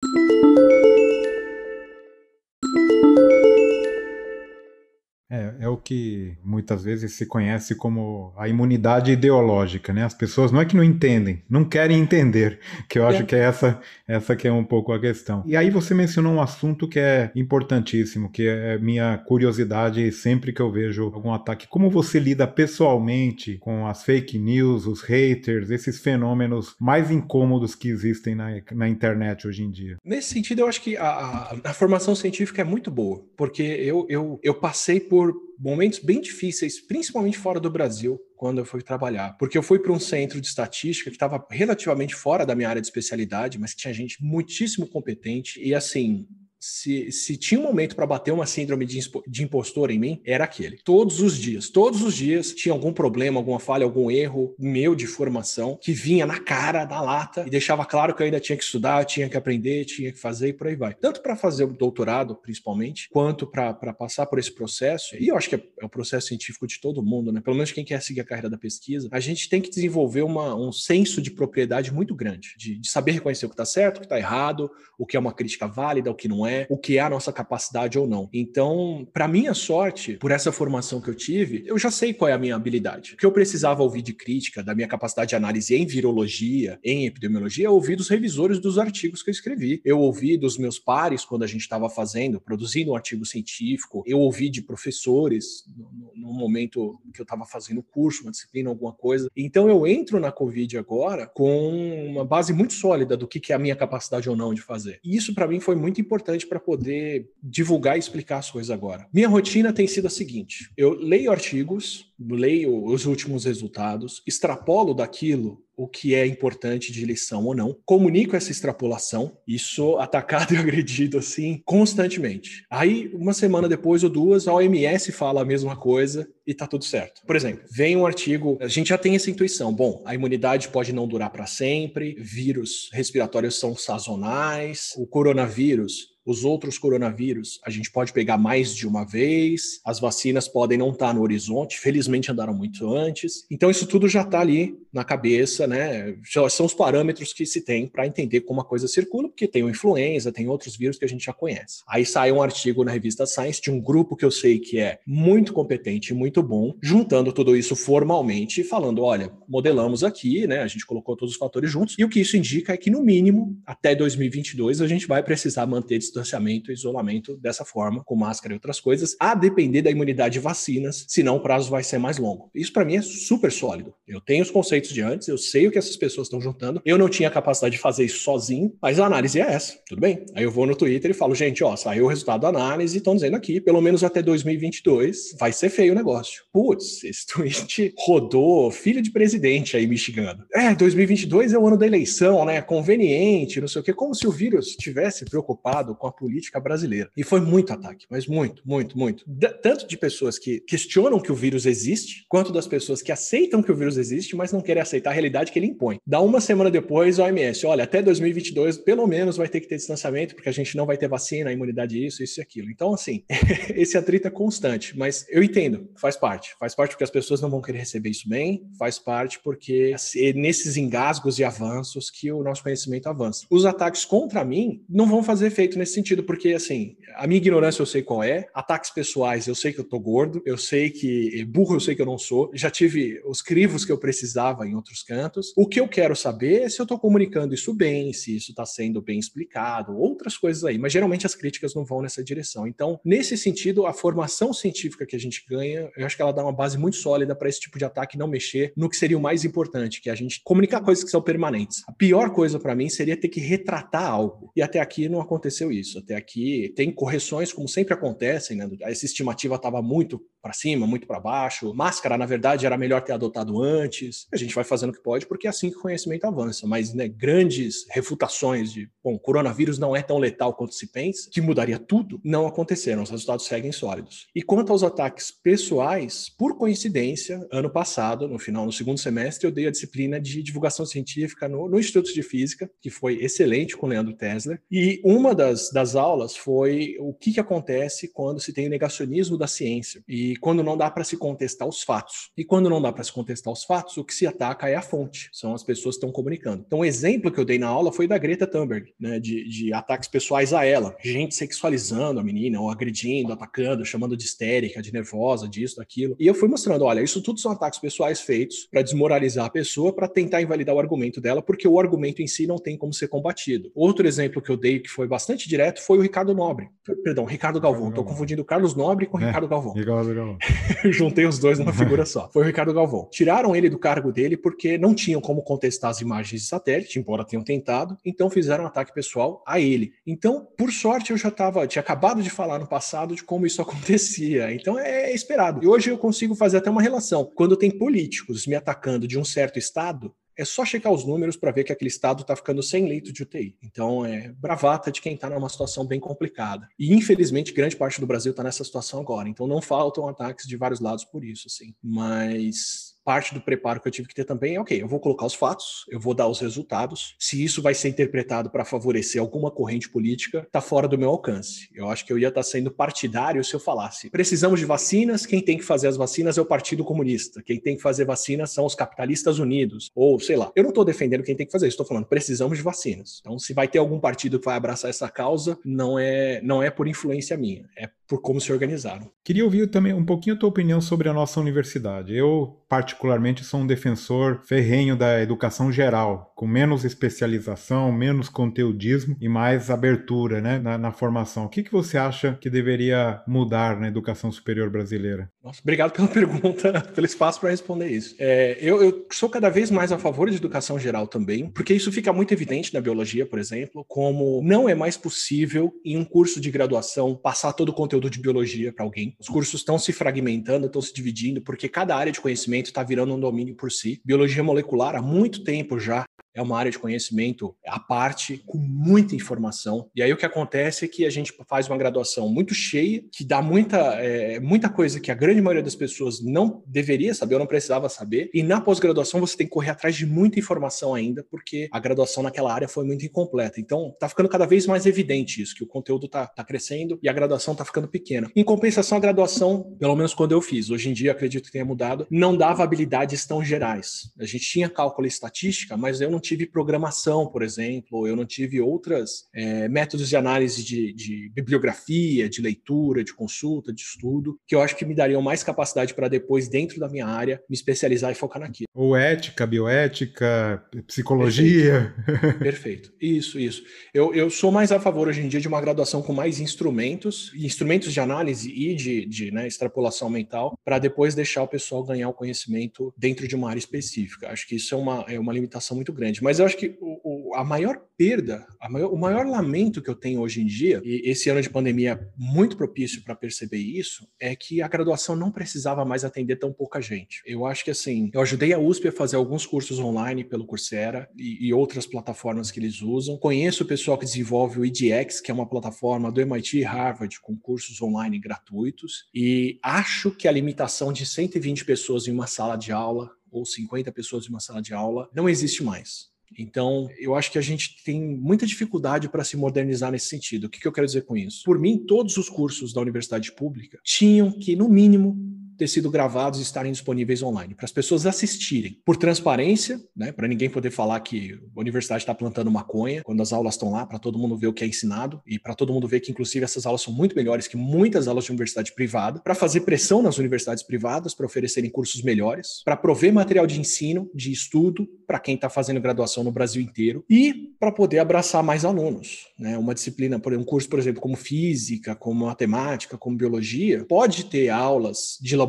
É, 5.28 5.54
é 5.60 5.68
o 5.68 5.76
que 5.76 6.36
muitas 6.44 6.84
vezes 6.84 7.14
se 7.14 7.26
conhece 7.26 7.74
como 7.74 8.32
a 8.36 8.48
imunidade 8.48 9.10
ideológica, 9.10 9.92
né? 9.92 10.04
As 10.04 10.14
pessoas 10.14 10.52
não 10.52 10.60
é 10.60 10.64
que 10.64 10.76
não 10.76 10.84
entendem, 10.84 11.42
não 11.50 11.64
querem 11.64 11.98
entender, 11.98 12.60
que 12.88 12.98
eu 12.98 13.06
acho 13.06 13.22
é. 13.22 13.24
que 13.24 13.34
é 13.34 13.40
essa, 13.40 13.80
essa 14.06 14.36
que 14.36 14.46
é 14.46 14.52
um 14.52 14.64
pouco 14.64 14.92
a 14.92 15.00
questão. 15.00 15.42
E 15.44 15.56
aí 15.56 15.68
você 15.68 15.94
mencionou 15.94 16.34
um 16.34 16.40
assunto 16.40 16.88
que 16.88 17.00
é 17.00 17.32
importantíssimo, 17.34 18.30
que 18.30 18.46
é 18.46 18.78
minha 18.78 19.18
curiosidade 19.18 20.12
sempre 20.12 20.52
que 20.52 20.62
eu 20.62 20.70
vejo 20.70 21.04
algum 21.04 21.32
ataque. 21.32 21.66
Como 21.66 21.90
você 21.90 22.20
lida 22.20 22.46
pessoalmente 22.46 23.58
com 23.58 23.86
as 23.86 24.04
fake 24.04 24.38
news, 24.38 24.86
os 24.86 25.02
haters, 25.02 25.70
esses 25.70 25.98
fenômenos 25.98 26.76
mais 26.80 27.10
incômodos 27.10 27.74
que 27.74 27.88
existem 27.88 28.36
na, 28.36 28.48
na 28.72 28.88
internet 28.88 29.48
hoje 29.48 29.64
em 29.64 29.70
dia? 29.70 29.96
Nesse 30.04 30.32
sentido, 30.32 30.60
eu 30.60 30.68
acho 30.68 30.80
que 30.80 30.96
a, 30.96 31.08
a, 31.08 31.56
a 31.64 31.74
formação 31.74 32.14
científica 32.14 32.62
é 32.62 32.64
muito 32.64 32.92
boa, 32.92 33.24
porque 33.36 33.62
eu, 33.62 34.06
eu, 34.08 34.38
eu 34.42 34.54
passei 34.54 35.00
por 35.00 35.15
por 35.16 35.34
momentos 35.58 35.98
bem 35.98 36.20
difíceis, 36.20 36.78
principalmente 36.78 37.38
fora 37.38 37.58
do 37.58 37.70
Brasil, 37.70 38.20
quando 38.36 38.58
eu 38.58 38.66
fui 38.66 38.82
trabalhar. 38.82 39.34
Porque 39.38 39.56
eu 39.56 39.62
fui 39.62 39.78
para 39.78 39.90
um 39.90 39.98
centro 39.98 40.38
de 40.42 40.46
estatística 40.46 41.08
que 41.08 41.16
estava 41.16 41.42
relativamente 41.50 42.14
fora 42.14 42.44
da 42.44 42.54
minha 42.54 42.68
área 42.68 42.82
de 42.82 42.86
especialidade, 42.86 43.58
mas 43.58 43.72
que 43.72 43.80
tinha 43.80 43.94
gente 43.94 44.22
muitíssimo 44.22 44.86
competente. 44.86 45.58
E 45.58 45.74
assim, 45.74 46.28
se, 46.66 47.12
se 47.12 47.36
tinha 47.36 47.60
um 47.60 47.62
momento 47.62 47.94
para 47.94 48.04
bater 48.06 48.32
uma 48.32 48.44
síndrome 48.44 48.84
de, 48.84 48.98
de 49.26 49.44
impostor 49.44 49.92
em 49.92 49.98
mim, 49.98 50.20
era 50.24 50.42
aquele. 50.42 50.78
Todos 50.78 51.20
os 51.20 51.38
dias, 51.38 51.68
todos 51.68 52.02
os 52.02 52.14
dias 52.14 52.52
tinha 52.52 52.72
algum 52.72 52.92
problema, 52.92 53.38
alguma 53.38 53.60
falha, 53.60 53.84
algum 53.84 54.10
erro 54.10 54.52
meu 54.58 54.96
de 54.96 55.06
formação 55.06 55.78
que 55.80 55.92
vinha 55.92 56.26
na 56.26 56.40
cara, 56.40 56.84
da 56.84 57.00
lata 57.00 57.44
e 57.46 57.50
deixava 57.50 57.84
claro 57.84 58.14
que 58.14 58.22
eu 58.22 58.24
ainda 58.24 58.40
tinha 58.40 58.58
que 58.58 58.64
estudar, 58.64 59.04
tinha 59.04 59.28
que 59.28 59.36
aprender, 59.36 59.84
tinha 59.84 60.10
que 60.10 60.18
fazer 60.18 60.48
e 60.48 60.52
por 60.52 60.66
aí 60.66 60.74
vai. 60.74 60.92
Tanto 60.94 61.22
para 61.22 61.36
fazer 61.36 61.64
o 61.64 61.72
doutorado, 61.72 62.34
principalmente, 62.34 63.08
quanto 63.10 63.46
para 63.46 63.72
passar 63.92 64.26
por 64.26 64.38
esse 64.40 64.52
processo. 64.52 65.14
E 65.20 65.28
eu 65.28 65.36
acho 65.36 65.48
que 65.48 65.54
é, 65.54 65.62
é 65.80 65.86
o 65.86 65.88
processo 65.88 66.26
científico 66.26 66.66
de 66.66 66.80
todo 66.80 67.00
mundo, 67.00 67.30
né? 67.30 67.40
Pelo 67.40 67.54
menos 67.54 67.70
quem 67.70 67.84
quer 67.84 68.02
seguir 68.02 68.22
a 68.22 68.24
carreira 68.24 68.50
da 68.50 68.58
pesquisa, 68.58 69.08
a 69.12 69.20
gente 69.20 69.48
tem 69.48 69.60
que 69.60 69.70
desenvolver 69.70 70.22
uma, 70.22 70.56
um 70.56 70.72
senso 70.72 71.22
de 71.22 71.30
propriedade 71.30 71.92
muito 71.92 72.14
grande, 72.14 72.54
de, 72.58 72.76
de 72.76 72.90
saber 72.90 73.12
reconhecer 73.12 73.46
o 73.46 73.48
que 73.48 73.54
está 73.54 73.64
certo, 73.64 73.98
o 73.98 74.00
que 74.00 74.06
está 74.06 74.18
errado, 74.18 74.68
o 74.98 75.06
que 75.06 75.16
é 75.16 75.20
uma 75.20 75.32
crítica 75.32 75.68
válida, 75.68 76.10
o 76.10 76.14
que 76.14 76.26
não 76.26 76.44
é 76.44 76.55
é, 76.56 76.66
o 76.68 76.76
que 76.76 76.98
é 76.98 77.00
a 77.00 77.10
nossa 77.10 77.32
capacidade 77.32 77.98
ou 77.98 78.06
não. 78.06 78.28
Então, 78.32 79.06
para 79.12 79.28
minha 79.28 79.54
sorte, 79.54 80.14
por 80.14 80.30
essa 80.30 80.52
formação 80.52 81.00
que 81.00 81.08
eu 81.08 81.14
tive, 81.14 81.64
eu 81.66 81.78
já 81.78 81.90
sei 81.90 82.12
qual 82.12 82.28
é 82.28 82.32
a 82.32 82.38
minha 82.38 82.54
habilidade. 82.54 83.14
O 83.14 83.16
que 83.16 83.26
eu 83.26 83.32
precisava 83.32 83.82
ouvir 83.82 84.02
de 84.02 84.12
crítica 84.12 84.62
da 84.62 84.74
minha 84.74 84.88
capacidade 84.88 85.30
de 85.30 85.36
análise 85.36 85.74
em 85.74 85.86
virologia, 85.86 86.78
em 86.84 87.06
epidemiologia, 87.06 87.66
eu 87.66 87.74
ouvi 87.74 87.96
dos 87.96 88.08
revisores 88.08 88.58
dos 88.58 88.78
artigos 88.78 89.22
que 89.22 89.30
eu 89.30 89.32
escrevi. 89.32 89.80
Eu 89.84 90.00
ouvi 90.00 90.36
dos 90.36 90.58
meus 90.58 90.78
pares 90.78 91.24
quando 91.24 91.42
a 91.42 91.46
gente 91.46 91.62
estava 91.62 91.88
fazendo, 91.88 92.40
produzindo 92.40 92.92
um 92.92 92.96
artigo 92.96 93.24
científico. 93.24 94.02
Eu 94.06 94.18
ouvi 94.18 94.50
de 94.50 94.62
professores 94.62 95.64
no, 95.76 96.12
no 96.14 96.32
momento 96.32 97.00
que 97.12 97.20
eu 97.20 97.24
estava 97.24 97.44
fazendo 97.44 97.82
curso, 97.82 98.22
uma 98.22 98.30
disciplina, 98.30 98.70
alguma 98.70 98.92
coisa. 98.92 99.30
Então, 99.36 99.68
eu 99.68 99.86
entro 99.86 100.20
na 100.20 100.30
Covid 100.30 100.76
agora 100.78 101.26
com 101.26 102.06
uma 102.06 102.24
base 102.24 102.52
muito 102.52 102.74
sólida 102.74 103.16
do 103.16 103.26
que, 103.26 103.40
que 103.40 103.52
é 103.52 103.56
a 103.56 103.58
minha 103.58 103.76
capacidade 103.76 104.28
ou 104.28 104.36
não 104.36 104.52
de 104.52 104.60
fazer. 104.60 105.00
E 105.02 105.16
isso, 105.16 105.34
para 105.34 105.48
mim, 105.48 105.60
foi 105.60 105.74
muito 105.74 106.00
importante 106.00 106.35
para 106.44 106.60
poder 106.60 107.30
divulgar 107.42 107.96
e 107.96 108.00
explicar 108.00 108.38
as 108.38 108.50
coisas 108.50 108.70
agora. 108.70 109.06
Minha 109.12 109.28
rotina 109.28 109.72
tem 109.72 109.86
sido 109.86 110.06
a 110.06 110.10
seguinte: 110.10 110.70
eu 110.76 110.90
leio 110.90 111.30
artigos, 111.30 112.12
leio 112.18 112.84
os 112.84 113.06
últimos 113.06 113.44
resultados, 113.44 114.22
extrapolo 114.26 114.92
daquilo 114.92 115.64
o 115.76 115.86
que 115.86 116.14
é 116.14 116.26
importante 116.26 116.90
de 116.90 117.04
lição 117.04 117.44
ou 117.44 117.54
não, 117.54 117.76
comunico 117.84 118.34
essa 118.34 118.50
extrapolação 118.50 119.36
e 119.46 119.58
sou 119.58 119.98
atacado 119.98 120.54
e 120.54 120.56
agredido 120.56 121.18
assim 121.18 121.60
constantemente. 121.64 122.64
Aí, 122.70 123.10
uma 123.12 123.34
semana 123.34 123.68
depois 123.68 124.02
ou 124.02 124.08
duas, 124.08 124.48
a 124.48 124.54
OMS 124.54 125.12
fala 125.12 125.42
a 125.42 125.44
mesma 125.44 125.76
coisa 125.76 126.26
e 126.46 126.54
tá 126.54 126.66
tudo 126.66 126.84
certo. 126.84 127.20
Por 127.26 127.36
exemplo, 127.36 127.64
vem 127.70 127.96
um 127.96 128.06
artigo, 128.06 128.56
a 128.60 128.68
gente 128.68 128.88
já 128.88 128.98
tem 128.98 129.14
essa 129.14 129.30
intuição, 129.30 129.74
bom, 129.74 130.02
a 130.06 130.14
imunidade 130.14 130.68
pode 130.68 130.92
não 130.92 131.06
durar 131.06 131.30
para 131.30 131.46
sempre, 131.46 132.16
vírus 132.18 132.88
respiratórios 132.92 133.58
são 133.58 133.76
sazonais, 133.76 134.94
o 134.96 135.06
coronavírus 135.06 136.15
os 136.26 136.44
outros 136.44 136.76
coronavírus 136.78 137.60
a 137.64 137.70
gente 137.70 137.90
pode 137.90 138.12
pegar 138.12 138.36
mais 138.36 138.74
de 138.74 138.86
uma 138.86 139.04
vez, 139.04 139.80
as 139.84 140.00
vacinas 140.00 140.48
podem 140.48 140.76
não 140.76 140.90
estar 140.90 141.14
no 141.14 141.22
horizonte, 141.22 141.78
felizmente 141.78 142.30
andaram 142.30 142.52
muito 142.52 142.92
antes. 142.92 143.46
Então, 143.50 143.70
isso 143.70 143.86
tudo 143.86 144.08
já 144.08 144.22
está 144.22 144.40
ali 144.40 144.76
na 144.92 145.04
cabeça, 145.04 145.66
né? 145.66 146.16
São 146.50 146.66
os 146.66 146.74
parâmetros 146.74 147.32
que 147.32 147.46
se 147.46 147.60
tem 147.60 147.86
para 147.86 148.06
entender 148.06 148.40
como 148.40 148.60
a 148.60 148.64
coisa 148.64 148.88
circula, 148.88 149.28
porque 149.28 149.46
tem 149.46 149.62
o 149.62 149.70
influenza, 149.70 150.32
tem 150.32 150.48
outros 150.48 150.76
vírus 150.76 150.98
que 150.98 151.04
a 151.04 151.08
gente 151.08 151.24
já 151.24 151.32
conhece. 151.32 151.82
Aí 151.86 152.04
sai 152.04 152.32
um 152.32 152.42
artigo 152.42 152.82
na 152.82 152.90
revista 152.90 153.26
Science 153.26 153.60
de 153.60 153.70
um 153.70 153.80
grupo 153.80 154.16
que 154.16 154.24
eu 154.24 154.30
sei 154.30 154.58
que 154.58 154.78
é 154.78 154.98
muito 155.06 155.52
competente 155.52 156.12
e 156.12 156.16
muito 156.16 156.42
bom, 156.42 156.74
juntando 156.82 157.32
tudo 157.32 157.56
isso 157.56 157.76
formalmente 157.76 158.62
e 158.62 158.64
falando: 158.64 159.02
olha, 159.02 159.30
modelamos 159.48 160.02
aqui, 160.02 160.46
né? 160.46 160.60
A 160.60 160.66
gente 160.66 160.86
colocou 160.86 161.16
todos 161.16 161.34
os 161.34 161.38
fatores 161.38 161.70
juntos, 161.70 161.94
e 161.98 162.04
o 162.04 162.08
que 162.08 162.20
isso 162.20 162.36
indica 162.36 162.72
é 162.72 162.76
que, 162.76 162.90
no 162.90 163.02
mínimo, 163.02 163.60
até 163.66 163.94
2022, 163.94 164.80
a 164.80 164.88
gente 164.88 165.06
vai 165.06 165.22
precisar 165.22 165.66
manter 165.66 165.98
distanciamento 166.16 166.70
e 166.70 166.74
isolamento 166.74 167.36
dessa 167.36 167.64
forma, 167.64 168.02
com 168.04 168.16
máscara 168.16 168.54
e 168.54 168.56
outras 168.56 168.80
coisas, 168.80 169.16
a 169.20 169.34
depender 169.34 169.82
da 169.82 169.90
imunidade 169.90 170.34
de 170.34 170.40
vacinas, 170.40 171.04
senão 171.08 171.36
o 171.36 171.40
prazo 171.40 171.70
vai 171.70 171.82
ser 171.82 171.98
mais 171.98 172.18
longo. 172.18 172.50
Isso 172.54 172.72
para 172.72 172.84
mim 172.84 172.96
é 172.96 173.02
super 173.02 173.52
sólido. 173.52 173.94
Eu 174.06 174.20
tenho 174.20 174.42
os 174.42 174.50
conceitos 174.50 174.90
de 174.90 175.02
antes, 175.02 175.28
eu 175.28 175.38
sei 175.38 175.66
o 175.66 175.70
que 175.70 175.78
essas 175.78 175.96
pessoas 175.96 176.26
estão 176.26 176.40
juntando, 176.40 176.80
eu 176.84 176.98
não 176.98 177.08
tinha 177.08 177.30
capacidade 177.30 177.76
de 177.76 177.80
fazer 177.80 178.04
isso 178.04 178.20
sozinho, 178.20 178.74
mas 178.80 178.98
a 178.98 179.06
análise 179.06 179.40
é 179.40 179.42
essa, 179.42 179.78
tudo 179.86 180.00
bem? 180.00 180.24
Aí 180.34 180.44
eu 180.44 180.50
vou 180.50 180.66
no 180.66 180.74
Twitter 180.74 181.10
e 181.10 181.14
falo, 181.14 181.34
gente, 181.34 181.62
ó, 181.62 181.76
saiu 181.76 182.06
o 182.06 182.08
resultado 182.08 182.42
da 182.42 182.48
análise, 182.48 182.96
estão 182.96 183.14
dizendo 183.14 183.36
aqui, 183.36 183.60
pelo 183.60 183.80
menos 183.80 184.02
até 184.02 184.22
2022 184.22 185.36
vai 185.38 185.52
ser 185.52 185.68
feio 185.68 185.92
o 185.92 185.96
negócio. 185.96 186.42
Putz, 186.52 187.04
esse 187.04 187.26
tweet 187.32 187.94
rodou, 187.98 188.70
filho 188.70 189.02
de 189.02 189.10
presidente 189.10 189.76
aí 189.76 189.86
me 189.86 189.98
xingando. 189.98 190.44
É, 190.54 190.74
2022 190.74 191.52
é 191.52 191.58
o 191.58 191.66
ano 191.66 191.76
da 191.76 191.86
eleição, 191.86 192.44
né? 192.44 192.60
Conveniente, 192.62 193.60
não 193.60 193.68
sei 193.68 193.80
o 193.80 193.84
quê, 193.84 193.92
como 193.92 194.14
se 194.14 194.26
o 194.26 194.30
vírus 194.30 194.68
estivesse 194.68 195.24
preocupado 195.24 195.94
com 195.94 196.05
com 196.06 196.08
a 196.08 196.12
política 196.12 196.60
brasileira. 196.60 197.10
E 197.16 197.24
foi 197.24 197.40
muito 197.40 197.72
ataque, 197.72 198.06
mas 198.08 198.26
muito, 198.26 198.62
muito, 198.64 198.96
muito. 198.96 199.24
D 199.26 199.48
tanto 199.48 199.86
de 199.86 199.96
pessoas 199.96 200.38
que 200.38 200.60
questionam 200.60 201.18
que 201.18 201.32
o 201.32 201.34
vírus 201.34 201.66
existe, 201.66 202.24
quanto 202.28 202.52
das 202.52 202.66
pessoas 202.66 203.02
que 203.02 203.10
aceitam 203.10 203.62
que 203.62 203.72
o 203.72 203.76
vírus 203.76 203.96
existe, 203.96 204.36
mas 204.36 204.52
não 204.52 204.60
querem 204.60 204.82
aceitar 204.82 205.10
a 205.10 205.12
realidade 205.12 205.50
que 205.50 205.58
ele 205.58 205.66
impõe. 205.66 205.98
Dá 206.06 206.20
uma 206.20 206.40
semana 206.40 206.70
depois, 206.70 207.18
a 207.18 207.24
OMS, 207.24 207.66
olha, 207.66 207.84
até 207.84 208.02
2022, 208.02 208.78
pelo 208.78 209.06
menos 209.06 209.36
vai 209.36 209.48
ter 209.48 209.60
que 209.60 209.68
ter 209.68 209.76
distanciamento, 209.76 210.34
porque 210.34 210.48
a 210.48 210.52
gente 210.52 210.76
não 210.76 210.86
vai 210.86 210.96
ter 210.96 211.08
vacina, 211.08 211.52
imunidade, 211.52 212.04
isso, 212.04 212.22
isso 212.22 212.40
e 212.40 212.42
aquilo. 212.42 212.70
Então, 212.70 212.94
assim, 212.94 213.24
esse 213.74 213.96
atrito 213.96 214.28
é 214.28 214.30
constante, 214.30 214.96
mas 214.96 215.26
eu 215.28 215.42
entendo, 215.42 215.88
faz 215.96 216.16
parte. 216.16 216.54
Faz 216.58 216.74
parte 216.74 216.90
porque 216.90 217.04
as 217.04 217.10
pessoas 217.10 217.40
não 217.40 217.50
vão 217.50 217.60
querer 217.60 217.78
receber 217.78 218.10
isso 218.10 218.28
bem, 218.28 218.68
faz 218.78 218.98
parte 218.98 219.40
porque 219.42 219.94
é 220.16 220.32
nesses 220.32 220.76
engasgos 220.76 221.38
e 221.38 221.44
avanços 221.44 222.10
que 222.10 222.30
o 222.30 222.42
nosso 222.42 222.62
conhecimento 222.62 223.08
avança. 223.08 223.46
Os 223.50 223.64
ataques 223.64 224.04
contra 224.04 224.44
mim 224.44 224.84
não 224.88 225.06
vão 225.06 225.22
fazer 225.22 225.46
efeito 225.46 225.78
nesse 225.78 225.94
sentido, 225.96 226.22
porque 226.22 226.50
assim, 226.52 226.96
a 227.16 227.26
minha 227.26 227.38
ignorância 227.38 227.82
eu 227.82 227.86
sei 227.86 228.02
qual 228.02 228.22
é, 228.22 228.48
ataques 228.54 228.90
pessoais 228.90 229.46
eu 229.46 229.54
sei 229.54 229.72
que 229.72 229.80
eu 229.80 229.84
tô 229.84 229.98
gordo, 229.98 230.42
eu 230.44 230.56
sei 230.56 230.90
que 230.90 231.44
burro 231.44 231.74
eu 231.76 231.80
sei 231.80 231.94
que 231.94 232.02
eu 232.02 232.06
não 232.06 232.18
sou, 232.18 232.50
já 232.54 232.70
tive 232.70 233.20
os 233.24 233.42
crivos 233.42 233.84
que 233.84 233.92
eu 233.92 233.98
precisava 233.98 234.66
em 234.66 234.74
outros 234.74 235.02
cantos. 235.02 235.52
O 235.56 235.66
que 235.66 235.80
eu 235.80 235.88
quero 235.88 236.14
saber 236.14 236.62
é 236.62 236.68
se 236.68 236.80
eu 236.80 236.86
tô 236.86 236.98
comunicando 236.98 237.54
isso 237.54 237.74
bem, 237.74 238.12
se 238.12 238.36
isso 238.36 238.50
está 238.50 238.64
sendo 238.64 239.00
bem 239.00 239.18
explicado, 239.18 239.96
outras 239.96 240.36
coisas 240.36 240.64
aí, 240.64 240.78
mas 240.78 240.92
geralmente 240.92 241.26
as 241.26 241.34
críticas 241.34 241.74
não 241.74 241.84
vão 241.84 242.02
nessa 242.02 242.22
direção. 242.22 242.66
Então, 242.66 243.00
nesse 243.04 243.36
sentido, 243.36 243.86
a 243.86 243.92
formação 243.92 244.52
científica 244.52 245.06
que 245.06 245.16
a 245.16 245.20
gente 245.20 245.44
ganha, 245.48 245.90
eu 245.96 246.06
acho 246.06 246.16
que 246.16 246.22
ela 246.22 246.32
dá 246.32 246.42
uma 246.42 246.52
base 246.52 246.78
muito 246.78 246.96
sólida 246.96 247.34
para 247.34 247.48
esse 247.48 247.60
tipo 247.60 247.78
de 247.78 247.84
ataque 247.84 248.18
não 248.18 248.28
mexer 248.28 248.72
no 248.76 248.88
que 248.88 248.96
seria 248.96 249.18
o 249.18 249.20
mais 249.20 249.44
importante, 249.44 250.00
que 250.00 250.08
é 250.08 250.12
a 250.12 250.16
gente 250.16 250.40
comunicar 250.44 250.80
coisas 250.80 251.02
que 251.02 251.10
são 251.10 251.22
permanentes. 251.22 251.82
A 251.88 251.92
pior 251.92 252.30
coisa 252.30 252.58
para 252.58 252.74
mim 252.74 252.88
seria 252.88 253.16
ter 253.16 253.28
que 253.28 253.40
retratar 253.40 254.06
algo. 254.06 254.52
E 254.54 254.62
até 254.62 254.80
aqui 254.80 255.08
não 255.08 255.20
aconteceu 255.20 255.72
isso 255.72 255.85
isso. 255.86 255.98
Até 255.98 256.14
aqui 256.14 256.72
tem 256.76 256.92
correções, 256.92 257.52
como 257.52 257.68
sempre 257.68 257.94
acontecem, 257.94 258.56
né? 258.56 258.68
Essa 258.82 259.06
estimativa 259.06 259.54
estava 259.54 259.80
muito 259.80 260.20
para 260.46 260.52
cima, 260.52 260.86
muito 260.86 261.08
para 261.08 261.18
baixo. 261.18 261.74
Máscara, 261.74 262.16
na 262.16 262.24
verdade, 262.24 262.66
era 262.66 262.78
melhor 262.78 263.02
ter 263.02 263.12
adotado 263.12 263.60
antes. 263.60 264.28
A 264.32 264.36
gente 264.36 264.54
vai 264.54 264.62
fazendo 264.62 264.90
o 264.90 264.92
que 264.92 265.02
pode, 265.02 265.26
porque 265.26 265.48
é 265.48 265.50
assim 265.50 265.70
que 265.70 265.76
o 265.76 265.82
conhecimento 265.82 266.24
avança. 266.24 266.68
Mas 266.68 266.94
né, 266.94 267.08
grandes 267.08 267.84
refutações 267.90 268.72
de, 268.72 268.88
bom, 269.02 269.18
coronavírus 269.18 269.76
não 269.76 269.96
é 269.96 270.02
tão 270.02 270.18
letal 270.18 270.54
quanto 270.54 270.74
se 270.74 270.86
pensa, 270.92 271.28
que 271.32 271.40
mudaria 271.40 271.80
tudo, 271.80 272.20
não 272.24 272.46
aconteceram. 272.46 273.02
Os 273.02 273.10
resultados 273.10 273.46
seguem 273.46 273.72
sólidos. 273.72 274.28
E 274.34 274.40
quanto 274.40 274.70
aos 274.70 274.84
ataques 274.84 275.32
pessoais, 275.32 276.28
por 276.38 276.56
coincidência, 276.56 277.44
ano 277.50 277.68
passado, 277.68 278.28
no 278.28 278.38
final, 278.38 278.64
no 278.64 278.72
segundo 278.72 278.98
semestre, 278.98 279.48
eu 279.48 279.50
dei 279.50 279.66
a 279.66 279.72
disciplina 279.72 280.20
de 280.20 280.44
divulgação 280.44 280.86
científica 280.86 281.48
no, 281.48 281.68
no 281.68 281.80
Instituto 281.80 282.14
de 282.14 282.22
Física, 282.22 282.70
que 282.80 282.88
foi 282.88 283.16
excelente 283.16 283.76
com 283.76 283.86
o 283.86 283.88
Leandro 283.88 284.14
Tesler. 284.14 284.62
E 284.70 285.00
uma 285.04 285.34
das, 285.34 285.70
das 285.72 285.96
aulas 285.96 286.36
foi 286.36 286.94
o 287.00 287.12
que, 287.12 287.32
que 287.32 287.40
acontece 287.40 288.12
quando 288.12 288.38
se 288.38 288.52
tem 288.52 288.68
negacionismo 288.68 289.36
da 289.36 289.48
ciência 289.48 290.04
e 290.06 290.35
quando 290.38 290.62
não 290.62 290.76
dá 290.76 290.90
para 290.90 291.04
se 291.04 291.16
contestar 291.16 291.68
os 291.68 291.82
fatos. 291.82 292.30
E 292.36 292.44
quando 292.44 292.70
não 292.70 292.80
dá 292.80 292.92
para 292.92 293.04
se 293.04 293.12
contestar 293.12 293.52
os 293.52 293.64
fatos, 293.64 293.96
o 293.96 294.04
que 294.04 294.14
se 294.14 294.26
ataca 294.26 294.68
é 294.68 294.74
a 294.74 294.82
fonte, 294.82 295.28
são 295.32 295.54
as 295.54 295.62
pessoas 295.62 295.96
que 295.96 295.98
estão 295.98 296.12
comunicando. 296.12 296.64
Então, 296.66 296.80
o 296.80 296.84
exemplo 296.84 297.30
que 297.30 297.38
eu 297.38 297.44
dei 297.44 297.58
na 297.58 297.68
aula 297.68 297.92
foi 297.92 298.06
da 298.06 298.16
Greta 298.16 298.46
Thunberg, 298.46 298.92
né, 298.98 299.18
de, 299.18 299.48
de 299.48 299.72
ataques 299.72 300.08
pessoais 300.08 300.52
a 300.52 300.64
ela, 300.64 300.96
gente 301.02 301.34
sexualizando 301.34 302.20
a 302.20 302.24
menina, 302.24 302.60
ou 302.60 302.70
agredindo, 302.70 303.32
atacando, 303.32 303.84
chamando 303.84 304.16
de 304.16 304.24
histérica, 304.24 304.80
de 304.80 304.92
nervosa, 304.92 305.48
disso, 305.48 305.76
daquilo. 305.76 306.16
E 306.18 306.26
eu 306.26 306.34
fui 306.34 306.48
mostrando, 306.48 306.84
olha, 306.84 307.00
isso 307.00 307.20
tudo 307.20 307.40
são 307.40 307.52
ataques 307.52 307.78
pessoais 307.78 308.20
feitos 308.20 308.66
para 308.70 308.82
desmoralizar 308.82 309.46
a 309.46 309.50
pessoa, 309.50 309.92
para 309.92 310.08
tentar 310.08 310.40
invalidar 310.40 310.74
o 310.74 310.80
argumento 310.80 311.20
dela, 311.20 311.42
porque 311.42 311.66
o 311.66 311.78
argumento 311.78 312.22
em 312.22 312.26
si 312.26 312.46
não 312.46 312.56
tem 312.56 312.76
como 312.76 312.92
ser 312.92 313.08
combatido. 313.08 313.70
Outro 313.74 314.06
exemplo 314.06 314.40
que 314.40 314.50
eu 314.50 314.56
dei 314.56 314.80
que 314.80 314.88
foi 314.88 315.06
bastante 315.06 315.48
direto 315.48 315.56
direto 315.56 315.82
foi 315.82 315.98
o 315.98 316.02
Ricardo 316.02 316.34
Nobre. 316.34 316.68
Perdão, 317.02 317.24
Ricardo 317.24 317.60
Galvão. 317.60 317.88
Estou 317.88 318.04
confundindo 318.04 318.44
Carlos 318.44 318.74
Nobre 318.74 319.06
com 319.06 319.18
é, 319.18 319.26
Ricardo 319.26 319.48
Galvão. 319.48 319.72
Ricardo 319.72 320.14
Galvão. 320.14 320.25
Juntei 320.90 321.26
os 321.26 321.38
dois 321.38 321.58
numa 321.58 321.72
figura 321.72 322.04
só. 322.06 322.28
Foi 322.32 322.42
o 322.42 322.46
Ricardo 322.46 322.72
Galvão. 322.72 323.08
Tiraram 323.10 323.54
ele 323.54 323.68
do 323.68 323.78
cargo 323.78 324.12
dele 324.12 324.36
porque 324.36 324.78
não 324.78 324.94
tinham 324.94 325.20
como 325.20 325.42
contestar 325.42 325.90
as 325.90 326.00
imagens 326.00 326.42
de 326.42 326.48
satélite, 326.48 326.98
embora 326.98 327.24
tenham 327.24 327.44
tentado, 327.44 327.96
então 328.04 328.30
fizeram 328.30 328.64
um 328.64 328.66
ataque 328.66 328.92
pessoal 328.92 329.42
a 329.46 329.60
ele. 329.60 329.92
Então, 330.06 330.46
por 330.56 330.72
sorte, 330.72 331.10
eu 331.10 331.16
já 331.16 331.28
estava, 331.28 331.66
tinha 331.66 331.80
acabado 331.80 332.22
de 332.22 332.30
falar 332.30 332.58
no 332.58 332.66
passado 332.66 333.14
de 333.14 333.22
como 333.22 333.46
isso 333.46 333.60
acontecia. 333.62 334.52
Então 334.52 334.78
é 334.78 335.12
esperado. 335.12 335.62
E 335.62 335.66
hoje 335.66 335.90
eu 335.90 335.98
consigo 335.98 336.34
fazer 336.34 336.58
até 336.58 336.70
uma 336.70 336.82
relação. 336.82 337.30
Quando 337.34 337.56
tem 337.56 337.70
políticos 337.70 338.46
me 338.46 338.54
atacando 338.54 339.06
de 339.06 339.18
um 339.18 339.24
certo 339.24 339.58
estado, 339.58 340.14
é 340.36 340.44
só 340.44 340.64
checar 340.64 340.92
os 340.92 341.04
números 341.04 341.36
para 341.36 341.50
ver 341.50 341.64
que 341.64 341.72
aquele 341.72 341.88
estado 341.88 342.22
está 342.22 342.36
ficando 342.36 342.62
sem 342.62 342.86
leito 342.86 343.12
de 343.12 343.22
UTI. 343.22 343.56
Então, 343.62 344.04
é 344.04 344.32
bravata 344.32 344.92
de 344.92 345.00
quem 345.00 345.14
está 345.14 345.30
numa 345.30 345.48
situação 345.48 345.86
bem 345.86 346.00
complicada. 346.00 346.68
E, 346.78 346.92
infelizmente, 346.92 347.52
grande 347.52 347.76
parte 347.76 348.00
do 348.00 348.06
Brasil 348.06 348.30
está 348.30 348.42
nessa 348.42 348.64
situação 348.64 349.00
agora. 349.00 349.28
Então, 349.28 349.46
não 349.46 349.62
faltam 349.62 350.08
ataques 350.08 350.46
de 350.46 350.56
vários 350.56 350.80
lados 350.80 351.04
por 351.04 351.24
isso, 351.24 351.44
assim. 351.46 351.74
Mas 351.82 352.95
parte 353.06 353.32
do 353.32 353.40
preparo 353.40 353.80
que 353.80 353.86
eu 353.86 353.92
tive 353.92 354.08
que 354.08 354.14
ter 354.14 354.24
também 354.24 354.56
é, 354.56 354.60
ok, 354.60 354.82
eu 354.82 354.88
vou 354.88 354.98
colocar 354.98 355.24
os 355.24 355.34
fatos, 355.34 355.84
eu 355.88 356.00
vou 356.00 356.12
dar 356.12 356.26
os 356.26 356.40
resultados. 356.40 357.14
Se 357.20 357.42
isso 357.42 357.62
vai 357.62 357.72
ser 357.72 357.88
interpretado 357.88 358.50
para 358.50 358.64
favorecer 358.64 359.20
alguma 359.20 359.48
corrente 359.48 359.88
política, 359.88 360.40
está 360.40 360.60
fora 360.60 360.88
do 360.88 360.98
meu 360.98 361.10
alcance. 361.10 361.68
Eu 361.72 361.88
acho 361.88 362.04
que 362.04 362.12
eu 362.12 362.18
ia 362.18 362.28
estar 362.28 362.40
tá 362.40 362.42
sendo 362.42 362.68
partidário 362.68 363.44
se 363.44 363.54
eu 363.54 363.60
falasse: 363.60 364.10
precisamos 364.10 364.58
de 364.58 364.66
vacinas, 364.66 365.24
quem 365.24 365.40
tem 365.40 365.56
que 365.56 365.62
fazer 365.62 365.86
as 365.86 365.96
vacinas 365.96 366.36
é 366.36 366.42
o 366.42 366.44
Partido 366.44 366.84
Comunista, 366.84 367.40
quem 367.44 367.60
tem 367.60 367.76
que 367.76 367.82
fazer 367.82 368.04
vacinas 368.04 368.52
são 368.52 368.66
os 368.66 368.74
capitalistas 368.74 369.38
unidos, 369.38 369.92
ou 369.94 370.18
sei 370.18 370.36
lá. 370.36 370.50
Eu 370.56 370.64
não 370.64 370.70
estou 370.70 370.84
defendendo 370.84 371.22
quem 371.22 371.36
tem 371.36 371.46
que 371.46 371.52
fazer, 371.52 371.68
estou 371.68 371.86
falando 371.86 372.06
precisamos 372.06 372.58
de 372.58 372.64
vacinas. 372.64 373.20
Então, 373.20 373.38
se 373.38 373.54
vai 373.54 373.68
ter 373.68 373.78
algum 373.78 374.00
partido 374.00 374.40
que 374.40 374.46
vai 374.46 374.56
abraçar 374.56 374.90
essa 374.90 375.08
causa, 375.08 375.56
não 375.64 375.96
é, 375.96 376.40
não 376.42 376.60
é 376.60 376.70
por 376.70 376.88
influência 376.88 377.36
minha, 377.36 377.68
é 377.76 377.88
por 378.08 378.20
como 378.20 378.40
se 378.40 378.52
organizaram. 378.52 379.10
Queria 379.24 379.44
ouvir 379.44 379.68
também 379.68 379.92
um 379.92 380.04
pouquinho 380.04 380.36
a 380.36 380.38
tua 380.38 380.48
opinião 380.48 380.80
sobre 380.80 381.08
a 381.08 381.12
nossa 381.12 381.40
universidade. 381.40 382.14
Eu, 382.14 382.58
particularmente, 382.68 382.95
sou 383.42 383.60
um 383.60 383.66
defensor 383.66 384.40
ferrenho 384.44 384.96
da 384.96 385.22
educação 385.22 385.72
geral 385.72 386.32
com 386.36 386.46
menos 386.46 386.84
especialização, 386.84 387.90
menos 387.90 388.28
conteudismo 388.28 389.16
e 389.18 389.26
mais 389.28 389.70
abertura 389.70 390.40
né, 390.40 390.58
na, 390.58 390.76
na 390.76 390.92
formação. 390.92 391.46
O 391.46 391.48
que, 391.48 391.62
que 391.62 391.72
você 391.72 391.96
acha 391.96 392.36
que 392.38 392.50
deveria 392.50 393.22
mudar 393.26 393.80
na 393.80 393.88
educação 393.88 394.30
superior 394.30 394.68
brasileira? 394.68 395.30
Nossa, 395.42 395.60
obrigado 395.62 395.92
pela 395.92 396.06
pergunta, 396.12 396.80
pelo 396.94 397.06
espaço 397.06 397.40
para 397.40 397.50
responder 397.50 397.88
isso. 397.88 398.14
É, 398.18 398.58
eu, 398.60 398.82
eu, 398.82 399.06
sou 399.10 399.30
cada 399.30 399.48
vez 399.48 399.70
mais 399.70 399.90
a 399.92 399.98
favor 399.98 400.28
de 400.28 400.36
educação 400.36 400.78
geral 400.78 401.06
também, 401.06 401.48
porque 401.50 401.72
isso 401.72 401.90
fica 401.90 402.12
muito 402.12 402.32
evidente 402.32 402.74
na 402.74 402.82
biologia, 402.82 403.24
por 403.24 403.38
exemplo, 403.38 403.82
como 403.88 404.42
não 404.44 404.68
é 404.68 404.74
mais 404.74 404.98
possível 404.98 405.72
em 405.82 405.96
um 405.96 406.04
curso 406.04 406.38
de 406.38 406.50
graduação 406.50 407.14
passar 407.14 407.54
todo 407.54 407.70
o 407.70 407.74
conteúdo 407.74 408.10
de 408.10 408.20
biologia 408.20 408.72
para 408.72 408.84
alguém. 408.84 409.16
Os 409.18 409.28
cursos 409.28 409.60
estão 409.60 409.78
se 409.78 409.90
fragmentando, 409.90 410.66
estão 410.66 410.82
se 410.82 410.92
dividindo, 410.92 411.40
porque 411.40 411.66
cada 411.66 411.96
área 411.96 412.12
de 412.12 412.20
conhecimento 412.20 412.66
está 412.66 412.82
virando 412.86 413.14
um 413.14 413.20
domínio 413.20 413.54
por 413.54 413.70
si. 413.70 414.00
Biologia 414.04 414.42
molecular, 414.42 414.96
há 414.96 415.02
muito 415.02 415.42
tempo 415.44 415.78
já, 415.78 416.04
é 416.36 416.42
uma 416.42 416.58
área 416.58 416.70
de 416.70 416.78
conhecimento 416.78 417.56
à 417.66 417.80
parte, 417.80 418.42
com 418.46 418.58
muita 418.58 419.16
informação. 419.16 419.88
E 419.96 420.02
aí 420.02 420.12
o 420.12 420.16
que 420.16 420.26
acontece 420.26 420.84
é 420.84 420.88
que 420.88 421.06
a 421.06 421.10
gente 421.10 421.32
faz 421.48 421.66
uma 421.66 421.78
graduação 421.78 422.28
muito 422.28 422.54
cheia, 422.54 423.02
que 423.10 423.24
dá 423.24 423.40
muita, 423.40 423.78
é, 423.94 424.38
muita 424.38 424.68
coisa 424.68 425.00
que 425.00 425.10
a 425.10 425.14
grande 425.14 425.40
maioria 425.40 425.62
das 425.62 425.74
pessoas 425.74 426.22
não 426.22 426.62
deveria 426.66 427.14
saber 427.14 427.36
ou 427.36 427.40
não 427.40 427.46
precisava 427.46 427.88
saber. 427.88 428.30
E 428.34 428.42
na 428.42 428.60
pós-graduação 428.60 429.18
você 429.18 429.36
tem 429.36 429.46
que 429.46 429.52
correr 429.52 429.70
atrás 429.70 429.96
de 429.96 430.04
muita 430.04 430.38
informação 430.38 430.94
ainda, 430.94 431.24
porque 431.30 431.68
a 431.72 431.80
graduação 431.80 432.22
naquela 432.22 432.52
área 432.52 432.68
foi 432.68 432.84
muito 432.84 433.06
incompleta. 433.06 433.58
Então 433.58 433.94
tá 433.98 434.08
ficando 434.08 434.28
cada 434.28 434.46
vez 434.46 434.66
mais 434.66 434.84
evidente 434.84 435.40
isso, 435.40 435.54
que 435.54 435.64
o 435.64 435.66
conteúdo 435.66 436.06
tá, 436.06 436.26
tá 436.26 436.44
crescendo 436.44 436.98
e 437.02 437.08
a 437.08 437.12
graduação 437.12 437.54
tá 437.54 437.64
ficando 437.64 437.88
pequena. 437.88 438.30
Em 438.36 438.44
compensação, 438.44 438.98
a 438.98 439.00
graduação, 439.00 439.74
pelo 439.78 439.96
menos 439.96 440.12
quando 440.12 440.32
eu 440.32 440.42
fiz, 440.42 440.68
hoje 440.68 440.90
em 440.90 440.92
dia 440.92 441.12
acredito 441.12 441.46
que 441.46 441.52
tenha 441.52 441.64
mudado, 441.64 442.06
não 442.10 442.36
dava 442.36 442.62
habilidades 442.62 443.24
tão 443.24 443.42
gerais. 443.42 444.12
A 444.18 444.26
gente 444.26 444.44
tinha 444.44 444.68
cálculo 444.68 445.06
e 445.06 445.08
estatística, 445.08 445.76
mas 445.76 446.00
eu 446.00 446.10
não 446.10 446.20
tive 446.26 446.46
programação, 446.46 447.26
por 447.26 447.42
exemplo, 447.42 448.06
eu 448.06 448.16
não 448.16 448.26
tive 448.26 448.60
outras 448.60 449.28
é, 449.34 449.68
métodos 449.68 450.08
de 450.08 450.16
análise 450.16 450.64
de, 450.64 450.92
de, 450.92 451.30
bibliografia, 451.34 452.28
de 452.28 452.42
leitura, 452.42 453.04
de 453.04 453.14
consulta, 453.14 453.72
de 453.72 453.80
estudo, 453.80 454.38
que 454.46 454.54
eu 454.54 454.60
acho 454.60 454.76
que 454.76 454.84
me 454.84 454.94
dariam 454.94 455.22
mais 455.22 455.42
capacidade 455.42 455.94
para 455.94 456.08
depois, 456.08 456.48
dentro 456.48 456.78
da 456.78 456.88
minha 456.88 457.06
área, 457.06 457.40
me 457.48 457.54
especializar 457.54 458.10
e 458.10 458.14
focar 458.14 458.40
naquilo. 458.40 458.68
Ou 458.74 458.96
ética, 458.96 459.46
bioética, 459.46 460.62
psicologia. 460.86 461.94
Perfeito, 462.04 462.38
Perfeito. 462.38 462.92
isso, 463.00 463.38
isso. 463.38 463.62
Eu, 463.94 464.14
eu 464.14 464.28
sou 464.28 464.50
mais 464.50 464.72
a 464.72 464.80
favor 464.80 465.08
hoje 465.08 465.20
em 465.20 465.28
dia 465.28 465.40
de 465.40 465.48
uma 465.48 465.60
graduação 465.60 466.02
com 466.02 466.12
mais 466.12 466.40
instrumentos, 466.40 467.32
instrumentos 467.34 467.92
de 467.92 468.00
análise 468.00 468.50
e 468.50 468.74
de, 468.74 469.06
de 469.06 469.30
né, 469.30 469.46
extrapolação 469.46 470.10
mental, 470.10 470.58
para 470.64 470.78
depois 470.78 471.14
deixar 471.14 471.42
o 471.42 471.48
pessoal 471.48 471.84
ganhar 471.84 472.08
o 472.08 472.14
conhecimento 472.14 472.92
dentro 472.96 473.28
de 473.28 473.34
uma 473.34 473.48
área 473.48 473.58
específica. 473.58 474.30
Acho 474.30 474.46
que 474.46 474.56
isso 474.56 474.74
é 474.74 474.78
uma, 474.78 475.04
é 475.08 475.18
uma 475.18 475.32
limitação 475.32 475.76
muito 475.76 475.92
grande. 475.92 476.15
Mas 476.22 476.38
eu 476.38 476.46
acho 476.46 476.56
que 476.56 476.76
o, 476.80 477.30
o, 477.30 477.34
a 477.34 477.44
maior 477.44 477.80
perda, 477.96 478.46
a 478.60 478.68
maior, 478.68 478.92
o 478.92 478.96
maior 478.96 479.26
lamento 479.26 479.80
que 479.80 479.88
eu 479.88 479.94
tenho 479.94 480.20
hoje 480.20 480.42
em 480.42 480.46
dia, 480.46 480.80
e 480.84 481.08
esse 481.08 481.30
ano 481.30 481.40
de 481.40 481.50
pandemia 481.50 481.92
é 481.92 482.08
muito 482.16 482.56
propício 482.56 483.02
para 483.02 483.14
perceber 483.14 483.58
isso, 483.58 484.06
é 484.20 484.36
que 484.36 484.60
a 484.60 484.68
graduação 484.68 485.16
não 485.16 485.30
precisava 485.30 485.84
mais 485.84 486.04
atender 486.04 486.36
tão 486.36 486.52
pouca 486.52 486.80
gente. 486.80 487.22
Eu 487.24 487.46
acho 487.46 487.64
que 487.64 487.70
assim, 487.70 488.10
eu 488.12 488.20
ajudei 488.20 488.52
a 488.52 488.58
USP 488.58 488.88
a 488.88 488.92
fazer 488.92 489.16
alguns 489.16 489.46
cursos 489.46 489.78
online 489.78 490.24
pelo 490.24 490.46
Coursera 490.46 491.08
e, 491.16 491.48
e 491.48 491.54
outras 491.54 491.86
plataformas 491.86 492.50
que 492.50 492.60
eles 492.60 492.82
usam. 492.82 493.16
Conheço 493.18 493.64
o 493.64 493.66
pessoal 493.66 493.98
que 493.98 494.04
desenvolve 494.04 494.60
o 494.60 494.64
EDX, 494.64 495.20
que 495.20 495.30
é 495.30 495.34
uma 495.34 495.48
plataforma 495.48 496.12
do 496.12 496.20
MIT 496.20 496.58
e 496.58 496.62
Harvard 496.62 497.20
com 497.20 497.36
cursos 497.36 497.80
online 497.80 498.18
gratuitos, 498.18 499.08
e 499.14 499.58
acho 499.62 500.10
que 500.10 500.28
a 500.28 500.32
limitação 500.32 500.92
de 500.92 501.06
120 501.06 501.64
pessoas 501.64 502.06
em 502.06 502.12
uma 502.12 502.26
sala 502.26 502.56
de 502.56 502.72
aula 502.72 503.10
ou 503.38 503.46
50 503.46 503.90
pessoas 503.92 504.26
em 504.26 504.30
uma 504.30 504.40
sala 504.40 504.62
de 504.62 504.72
aula 504.74 505.08
não 505.14 505.28
existe 505.28 505.62
mais. 505.62 506.08
Então, 506.36 506.88
eu 506.98 507.14
acho 507.14 507.30
que 507.30 507.38
a 507.38 507.42
gente 507.42 507.82
tem 507.84 508.00
muita 508.00 508.46
dificuldade 508.46 509.08
para 509.08 509.22
se 509.22 509.36
modernizar 509.36 509.92
nesse 509.92 510.06
sentido. 510.06 510.44
O 510.44 510.50
que, 510.50 510.60
que 510.60 510.66
eu 510.66 510.72
quero 510.72 510.86
dizer 510.86 511.02
com 511.02 511.16
isso? 511.16 511.42
Por 511.44 511.58
mim, 511.58 511.78
todos 511.86 512.16
os 512.16 512.28
cursos 512.28 512.72
da 512.72 512.80
universidade 512.80 513.32
pública 513.32 513.78
tinham 513.84 514.32
que, 514.32 514.56
no 514.56 514.68
mínimo, 514.68 515.16
ter 515.56 515.68
sido 515.68 515.90
gravados 515.90 516.38
e 516.38 516.42
estarem 516.42 516.72
disponíveis 516.72 517.22
online, 517.22 517.54
para 517.54 517.64
as 517.64 517.72
pessoas 517.72 518.06
assistirem. 518.06 518.80
Por 518.84 518.96
transparência, 518.96 519.80
né, 519.96 520.12
para 520.12 520.28
ninguém 520.28 520.50
poder 520.50 520.70
falar 520.70 521.00
que 521.00 521.38
a 521.56 521.60
universidade 521.60 522.02
está 522.02 522.14
plantando 522.14 522.50
maconha 522.50 523.02
quando 523.02 523.20
as 523.22 523.32
aulas 523.32 523.54
estão 523.54 523.70
lá, 523.70 523.86
para 523.86 523.98
todo 523.98 524.18
mundo 524.18 524.36
ver 524.36 524.48
o 524.48 524.52
que 524.52 524.64
é 524.64 524.66
ensinado 524.66 525.20
e 525.26 525.38
para 525.38 525.54
todo 525.54 525.72
mundo 525.72 525.88
ver 525.88 526.00
que, 526.00 526.10
inclusive, 526.10 526.44
essas 526.44 526.66
aulas 526.66 526.82
são 526.82 526.92
muito 526.92 527.16
melhores 527.16 527.48
que 527.48 527.56
muitas 527.56 528.08
aulas 528.08 528.24
de 528.24 528.30
universidade 528.30 528.74
privada, 528.74 529.20
para 529.20 529.34
fazer 529.34 529.60
pressão 529.60 530.02
nas 530.02 530.18
universidades 530.18 530.62
privadas 530.62 531.14
para 531.14 531.26
oferecerem 531.26 531.70
cursos 531.70 532.02
melhores, 532.02 532.62
para 532.64 532.76
prover 532.76 533.12
material 533.12 533.46
de 533.46 533.60
ensino, 533.60 534.10
de 534.14 534.32
estudo 534.32 534.86
para 535.06 535.18
quem 535.18 535.34
está 535.34 535.48
fazendo 535.48 535.80
graduação 535.80 536.24
no 536.24 536.32
Brasil 536.32 536.60
inteiro 536.60 537.04
e 537.08 537.54
para 537.58 537.72
poder 537.72 537.98
abraçar 537.98 538.42
mais 538.42 538.64
alunos. 538.64 539.26
Né? 539.38 539.56
Uma 539.56 539.74
disciplina, 539.74 540.20
um 540.26 540.44
curso, 540.44 540.68
por 540.68 540.78
exemplo, 540.78 541.00
como 541.00 541.16
física, 541.16 541.94
como 541.94 542.26
matemática, 542.26 542.98
como 542.98 543.16
biologia, 543.16 543.84
pode 543.84 544.24
ter 544.26 544.48
aulas 544.48 545.18
de 545.20 545.36
laboratório, 545.36 545.45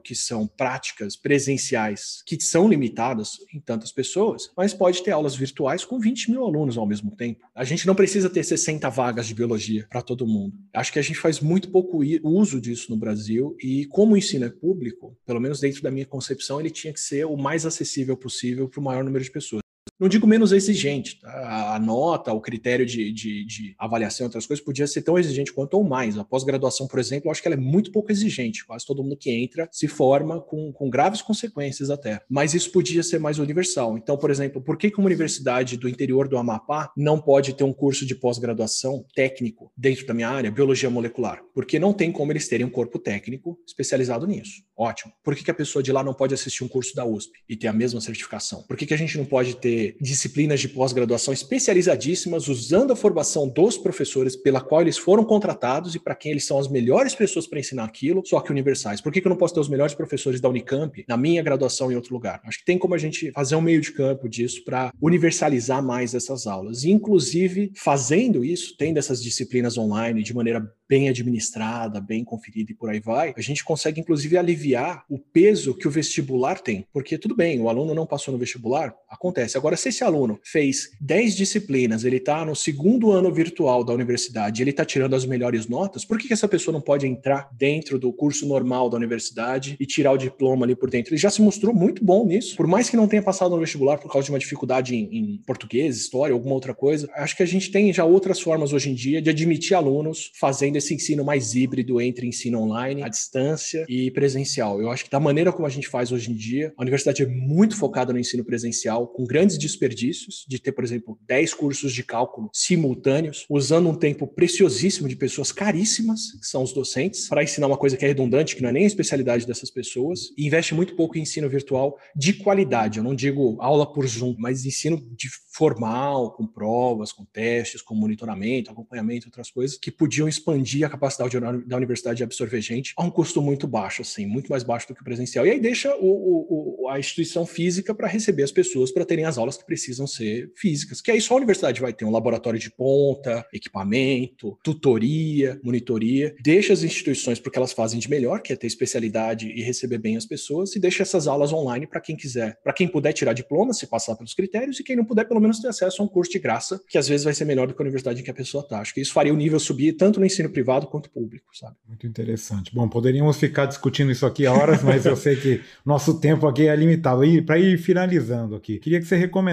que 0.00 0.14
são 0.14 0.46
práticas 0.46 1.16
presenciais, 1.16 2.22
que 2.26 2.40
são 2.40 2.68
limitadas 2.68 3.38
em 3.52 3.60
tantas 3.60 3.92
pessoas, 3.92 4.50
mas 4.56 4.74
pode 4.74 5.02
ter 5.02 5.10
aulas 5.10 5.34
virtuais 5.34 5.84
com 5.84 5.98
20 5.98 6.30
mil 6.30 6.44
alunos 6.44 6.76
ao 6.76 6.86
mesmo 6.86 7.14
tempo. 7.14 7.46
A 7.54 7.64
gente 7.64 7.86
não 7.86 7.94
precisa 7.94 8.30
ter 8.30 8.44
60 8.44 8.88
vagas 8.90 9.26
de 9.26 9.34
biologia 9.34 9.86
para 9.88 10.02
todo 10.02 10.26
mundo. 10.26 10.56
Acho 10.74 10.92
que 10.92 10.98
a 10.98 11.02
gente 11.02 11.18
faz 11.18 11.40
muito 11.40 11.70
pouco 11.70 12.00
uso 12.22 12.60
disso 12.60 12.90
no 12.90 12.96
Brasil 12.96 13.56
e, 13.62 13.86
como 13.86 14.14
o 14.14 14.16
ensino 14.16 14.44
é 14.44 14.50
público, 14.50 15.16
pelo 15.26 15.40
menos 15.40 15.60
dentro 15.60 15.82
da 15.82 15.90
minha 15.90 16.06
concepção, 16.06 16.60
ele 16.60 16.70
tinha 16.70 16.92
que 16.92 17.00
ser 17.00 17.24
o 17.26 17.36
mais 17.36 17.66
acessível 17.66 18.16
possível 18.16 18.68
para 18.68 18.80
o 18.80 18.82
maior 18.82 19.04
número 19.04 19.24
de 19.24 19.30
pessoas 19.30 19.62
não 19.98 20.08
digo 20.08 20.26
menos 20.26 20.52
exigente, 20.52 21.20
tá? 21.20 21.74
a 21.74 21.78
nota, 21.78 22.32
o 22.32 22.40
critério 22.40 22.86
de, 22.86 23.12
de, 23.12 23.44
de, 23.44 23.74
avaliação, 23.78 24.26
outras 24.26 24.46
coisas, 24.46 24.64
podia 24.64 24.86
ser 24.86 25.02
tão 25.02 25.18
exigente 25.18 25.52
quanto 25.52 25.74
ou 25.74 25.84
mais. 25.84 26.16
A 26.16 26.24
pós-graduação, 26.24 26.86
por 26.86 26.98
exemplo, 26.98 27.28
eu 27.28 27.32
acho 27.32 27.42
que 27.42 27.48
ela 27.48 27.56
é 27.56 27.60
muito 27.60 27.90
pouco 27.90 28.12
exigente. 28.12 28.64
Quase 28.64 28.86
todo 28.86 29.02
mundo 29.02 29.16
que 29.16 29.30
entra 29.30 29.68
se 29.72 29.88
forma 29.88 30.40
com, 30.40 30.72
com 30.72 30.88
graves 30.88 31.20
consequências 31.20 31.90
até. 31.90 32.20
Mas 32.28 32.54
isso 32.54 32.70
podia 32.70 33.02
ser 33.02 33.18
mais 33.18 33.38
universal. 33.38 33.98
Então, 33.98 34.16
por 34.16 34.30
exemplo, 34.30 34.62
por 34.62 34.76
que, 34.76 34.90
que 34.90 34.98
uma 34.98 35.06
universidade 35.06 35.76
do 35.76 35.88
interior 35.88 36.28
do 36.28 36.38
Amapá 36.38 36.92
não 36.96 37.20
pode 37.20 37.54
ter 37.54 37.64
um 37.64 37.72
curso 37.72 38.06
de 38.06 38.14
pós-graduação 38.14 39.04
técnico 39.14 39.72
dentro 39.76 40.06
da 40.06 40.14
minha 40.14 40.28
área, 40.28 40.50
biologia 40.50 40.88
molecular? 40.88 41.42
Porque 41.54 41.78
não 41.78 41.92
tem 41.92 42.12
como 42.12 42.32
eles 42.32 42.48
terem 42.48 42.66
um 42.66 42.70
corpo 42.70 42.98
técnico 42.98 43.58
especializado 43.66 44.26
nisso. 44.26 44.62
Ótimo. 44.76 45.12
Por 45.24 45.34
que, 45.34 45.42
que 45.42 45.50
a 45.50 45.54
pessoa 45.54 45.82
de 45.82 45.90
lá 45.90 46.04
não 46.04 46.14
pode 46.14 46.34
assistir 46.34 46.62
um 46.62 46.68
curso 46.68 46.94
da 46.94 47.04
USP 47.04 47.32
e 47.48 47.56
ter 47.56 47.66
a 47.66 47.72
mesma 47.72 48.00
certificação? 48.00 48.62
Por 48.62 48.76
que, 48.76 48.86
que 48.86 48.94
a 48.94 48.96
gente 48.96 49.18
não 49.18 49.24
pode 49.24 49.56
ter 49.56 49.87
disciplinas 50.00 50.60
de 50.60 50.68
pós-graduação 50.68 51.32
especializadíssimas, 51.32 52.48
usando 52.48 52.92
a 52.92 52.96
formação 52.96 53.48
dos 53.48 53.76
professores 53.76 54.36
pela 54.36 54.60
qual 54.60 54.82
eles 54.82 54.98
foram 54.98 55.24
contratados 55.24 55.94
e 55.94 55.98
para 55.98 56.14
quem 56.14 56.32
eles 56.32 56.44
são 56.44 56.58
as 56.58 56.68
melhores 56.68 57.14
pessoas 57.14 57.46
para 57.46 57.58
ensinar 57.58 57.84
aquilo, 57.84 58.22
só 58.24 58.40
que 58.40 58.50
universais. 58.50 59.00
Por 59.00 59.12
que, 59.12 59.20
que 59.20 59.26
eu 59.26 59.30
não 59.30 59.36
posso 59.36 59.54
ter 59.54 59.60
os 59.60 59.68
melhores 59.68 59.94
professores 59.94 60.40
da 60.40 60.48
Unicamp 60.48 61.04
na 61.08 61.16
minha 61.16 61.42
graduação 61.42 61.90
em 61.90 61.94
outro 61.94 62.14
lugar? 62.14 62.40
Acho 62.44 62.58
que 62.58 62.64
tem 62.64 62.78
como 62.78 62.94
a 62.94 62.98
gente 62.98 63.30
fazer 63.32 63.56
um 63.56 63.60
meio 63.60 63.80
de 63.80 63.92
campo 63.92 64.28
disso 64.28 64.64
para 64.64 64.92
universalizar 65.00 65.82
mais 65.82 66.14
essas 66.14 66.46
aulas. 66.46 66.84
E, 66.84 66.90
inclusive, 66.90 67.72
fazendo 67.74 68.44
isso, 68.44 68.76
tendo 68.76 68.98
essas 68.98 69.22
disciplinas 69.22 69.78
online 69.78 70.22
de 70.22 70.34
maneira 70.34 70.62
bem 70.88 71.08
administrada, 71.08 72.00
bem 72.00 72.24
conferida 72.24 72.72
e 72.72 72.74
por 72.74 72.88
aí 72.88 72.98
vai, 72.98 73.34
a 73.36 73.40
gente 73.42 73.62
consegue 73.62 74.00
inclusive 74.00 74.38
aliviar 74.38 75.04
o 75.08 75.18
peso 75.18 75.74
que 75.74 75.86
o 75.86 75.90
vestibular 75.90 76.60
tem. 76.60 76.86
Porque 76.92 77.18
tudo 77.18 77.36
bem, 77.36 77.60
o 77.60 77.68
aluno 77.68 77.94
não 77.94 78.06
passou 78.06 78.32
no 78.32 78.38
vestibular, 78.38 78.94
acontece. 79.08 79.58
Agora, 79.58 79.76
se 79.78 79.88
esse 79.88 80.04
aluno 80.04 80.38
fez 80.44 80.90
10 81.00 81.36
disciplinas, 81.36 82.04
ele 82.04 82.16
está 82.16 82.44
no 82.44 82.54
segundo 82.54 83.10
ano 83.10 83.32
virtual 83.32 83.84
da 83.84 83.92
universidade, 83.92 84.62
ele 84.62 84.70
está 84.70 84.84
tirando 84.84 85.14
as 85.14 85.24
melhores 85.24 85.66
notas, 85.66 86.04
por 86.04 86.18
que, 86.18 86.28
que 86.28 86.32
essa 86.32 86.48
pessoa 86.48 86.72
não 86.72 86.80
pode 86.80 87.06
entrar 87.06 87.48
dentro 87.56 87.98
do 87.98 88.12
curso 88.12 88.46
normal 88.46 88.90
da 88.90 88.96
universidade 88.96 89.76
e 89.78 89.86
tirar 89.86 90.12
o 90.12 90.18
diploma 90.18 90.64
ali 90.64 90.74
por 90.74 90.90
dentro? 90.90 91.12
Ele 91.12 91.20
já 91.20 91.30
se 91.30 91.42
mostrou 91.42 91.74
muito 91.74 92.04
bom 92.04 92.26
nisso, 92.26 92.56
por 92.56 92.66
mais 92.66 92.90
que 92.90 92.96
não 92.96 93.08
tenha 93.08 93.22
passado 93.22 93.50
no 93.50 93.60
vestibular 93.60 93.98
por 93.98 94.10
causa 94.10 94.26
de 94.26 94.32
uma 94.32 94.38
dificuldade 94.38 94.94
em, 94.94 95.08
em 95.16 95.42
português, 95.46 95.96
história, 95.96 96.32
alguma 96.32 96.54
outra 96.54 96.74
coisa. 96.74 97.08
Acho 97.14 97.36
que 97.36 97.42
a 97.42 97.46
gente 97.46 97.70
tem 97.70 97.92
já 97.92 98.04
outras 98.04 98.40
formas 98.40 98.72
hoje 98.72 98.90
em 98.90 98.94
dia 98.94 99.20
de 99.20 99.30
admitir 99.30 99.74
alunos 99.74 100.30
fazendo 100.34 100.76
esse 100.76 100.94
ensino 100.94 101.24
mais 101.24 101.54
híbrido 101.54 102.00
entre 102.00 102.26
ensino 102.26 102.60
online, 102.60 103.02
à 103.02 103.08
distância 103.08 103.84
e 103.88 104.10
presencial. 104.10 104.80
Eu 104.80 104.90
acho 104.90 105.04
que 105.04 105.10
da 105.10 105.20
maneira 105.20 105.52
como 105.52 105.66
a 105.66 105.70
gente 105.70 105.88
faz 105.88 106.12
hoje 106.12 106.30
em 106.30 106.34
dia, 106.34 106.72
a 106.76 106.82
universidade 106.82 107.22
é 107.22 107.26
muito 107.26 107.76
focada 107.76 108.12
no 108.12 108.18
ensino 108.18 108.44
presencial, 108.44 109.06
com 109.08 109.24
grandes 109.24 109.58
desperdícios 109.70 110.44
de 110.48 110.58
ter, 110.58 110.72
por 110.72 110.84
exemplo, 110.84 111.18
10 111.26 111.54
cursos 111.54 111.92
de 111.92 112.02
cálculo 112.02 112.50
simultâneos, 112.52 113.46
usando 113.48 113.88
um 113.88 113.94
tempo 113.94 114.26
preciosíssimo 114.26 115.08
de 115.08 115.16
pessoas 115.16 115.52
caríssimas, 115.52 116.32
que 116.40 116.46
são 116.46 116.62
os 116.62 116.72
docentes, 116.72 117.28
para 117.28 117.42
ensinar 117.42 117.66
uma 117.66 117.76
coisa 117.76 117.96
que 117.96 118.04
é 118.04 118.08
redundante, 118.08 118.56
que 118.56 118.62
não 118.62 118.70
é 118.70 118.72
nem 118.72 118.84
a 118.84 118.86
especialidade 118.86 119.46
dessas 119.46 119.70
pessoas, 119.70 120.32
e 120.36 120.46
investe 120.46 120.74
muito 120.74 120.94
pouco 120.96 121.18
em 121.18 121.22
ensino 121.22 121.48
virtual 121.48 121.98
de 122.14 122.32
qualidade. 122.32 122.98
Eu 122.98 123.04
não 123.04 123.14
digo 123.14 123.56
aula 123.60 123.90
por 123.92 124.06
Zoom, 124.06 124.34
mas 124.38 124.64
ensino 124.64 124.98
de 125.16 125.28
formal, 125.52 126.32
com 126.32 126.46
provas, 126.46 127.12
com 127.12 127.24
testes, 127.24 127.82
com 127.82 127.94
monitoramento, 127.94 128.70
acompanhamento, 128.70 129.26
outras 129.26 129.50
coisas, 129.50 129.76
que 129.76 129.90
podiam 129.90 130.28
expandir 130.28 130.86
a 130.86 130.90
capacidade 130.90 131.38
da 131.66 131.76
universidade 131.76 132.22
absorver 132.22 132.60
gente 132.60 132.92
a 132.96 133.02
um 133.02 133.10
custo 133.10 133.42
muito 133.42 133.66
baixo, 133.66 134.02
assim, 134.02 134.26
muito 134.26 134.48
mais 134.48 134.62
baixo 134.62 134.86
do 134.88 134.94
que 134.94 135.00
o 135.00 135.04
presencial. 135.04 135.46
E 135.46 135.50
aí 135.50 135.60
deixa 135.60 135.94
o, 135.96 136.84
o, 136.84 136.88
a 136.88 136.98
instituição 136.98 137.44
física 137.44 137.94
para 137.94 138.06
receber 138.06 138.42
as 138.42 138.52
pessoas 138.52 138.92
para 138.92 139.04
terem 139.04 139.24
as 139.24 139.36
aulas 139.36 139.57
que 139.58 139.66
precisam 139.66 140.06
ser 140.06 140.50
físicas. 140.56 141.00
Que 141.00 141.10
aí 141.10 141.20
só 141.20 141.34
a 141.34 141.36
universidade 141.36 141.80
vai 141.80 141.92
ter 141.92 142.04
um 142.04 142.10
laboratório 142.10 142.58
de 142.58 142.70
ponta, 142.70 143.46
equipamento, 143.52 144.58
tutoria, 144.62 145.60
monitoria. 145.62 146.34
Deixa 146.42 146.72
as 146.72 146.82
instituições 146.82 147.38
porque 147.38 147.58
elas 147.58 147.72
fazem 147.72 147.98
de 147.98 148.08
melhor, 148.08 148.40
que 148.40 148.52
é 148.52 148.56
ter 148.56 148.66
especialidade 148.66 149.48
e 149.48 149.62
receber 149.62 149.98
bem 149.98 150.16
as 150.16 150.26
pessoas, 150.26 150.74
e 150.76 150.80
deixa 150.80 151.02
essas 151.02 151.26
aulas 151.26 151.52
online 151.52 151.86
para 151.86 152.00
quem 152.00 152.16
quiser, 152.16 152.58
para 152.62 152.72
quem 152.72 152.88
puder 152.88 153.12
tirar 153.12 153.32
diploma, 153.32 153.72
se 153.72 153.86
passar 153.86 154.16
pelos 154.16 154.34
critérios, 154.34 154.80
e 154.80 154.84
quem 154.84 154.96
não 154.96 155.04
puder, 155.04 155.24
pelo 155.24 155.40
menos 155.40 155.60
ter 155.60 155.68
acesso 155.68 156.02
a 156.02 156.04
um 156.04 156.08
curso 156.08 156.32
de 156.32 156.38
graça, 156.38 156.80
que 156.88 156.98
às 156.98 157.08
vezes 157.08 157.24
vai 157.24 157.34
ser 157.34 157.44
melhor 157.44 157.66
do 157.66 157.74
que 157.74 157.82
a 157.82 157.84
universidade 157.84 158.20
em 158.20 158.24
que 158.24 158.30
a 158.30 158.34
pessoa 158.34 158.62
está. 158.62 158.80
Acho 158.80 158.94
que 158.94 159.00
isso 159.00 159.12
faria 159.12 159.32
o 159.32 159.36
nível 159.36 159.58
subir 159.58 159.94
tanto 159.94 160.20
no 160.20 160.26
ensino 160.26 160.48
privado 160.50 160.86
quanto 160.86 161.10
público, 161.10 161.46
sabe? 161.56 161.76
Muito 161.86 162.06
interessante. 162.06 162.74
Bom, 162.74 162.88
poderíamos 162.88 163.36
ficar 163.36 163.66
discutindo 163.66 164.10
isso 164.10 164.26
aqui 164.26 164.46
horas, 164.46 164.82
mas 164.82 165.04
eu 165.04 165.16
sei 165.16 165.36
que 165.36 165.60
nosso 165.84 166.20
tempo 166.20 166.46
aqui 166.46 166.66
é 166.66 166.76
limitado. 166.76 167.24
E 167.24 167.42
para 167.42 167.58
ir 167.58 167.78
finalizando 167.78 168.54
aqui, 168.54 168.78
queria 168.78 169.00
que 169.00 169.06
você 169.06 169.16
recomendasse 169.16 169.47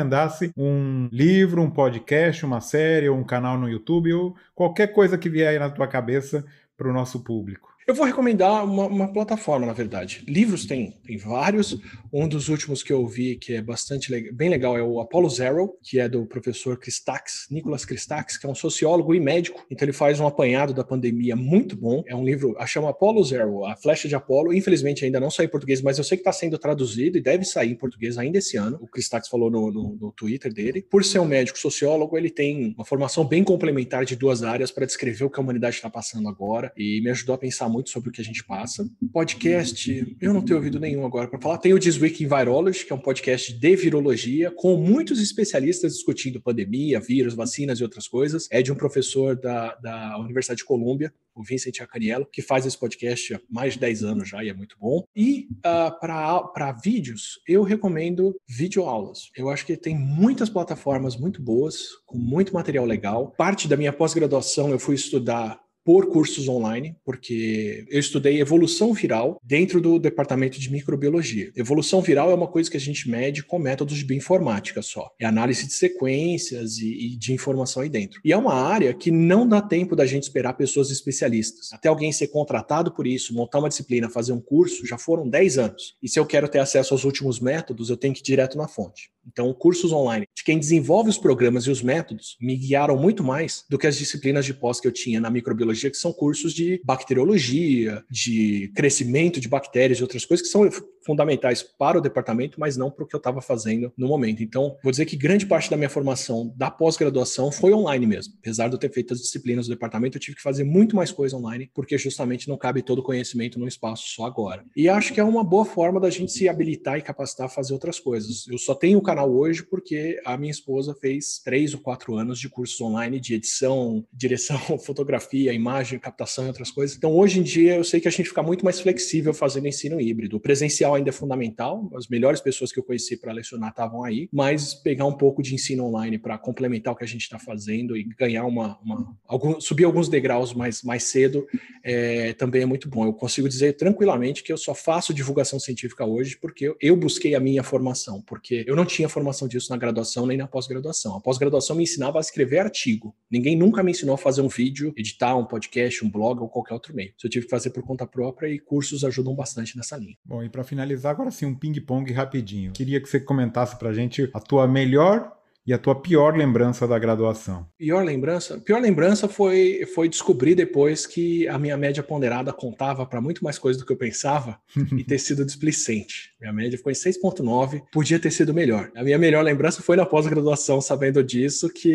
um 0.58 1.10
livro, 1.12 1.62
um 1.62 1.70
podcast, 1.70 2.46
uma 2.46 2.62
série, 2.62 3.10
ou 3.10 3.18
um 3.18 3.24
canal 3.24 3.58
no 3.58 3.70
YouTube, 3.70 4.14
ou 4.14 4.36
qualquer 4.54 4.88
coisa 4.88 5.18
que 5.18 5.30
vier 5.30 5.50
aí 5.50 5.60
na 5.60 5.70
tua 5.70 5.88
cabeça 5.88 6.46
para 6.78 6.90
o 6.90 6.94
nosso 6.94 7.24
público. 7.24 7.75
Eu 7.88 7.94
vou 7.94 8.04
recomendar 8.04 8.66
uma, 8.66 8.88
uma, 8.88 9.14
plataforma, 9.14 9.68
na 9.68 9.72
verdade. 9.72 10.24
Livros 10.28 10.66
tem, 10.66 10.90
tem 11.06 11.18
vários. 11.18 11.80
Um 12.12 12.28
dos 12.28 12.50
últimos 12.50 12.82
que 12.82 12.92
eu 12.92 13.06
vi, 13.06 13.36
que 13.36 13.54
é 13.54 13.62
bastante 13.62 14.12
bem 14.32 14.50
legal, 14.50 14.76
é 14.76 14.82
o 14.82 15.00
Apollo 15.00 15.30
Zero, 15.30 15.78
que 15.84 16.00
é 16.00 16.10
do 16.10 16.26
professor 16.26 16.80
Christax, 16.80 17.46
Nicolas 17.52 17.86
Christax, 17.86 18.40
que 18.40 18.48
é 18.48 18.50
um 18.50 18.56
sociólogo 18.56 19.14
e 19.14 19.20
médico. 19.20 19.64
Então 19.70 19.86
ele 19.86 19.94
faz 19.94 20.20
um 20.20 20.26
apanhado 20.26 20.74
da 20.74 20.84
pandemia 20.84 21.36
muito 21.36 21.76
bom. 21.76 22.04
É 22.08 22.16
um 22.16 22.26
livro, 22.26 22.56
chama 22.66 22.90
Apollo 22.90 23.24
Zero, 23.24 23.64
A 23.66 23.76
Flecha 23.76 24.08
de 24.08 24.16
Apolo. 24.16 24.52
Infelizmente 24.52 25.06
ainda 25.06 25.20
não 25.20 25.30
saiu 25.30 25.46
em 25.46 25.52
português, 25.52 25.80
mas 25.80 26.00
eu 26.00 26.04
sei 26.04 26.18
que 26.18 26.22
está 26.22 26.32
sendo 26.32 26.58
traduzido 26.58 27.20
e 27.20 27.22
deve 27.22 27.46
sair 27.46 27.70
em 27.72 27.76
português 27.76 28.18
ainda 28.18 28.40
esse 28.40 28.58
ano. 28.58 28.80
O 28.82 28.88
Christax 28.88 29.28
falou 29.28 29.52
no, 29.52 29.72
no, 29.72 29.96
no 30.02 30.12
Twitter 30.12 30.52
dele. 30.52 30.82
Por 30.82 31.06
ser 31.06 31.20
um 31.20 31.26
médico 31.26 31.60
sociólogo, 31.60 32.18
ele 32.18 32.32
tem 32.32 32.74
uma 32.76 32.86
formação 32.86 33.24
bem 33.24 33.44
complementar 33.44 34.06
de 34.06 34.16
duas 34.16 34.42
áreas 34.42 34.72
para 34.72 34.88
descrever 34.88 35.26
o 35.26 35.30
que 35.30 35.40
a 35.40 35.44
humanidade 35.44 35.76
está 35.76 35.90
passando 35.90 36.28
agora 36.28 36.74
e 36.76 37.00
me 37.04 37.12
ajudou 37.12 37.36
a 37.36 37.38
pensar 37.38 37.75
muito 37.76 37.90
sobre 37.90 38.10
o 38.10 38.12
que 38.12 38.22
a 38.22 38.24
gente 38.24 38.44
passa. 38.44 38.90
Podcast, 39.12 40.16
eu 40.22 40.34
não 40.34 40.42
tenho 40.42 40.58
ouvido 40.58 40.80
nenhum 40.80 41.06
agora 41.06 41.28
para 41.28 41.40
falar. 41.40 41.58
Tem 41.58 41.74
o 41.74 41.80
This 41.80 42.00
Week 42.00 42.24
in 42.24 42.28
Virology, 42.28 42.86
que 42.86 42.94
é 42.94 42.96
um 42.96 43.00
podcast 43.00 43.54
de 43.54 43.76
virologia, 43.76 44.50
com 44.52 44.78
muitos 44.78 45.22
especialistas 45.22 45.94
discutindo 45.94 46.42
pandemia, 46.42 47.02
vírus, 47.02 47.34
vacinas 47.34 47.80
e 47.80 47.84
outras 47.84 48.08
coisas. 48.08 48.48
É 48.50 48.62
de 48.62 48.72
um 48.72 48.76
professor 48.76 49.36
da, 49.36 49.76
da 49.76 50.18
Universidade 50.20 50.60
de 50.60 50.66
Colômbia, 50.66 51.14
o 51.36 51.44
Vincent 51.44 51.82
Acaniello, 51.82 52.26
que 52.32 52.42
faz 52.42 52.66
esse 52.66 52.80
podcast 52.80 53.34
há 53.34 53.42
mais 53.50 53.74
de 53.74 53.80
10 53.82 54.04
anos 54.06 54.30
já 54.30 54.42
e 54.42 54.50
é 54.50 54.54
muito 54.54 54.78
bom. 54.80 55.04
E 55.14 55.50
uh, 55.58 56.00
para 56.00 56.72
vídeos, 56.82 57.42
eu 57.46 57.62
recomendo 57.62 58.36
videoaulas. 58.48 59.30
Eu 59.36 59.50
acho 59.50 59.66
que 59.66 59.76
tem 59.76 59.98
muitas 59.98 60.50
plataformas 60.50 61.18
muito 61.18 61.42
boas, 61.42 61.90
com 62.06 62.18
muito 62.18 62.54
material 62.54 62.86
legal. 62.86 63.34
Parte 63.38 63.68
da 63.68 63.76
minha 63.76 63.92
pós-graduação 63.92 64.70
eu 64.70 64.80
fui 64.80 64.96
estudar 64.96 65.60
por 65.86 66.08
cursos 66.08 66.50
online, 66.50 66.98
porque 67.06 67.86
eu 67.92 68.00
estudei 68.00 68.42
evolução 68.42 68.92
viral 68.92 69.40
dentro 69.44 69.80
do 69.80 70.00
departamento 70.00 70.60
de 70.60 70.72
microbiologia. 70.72 71.52
Evolução 71.56 72.02
viral 72.02 72.32
é 72.32 72.34
uma 72.34 72.48
coisa 72.48 72.72
que 72.72 72.76
a 72.76 72.80
gente 72.80 73.08
mede 73.08 73.44
com 73.44 73.60
métodos 73.60 73.96
de 73.96 74.04
bioinformática 74.04 74.82
só. 74.82 75.12
É 75.20 75.28
análise 75.28 75.68
de 75.68 75.74
sequências 75.74 76.80
e, 76.80 77.14
e 77.14 77.18
de 77.18 77.34
informação 77.34 77.84
aí 77.84 77.90
dentro. 77.90 78.20
E 78.26 78.34
é 78.34 78.38
uma 78.38 78.56
área 78.56 78.96
que 78.96 79.12
não 79.12 79.48
dá 79.48 79.62
tempo 79.62 79.96
da 79.96 80.08
gente 80.08 80.24
esperar 80.24 80.54
pessoas 80.54 80.90
especialistas. 80.90 81.72
Até 81.72 81.88
alguém 81.88 82.12
ser 82.12 82.30
contratado 82.30 82.92
por 82.92 83.06
isso, 83.06 83.36
montar 83.36 83.60
uma 83.60 83.70
disciplina, 83.70 84.10
fazer 84.10 84.34
um 84.34 84.42
curso, 84.42 84.88
já 84.88 84.98
foram 84.98 85.30
10 85.30 85.60
anos. 85.60 85.96
E 86.02 86.10
se 86.10 86.20
eu 86.20 86.26
quero 86.26 86.50
ter 86.50 86.60
acesso 86.60 86.96
aos 86.96 87.04
últimos 87.04 87.40
métodos, 87.40 87.92
eu 87.92 87.98
tenho 87.98 88.14
que 88.14 88.22
ir 88.22 88.24
direto 88.24 88.58
na 88.58 88.68
fonte. 88.68 89.12
Então, 89.28 89.54
cursos 89.54 89.92
online 89.92 90.28
de 90.36 90.44
quem 90.44 90.60
desenvolve 90.60 91.10
os 91.10 91.18
programas 91.18 91.66
e 91.66 91.72
os 91.72 91.82
métodos 91.82 92.38
me 92.40 92.56
guiaram 92.56 92.98
muito 92.98 93.24
mais 93.24 93.64
do 93.70 93.78
que 93.78 93.88
as 93.88 93.98
disciplinas 93.98 94.46
de 94.46 94.54
pós 94.54 94.80
que 94.80 94.88
eu 94.88 94.92
tinha 94.92 95.20
na 95.20 95.30
microbiologia, 95.30 95.90
que 95.90 95.98
são 95.98 96.14
cursos 96.14 96.54
de 96.54 96.82
bacteriologia, 96.84 98.04
de 98.10 98.72
crescimento 98.76 99.40
de 99.40 99.48
bactérias 99.48 100.00
e 100.00 100.04
outras 100.04 100.26
coisas 100.26 100.46
que 100.46 100.52
são 100.52 100.70
fundamentais 101.06 101.62
para 101.62 101.98
o 101.98 102.02
departamento, 102.02 102.60
mas 102.60 102.76
não 102.76 102.90
para 102.90 103.04
o 103.04 103.08
que 103.08 103.16
eu 103.16 103.20
estava 103.20 103.42
fazendo 103.42 103.94
no 103.98 104.08
momento. 104.08 104.42
Então, 104.42 104.76
vou 104.84 104.92
dizer 104.92 105.06
que 105.06 105.16
grande 105.16 105.46
parte 105.46 105.70
da 105.70 105.78
minha 105.78 105.90
formação 105.90 106.54
da 106.58 106.72
pós-graduação 106.72 107.52
foi 107.52 107.74
online 107.74 108.08
mesmo. 108.08 108.34
Apesar 108.40 108.68
de 108.68 108.74
eu 108.74 108.80
ter 108.80 108.92
feito 108.92 109.14
as 109.14 109.20
disciplinas 109.20 109.68
do 109.68 109.74
departamento, 109.74 110.18
eu 110.18 110.22
tive 110.22 110.38
que 110.38 110.42
fazer 110.42 110.64
muito 110.64 110.96
mais 110.96 111.12
coisa 111.12 111.38
online, 111.38 111.70
porque 111.74 111.98
justamente 111.98 112.50
não 112.50 112.58
cabe 112.58 112.82
todo 112.82 113.00
o 113.00 113.04
conhecimento 113.04 113.60
num 113.60 113.68
espaço 113.68 114.04
só 114.08 114.26
agora. 114.26 114.66
E 114.76 114.90
acho 114.90 115.14
que 115.14 115.20
é 115.20 115.24
uma 115.24 115.44
boa 115.44 115.66
forma 115.66 116.00
da 116.00 116.10
gente 116.10 116.32
se 116.32 116.50
habilitar 116.50 116.98
e 116.98 117.02
capacitar 117.02 117.46
a 117.46 117.50
fazer 117.50 117.74
outras 117.74 118.00
coisas. 118.00 118.48
Eu 118.48 118.58
só 118.58 118.74
tenho 118.74 118.98
o 118.98 119.02
canal 119.16 119.34
hoje 119.34 119.64
porque 119.64 120.22
a 120.26 120.36
minha 120.36 120.52
esposa 120.52 120.94
fez 121.00 121.40
três 121.40 121.74
ou 121.74 121.80
quatro 121.80 122.18
anos 122.18 122.38
de 122.38 122.50
cursos 122.50 122.80
online 122.82 123.18
de 123.18 123.34
edição, 123.34 124.06
direção, 124.12 124.60
fotografia, 124.78 125.54
imagem, 125.54 125.98
captação 125.98 126.44
e 126.44 126.48
outras 126.48 126.70
coisas. 126.70 126.98
Então, 126.98 127.16
hoje 127.16 127.40
em 127.40 127.44
dia, 127.44 127.76
eu 127.76 127.84
sei 127.84 128.02
que 128.02 128.08
a 128.10 128.12
gente 128.12 128.28
fica 128.28 128.44
muito 128.44 128.66
mais 128.66 128.82
flexível 128.82 129.34
fazendo 129.34 129.68
ensino 129.68 130.02
híbrido. 130.02 130.36
O 130.36 130.40
presencial 130.40 130.96
ainda 130.96 131.10
é 131.10 131.14
fundamental, 131.14 131.90
as 131.96 132.08
melhores 132.08 132.42
pessoas 132.42 132.74
que 132.74 132.80
eu 132.80 132.84
conheci 132.84 133.16
para 133.16 133.32
lecionar 133.32 133.70
estavam 133.70 134.04
aí, 134.04 134.28
mas 134.34 134.74
pegar 134.74 135.06
um 135.06 135.16
pouco 135.16 135.42
de 135.42 135.56
ensino 135.56 135.86
online 135.86 136.18
para 136.18 136.38
complementar 136.38 136.94
o 136.94 136.98
que 136.98 137.06
a 137.06 137.08
gente 137.08 137.22
está 137.22 137.40
fazendo 137.40 137.96
e 137.96 138.04
ganhar 138.04 138.46
uma, 138.46 138.78
uma 138.84 139.16
algum, 139.26 139.62
subir 139.62 139.86
alguns 139.86 140.10
degraus 140.10 140.54
mais, 140.54 140.84
mais 140.84 141.04
cedo 141.04 141.48
é, 141.84 142.34
também 142.34 142.64
é 142.64 142.66
muito 142.66 142.90
bom. 142.90 143.06
Eu 143.06 143.14
consigo 143.14 143.48
dizer 143.48 143.74
tranquilamente 143.74 144.44
que 144.44 144.52
eu 144.52 144.58
só 144.58 144.76
faço 144.76 145.14
divulgação 145.14 145.60
científica 145.60 146.06
hoje 146.06 146.38
porque 146.38 146.68
eu, 146.68 146.76
eu 146.82 146.96
busquei 146.98 147.34
a 147.34 147.40
minha 147.40 147.64
formação, 147.64 148.22
porque 148.22 148.66
eu 148.68 148.76
não 148.76 148.86
tinha 148.86 149.05
formação 149.10 149.48
disso 149.48 149.72
na 149.72 149.78
graduação 149.78 150.26
nem 150.26 150.38
na 150.38 150.48
pós-graduação. 150.48 151.16
A 151.16 151.22
pós-graduação 151.22 151.76
me 151.76 151.84
ensinava 151.84 152.18
a 152.18 152.22
escrever 152.22 152.60
artigo. 152.60 153.16
Ninguém 153.30 153.56
nunca 153.56 153.84
me 153.84 153.92
ensinou 153.92 154.16
a 154.16 154.18
fazer 154.18 154.42
um 154.42 154.48
vídeo, 154.48 154.94
editar 154.98 155.36
um 155.36 155.46
podcast, 155.46 156.04
um 156.06 156.10
blog 156.10 156.42
ou 156.42 156.50
qualquer 156.50 156.74
outro 156.74 156.96
meio. 156.96 157.14
Isso 157.18 157.28
eu 157.28 157.30
tive 157.30 157.46
que 157.46 157.52
fazer 157.52 157.70
por 157.72 157.84
conta 157.84 158.06
própria 158.06 158.48
e 158.48 158.60
cursos 158.60 159.04
ajudam 159.04 159.36
bastante 159.36 159.78
nessa 159.78 159.98
linha. 159.98 160.16
Bom, 160.24 160.44
e 160.44 160.50
para 160.50 160.64
finalizar 160.64 161.12
agora 161.12 161.32
sim 161.32 161.46
um 161.46 161.56
ping-pong 161.56 162.12
rapidinho. 162.12 162.72
Queria 162.72 163.02
que 163.02 163.08
você 163.08 163.20
comentasse 163.20 163.78
pra 163.78 163.94
gente 163.94 164.30
a 164.34 164.40
tua 164.40 164.68
melhor 164.68 165.36
e 165.66 165.74
a 165.74 165.78
tua 165.78 165.96
pior 165.96 166.36
lembrança 166.36 166.88
da 166.88 167.00
graduação? 167.00 167.68
Pior 167.78 168.04
lembrança? 168.04 168.60
Pior 168.60 168.80
lembrança 168.80 169.28
foi, 169.28 169.86
foi 169.96 170.08
descobrir 170.08 170.54
depois 170.54 171.08
que 171.08 171.48
a 171.48 171.58
minha 171.58 171.76
média 171.76 172.04
ponderada 172.04 172.54
contava 172.54 173.06
para 173.06 173.20
muito 173.20 173.44
mais 173.44 173.58
coisa 173.58 173.80
do 173.80 173.86
que 173.86 173.92
eu 173.92 173.98
pensava 173.98 174.60
e 174.96 175.04
ter 175.04 175.18
sido 175.18 175.46
displicente. 175.46 176.34
Minha 176.40 176.54
média 176.54 176.78
ficou 176.78 176.92
em 176.92 176.96
6,9, 176.96 177.82
podia 177.92 178.20
ter 178.20 178.30
sido 178.30 178.54
melhor. 178.54 178.92
A 178.96 179.04
minha 179.04 179.18
melhor 179.18 179.44
lembrança 179.44 179.82
foi 179.82 179.96
na 179.96 180.06
pós-graduação, 180.06 180.80
sabendo 180.80 181.24
disso, 181.24 181.70
que 181.70 181.90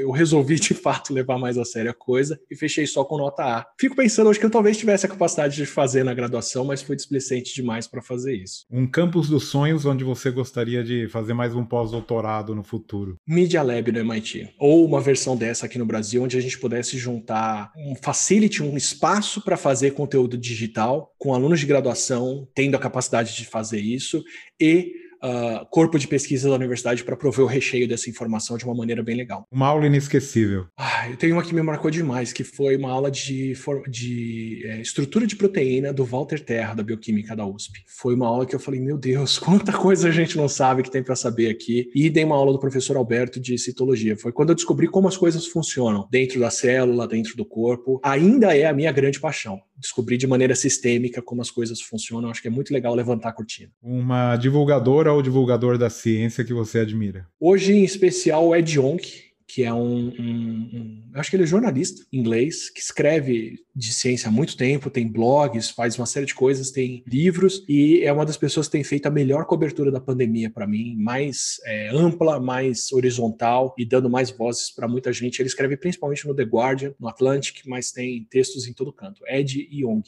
eu 0.00 0.10
resolvi 0.12 0.56
de 0.60 0.74
fato 0.74 1.12
levar 1.12 1.38
mais 1.38 1.58
a 1.58 1.64
sério 1.64 1.90
a 1.90 1.94
coisa 1.94 2.38
e 2.48 2.54
fechei 2.54 2.86
só 2.86 3.04
com 3.04 3.18
nota 3.18 3.42
A. 3.42 3.66
Fico 3.78 3.96
pensando 3.96 4.30
hoje 4.30 4.38
que 4.38 4.46
eu 4.46 4.50
talvez 4.50 4.76
tivesse 4.76 5.06
a 5.06 5.08
capacidade 5.08 5.56
de 5.56 5.66
fazer 5.66 6.04
na 6.04 6.14
graduação, 6.14 6.64
mas 6.64 6.82
foi 6.82 6.94
displicente 6.94 7.54
demais 7.54 7.88
para 7.88 8.00
fazer 8.00 8.36
isso. 8.36 8.64
Um 8.70 8.86
campus 8.86 9.28
dos 9.28 9.48
sonhos 9.48 9.84
onde 9.84 10.04
você 10.04 10.30
gostaria 10.30 10.84
de 10.84 11.08
fazer 11.08 11.34
mais 11.34 11.54
um 11.54 11.64
pós-doutorado 11.64 12.54
no 12.54 12.62
futuro? 12.62 13.15
Media 13.26 13.62
Lab 13.62 13.90
no 13.92 13.98
MIT, 13.98 14.54
ou 14.58 14.84
uma 14.84 15.00
versão 15.00 15.36
dessa 15.36 15.66
aqui 15.66 15.78
no 15.78 15.86
Brasil, 15.86 16.22
onde 16.22 16.36
a 16.36 16.40
gente 16.40 16.58
pudesse 16.58 16.98
juntar 16.98 17.72
um 17.76 17.94
facility, 17.94 18.62
um 18.62 18.76
espaço 18.76 19.40
para 19.40 19.56
fazer 19.56 19.92
conteúdo 19.92 20.36
digital, 20.36 21.14
com 21.18 21.34
alunos 21.34 21.60
de 21.60 21.66
graduação 21.66 22.48
tendo 22.54 22.76
a 22.76 22.80
capacidade 22.80 23.34
de 23.34 23.44
fazer 23.44 23.80
isso, 23.80 24.24
e 24.60 25.05
uh, 25.26 25.66
corpo 25.66 25.98
de 25.98 26.06
pesquisa 26.06 26.48
da 26.48 26.54
universidade 26.54 27.04
para 27.04 27.16
prover 27.16 27.44
o 27.44 27.48
recheio 27.48 27.88
dessa 27.88 28.08
informação 28.08 28.56
de 28.56 28.64
uma 28.64 28.74
maneira 28.74 29.02
bem 29.02 29.16
legal. 29.16 29.46
Uma 29.50 29.66
aula 29.66 29.86
inesquecível. 29.86 30.66
Ah, 30.76 31.08
eu 31.10 31.16
tenho 31.16 31.34
uma 31.34 31.42
que 31.42 31.54
me 31.54 31.62
marcou 31.62 31.90
demais, 31.90 32.32
que 32.32 32.44
foi 32.44 32.76
uma 32.76 32.90
aula 32.90 33.10
de, 33.10 33.54
de 33.88 34.62
é, 34.64 34.80
estrutura 34.80 35.26
de 35.26 35.36
proteína 35.36 35.92
do 35.92 36.04
Walter 36.04 36.40
Terra, 36.40 36.74
da 36.74 36.82
Bioquímica 36.82 37.34
da 37.34 37.46
USP. 37.46 37.82
Foi 37.86 38.14
uma 38.14 38.26
aula 38.26 38.46
que 38.46 38.54
eu 38.54 38.60
falei, 38.60 38.80
meu 38.80 38.96
Deus, 38.96 39.38
quanta 39.38 39.72
coisa 39.72 40.08
a 40.08 40.12
gente 40.12 40.36
não 40.36 40.48
sabe 40.48 40.82
que 40.82 40.90
tem 40.90 41.02
para 41.02 41.16
saber 41.16 41.50
aqui. 41.50 41.90
E 41.94 42.08
dei 42.08 42.24
uma 42.24 42.36
aula 42.36 42.52
do 42.52 42.60
professor 42.60 42.96
Alberto 42.96 43.40
de 43.40 43.58
citologia. 43.58 44.16
Foi 44.16 44.32
quando 44.32 44.50
eu 44.50 44.54
descobri 44.54 44.86
como 44.86 45.08
as 45.08 45.16
coisas 45.16 45.46
funcionam 45.46 46.06
dentro 46.10 46.38
da 46.40 46.50
célula, 46.50 47.08
dentro 47.08 47.36
do 47.36 47.44
corpo. 47.44 48.00
Ainda 48.02 48.56
é 48.56 48.66
a 48.66 48.72
minha 48.72 48.92
grande 48.92 49.20
paixão 49.20 49.60
descobrir 49.78 50.16
de 50.16 50.26
maneira 50.26 50.54
sistêmica 50.54 51.20
como 51.22 51.42
as 51.42 51.50
coisas 51.50 51.80
funcionam. 51.80 52.30
Acho 52.30 52.42
que 52.42 52.48
é 52.48 52.50
muito 52.50 52.72
legal 52.72 52.94
levantar 52.94 53.30
a 53.30 53.32
cortina. 53.32 53.70
Uma 53.82 54.36
divulgadora 54.36 55.12
ou 55.12 55.22
divulgador 55.22 55.78
da 55.78 55.90
ciência 55.90 56.44
que 56.44 56.52
você 56.52 56.80
admira? 56.80 57.26
Hoje, 57.38 57.72
em 57.72 57.84
especial, 57.84 58.48
o 58.48 58.56
Ed 58.56 58.78
Yonk, 58.78 59.25
que 59.46 59.62
é 59.62 59.72
um, 59.72 60.08
um, 60.08 60.70
um, 60.72 61.02
Eu 61.14 61.20
acho 61.20 61.30
que 61.30 61.36
ele 61.36 61.44
é 61.44 61.46
jornalista 61.46 62.04
inglês, 62.12 62.68
que 62.70 62.80
escreve 62.80 63.56
de 63.74 63.92
ciência 63.92 64.28
há 64.28 64.32
muito 64.32 64.56
tempo, 64.56 64.90
tem 64.90 65.06
blogs, 65.06 65.70
faz 65.70 65.98
uma 65.98 66.06
série 66.06 66.26
de 66.26 66.34
coisas, 66.34 66.70
tem 66.70 67.04
livros, 67.06 67.64
e 67.68 68.02
é 68.02 68.12
uma 68.12 68.24
das 68.24 68.36
pessoas 68.36 68.66
que 68.66 68.72
tem 68.72 68.84
feito 68.84 69.06
a 69.06 69.10
melhor 69.10 69.44
cobertura 69.44 69.90
da 69.90 70.00
pandemia 70.00 70.50
para 70.50 70.66
mim, 70.66 70.96
mais 70.96 71.60
é, 71.64 71.90
ampla, 71.90 72.40
mais 72.40 72.90
horizontal 72.92 73.74
e 73.78 73.84
dando 73.84 74.10
mais 74.10 74.30
vozes 74.30 74.70
para 74.74 74.88
muita 74.88 75.12
gente. 75.12 75.40
Ele 75.40 75.48
escreve 75.48 75.76
principalmente 75.76 76.26
no 76.26 76.34
The 76.34 76.44
Guardian, 76.44 76.94
no 76.98 77.08
Atlantic, 77.08 77.60
mas 77.66 77.92
tem 77.92 78.26
textos 78.30 78.66
em 78.66 78.72
todo 78.72 78.92
canto. 78.92 79.22
Ed 79.28 79.68
Yong, 79.72 80.02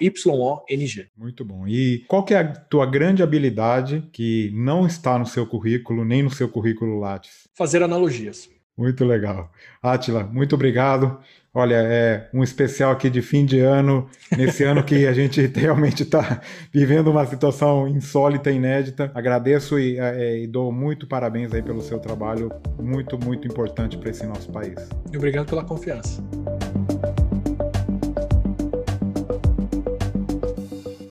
Y-O-N-G. 0.00 1.08
Muito 1.16 1.44
bom. 1.44 1.66
E 1.66 2.04
qual 2.08 2.24
que 2.24 2.34
é 2.34 2.38
a 2.38 2.52
tua 2.52 2.86
grande 2.86 3.22
habilidade 3.22 4.08
que 4.12 4.50
não 4.54 4.86
está 4.86 5.18
no 5.18 5.26
seu 5.26 5.46
currículo, 5.46 6.04
nem 6.04 6.22
no 6.22 6.30
seu 6.30 6.48
currículo 6.48 6.98
Lattes? 6.98 7.48
Fazer 7.54 7.82
analogias. 7.82 8.48
Muito 8.80 9.04
legal. 9.04 9.52
Atila, 9.82 10.24
muito 10.24 10.54
obrigado. 10.54 11.18
Olha, 11.52 11.74
é 11.74 12.30
um 12.32 12.42
especial 12.42 12.92
aqui 12.92 13.10
de 13.10 13.20
fim 13.20 13.44
de 13.44 13.60
ano, 13.60 14.08
nesse 14.34 14.64
ano 14.64 14.82
que 14.82 15.06
a 15.06 15.12
gente 15.12 15.44
realmente 15.54 16.02
está 16.02 16.40
vivendo 16.72 17.08
uma 17.08 17.26
situação 17.26 17.86
insólita, 17.86 18.50
inédita. 18.50 19.12
Agradeço 19.14 19.78
e, 19.78 19.98
é, 19.98 20.38
e, 20.38 20.46
dou 20.46 20.72
muito 20.72 21.06
parabéns 21.06 21.52
aí 21.52 21.60
pelo 21.60 21.82
seu 21.82 21.98
trabalho, 21.98 22.50
muito, 22.80 23.18
muito 23.22 23.46
importante 23.46 23.98
para 23.98 24.08
esse 24.08 24.24
nosso 24.24 24.50
país. 24.50 24.88
Obrigado 25.14 25.50
pela 25.50 25.62
confiança. 25.62 26.22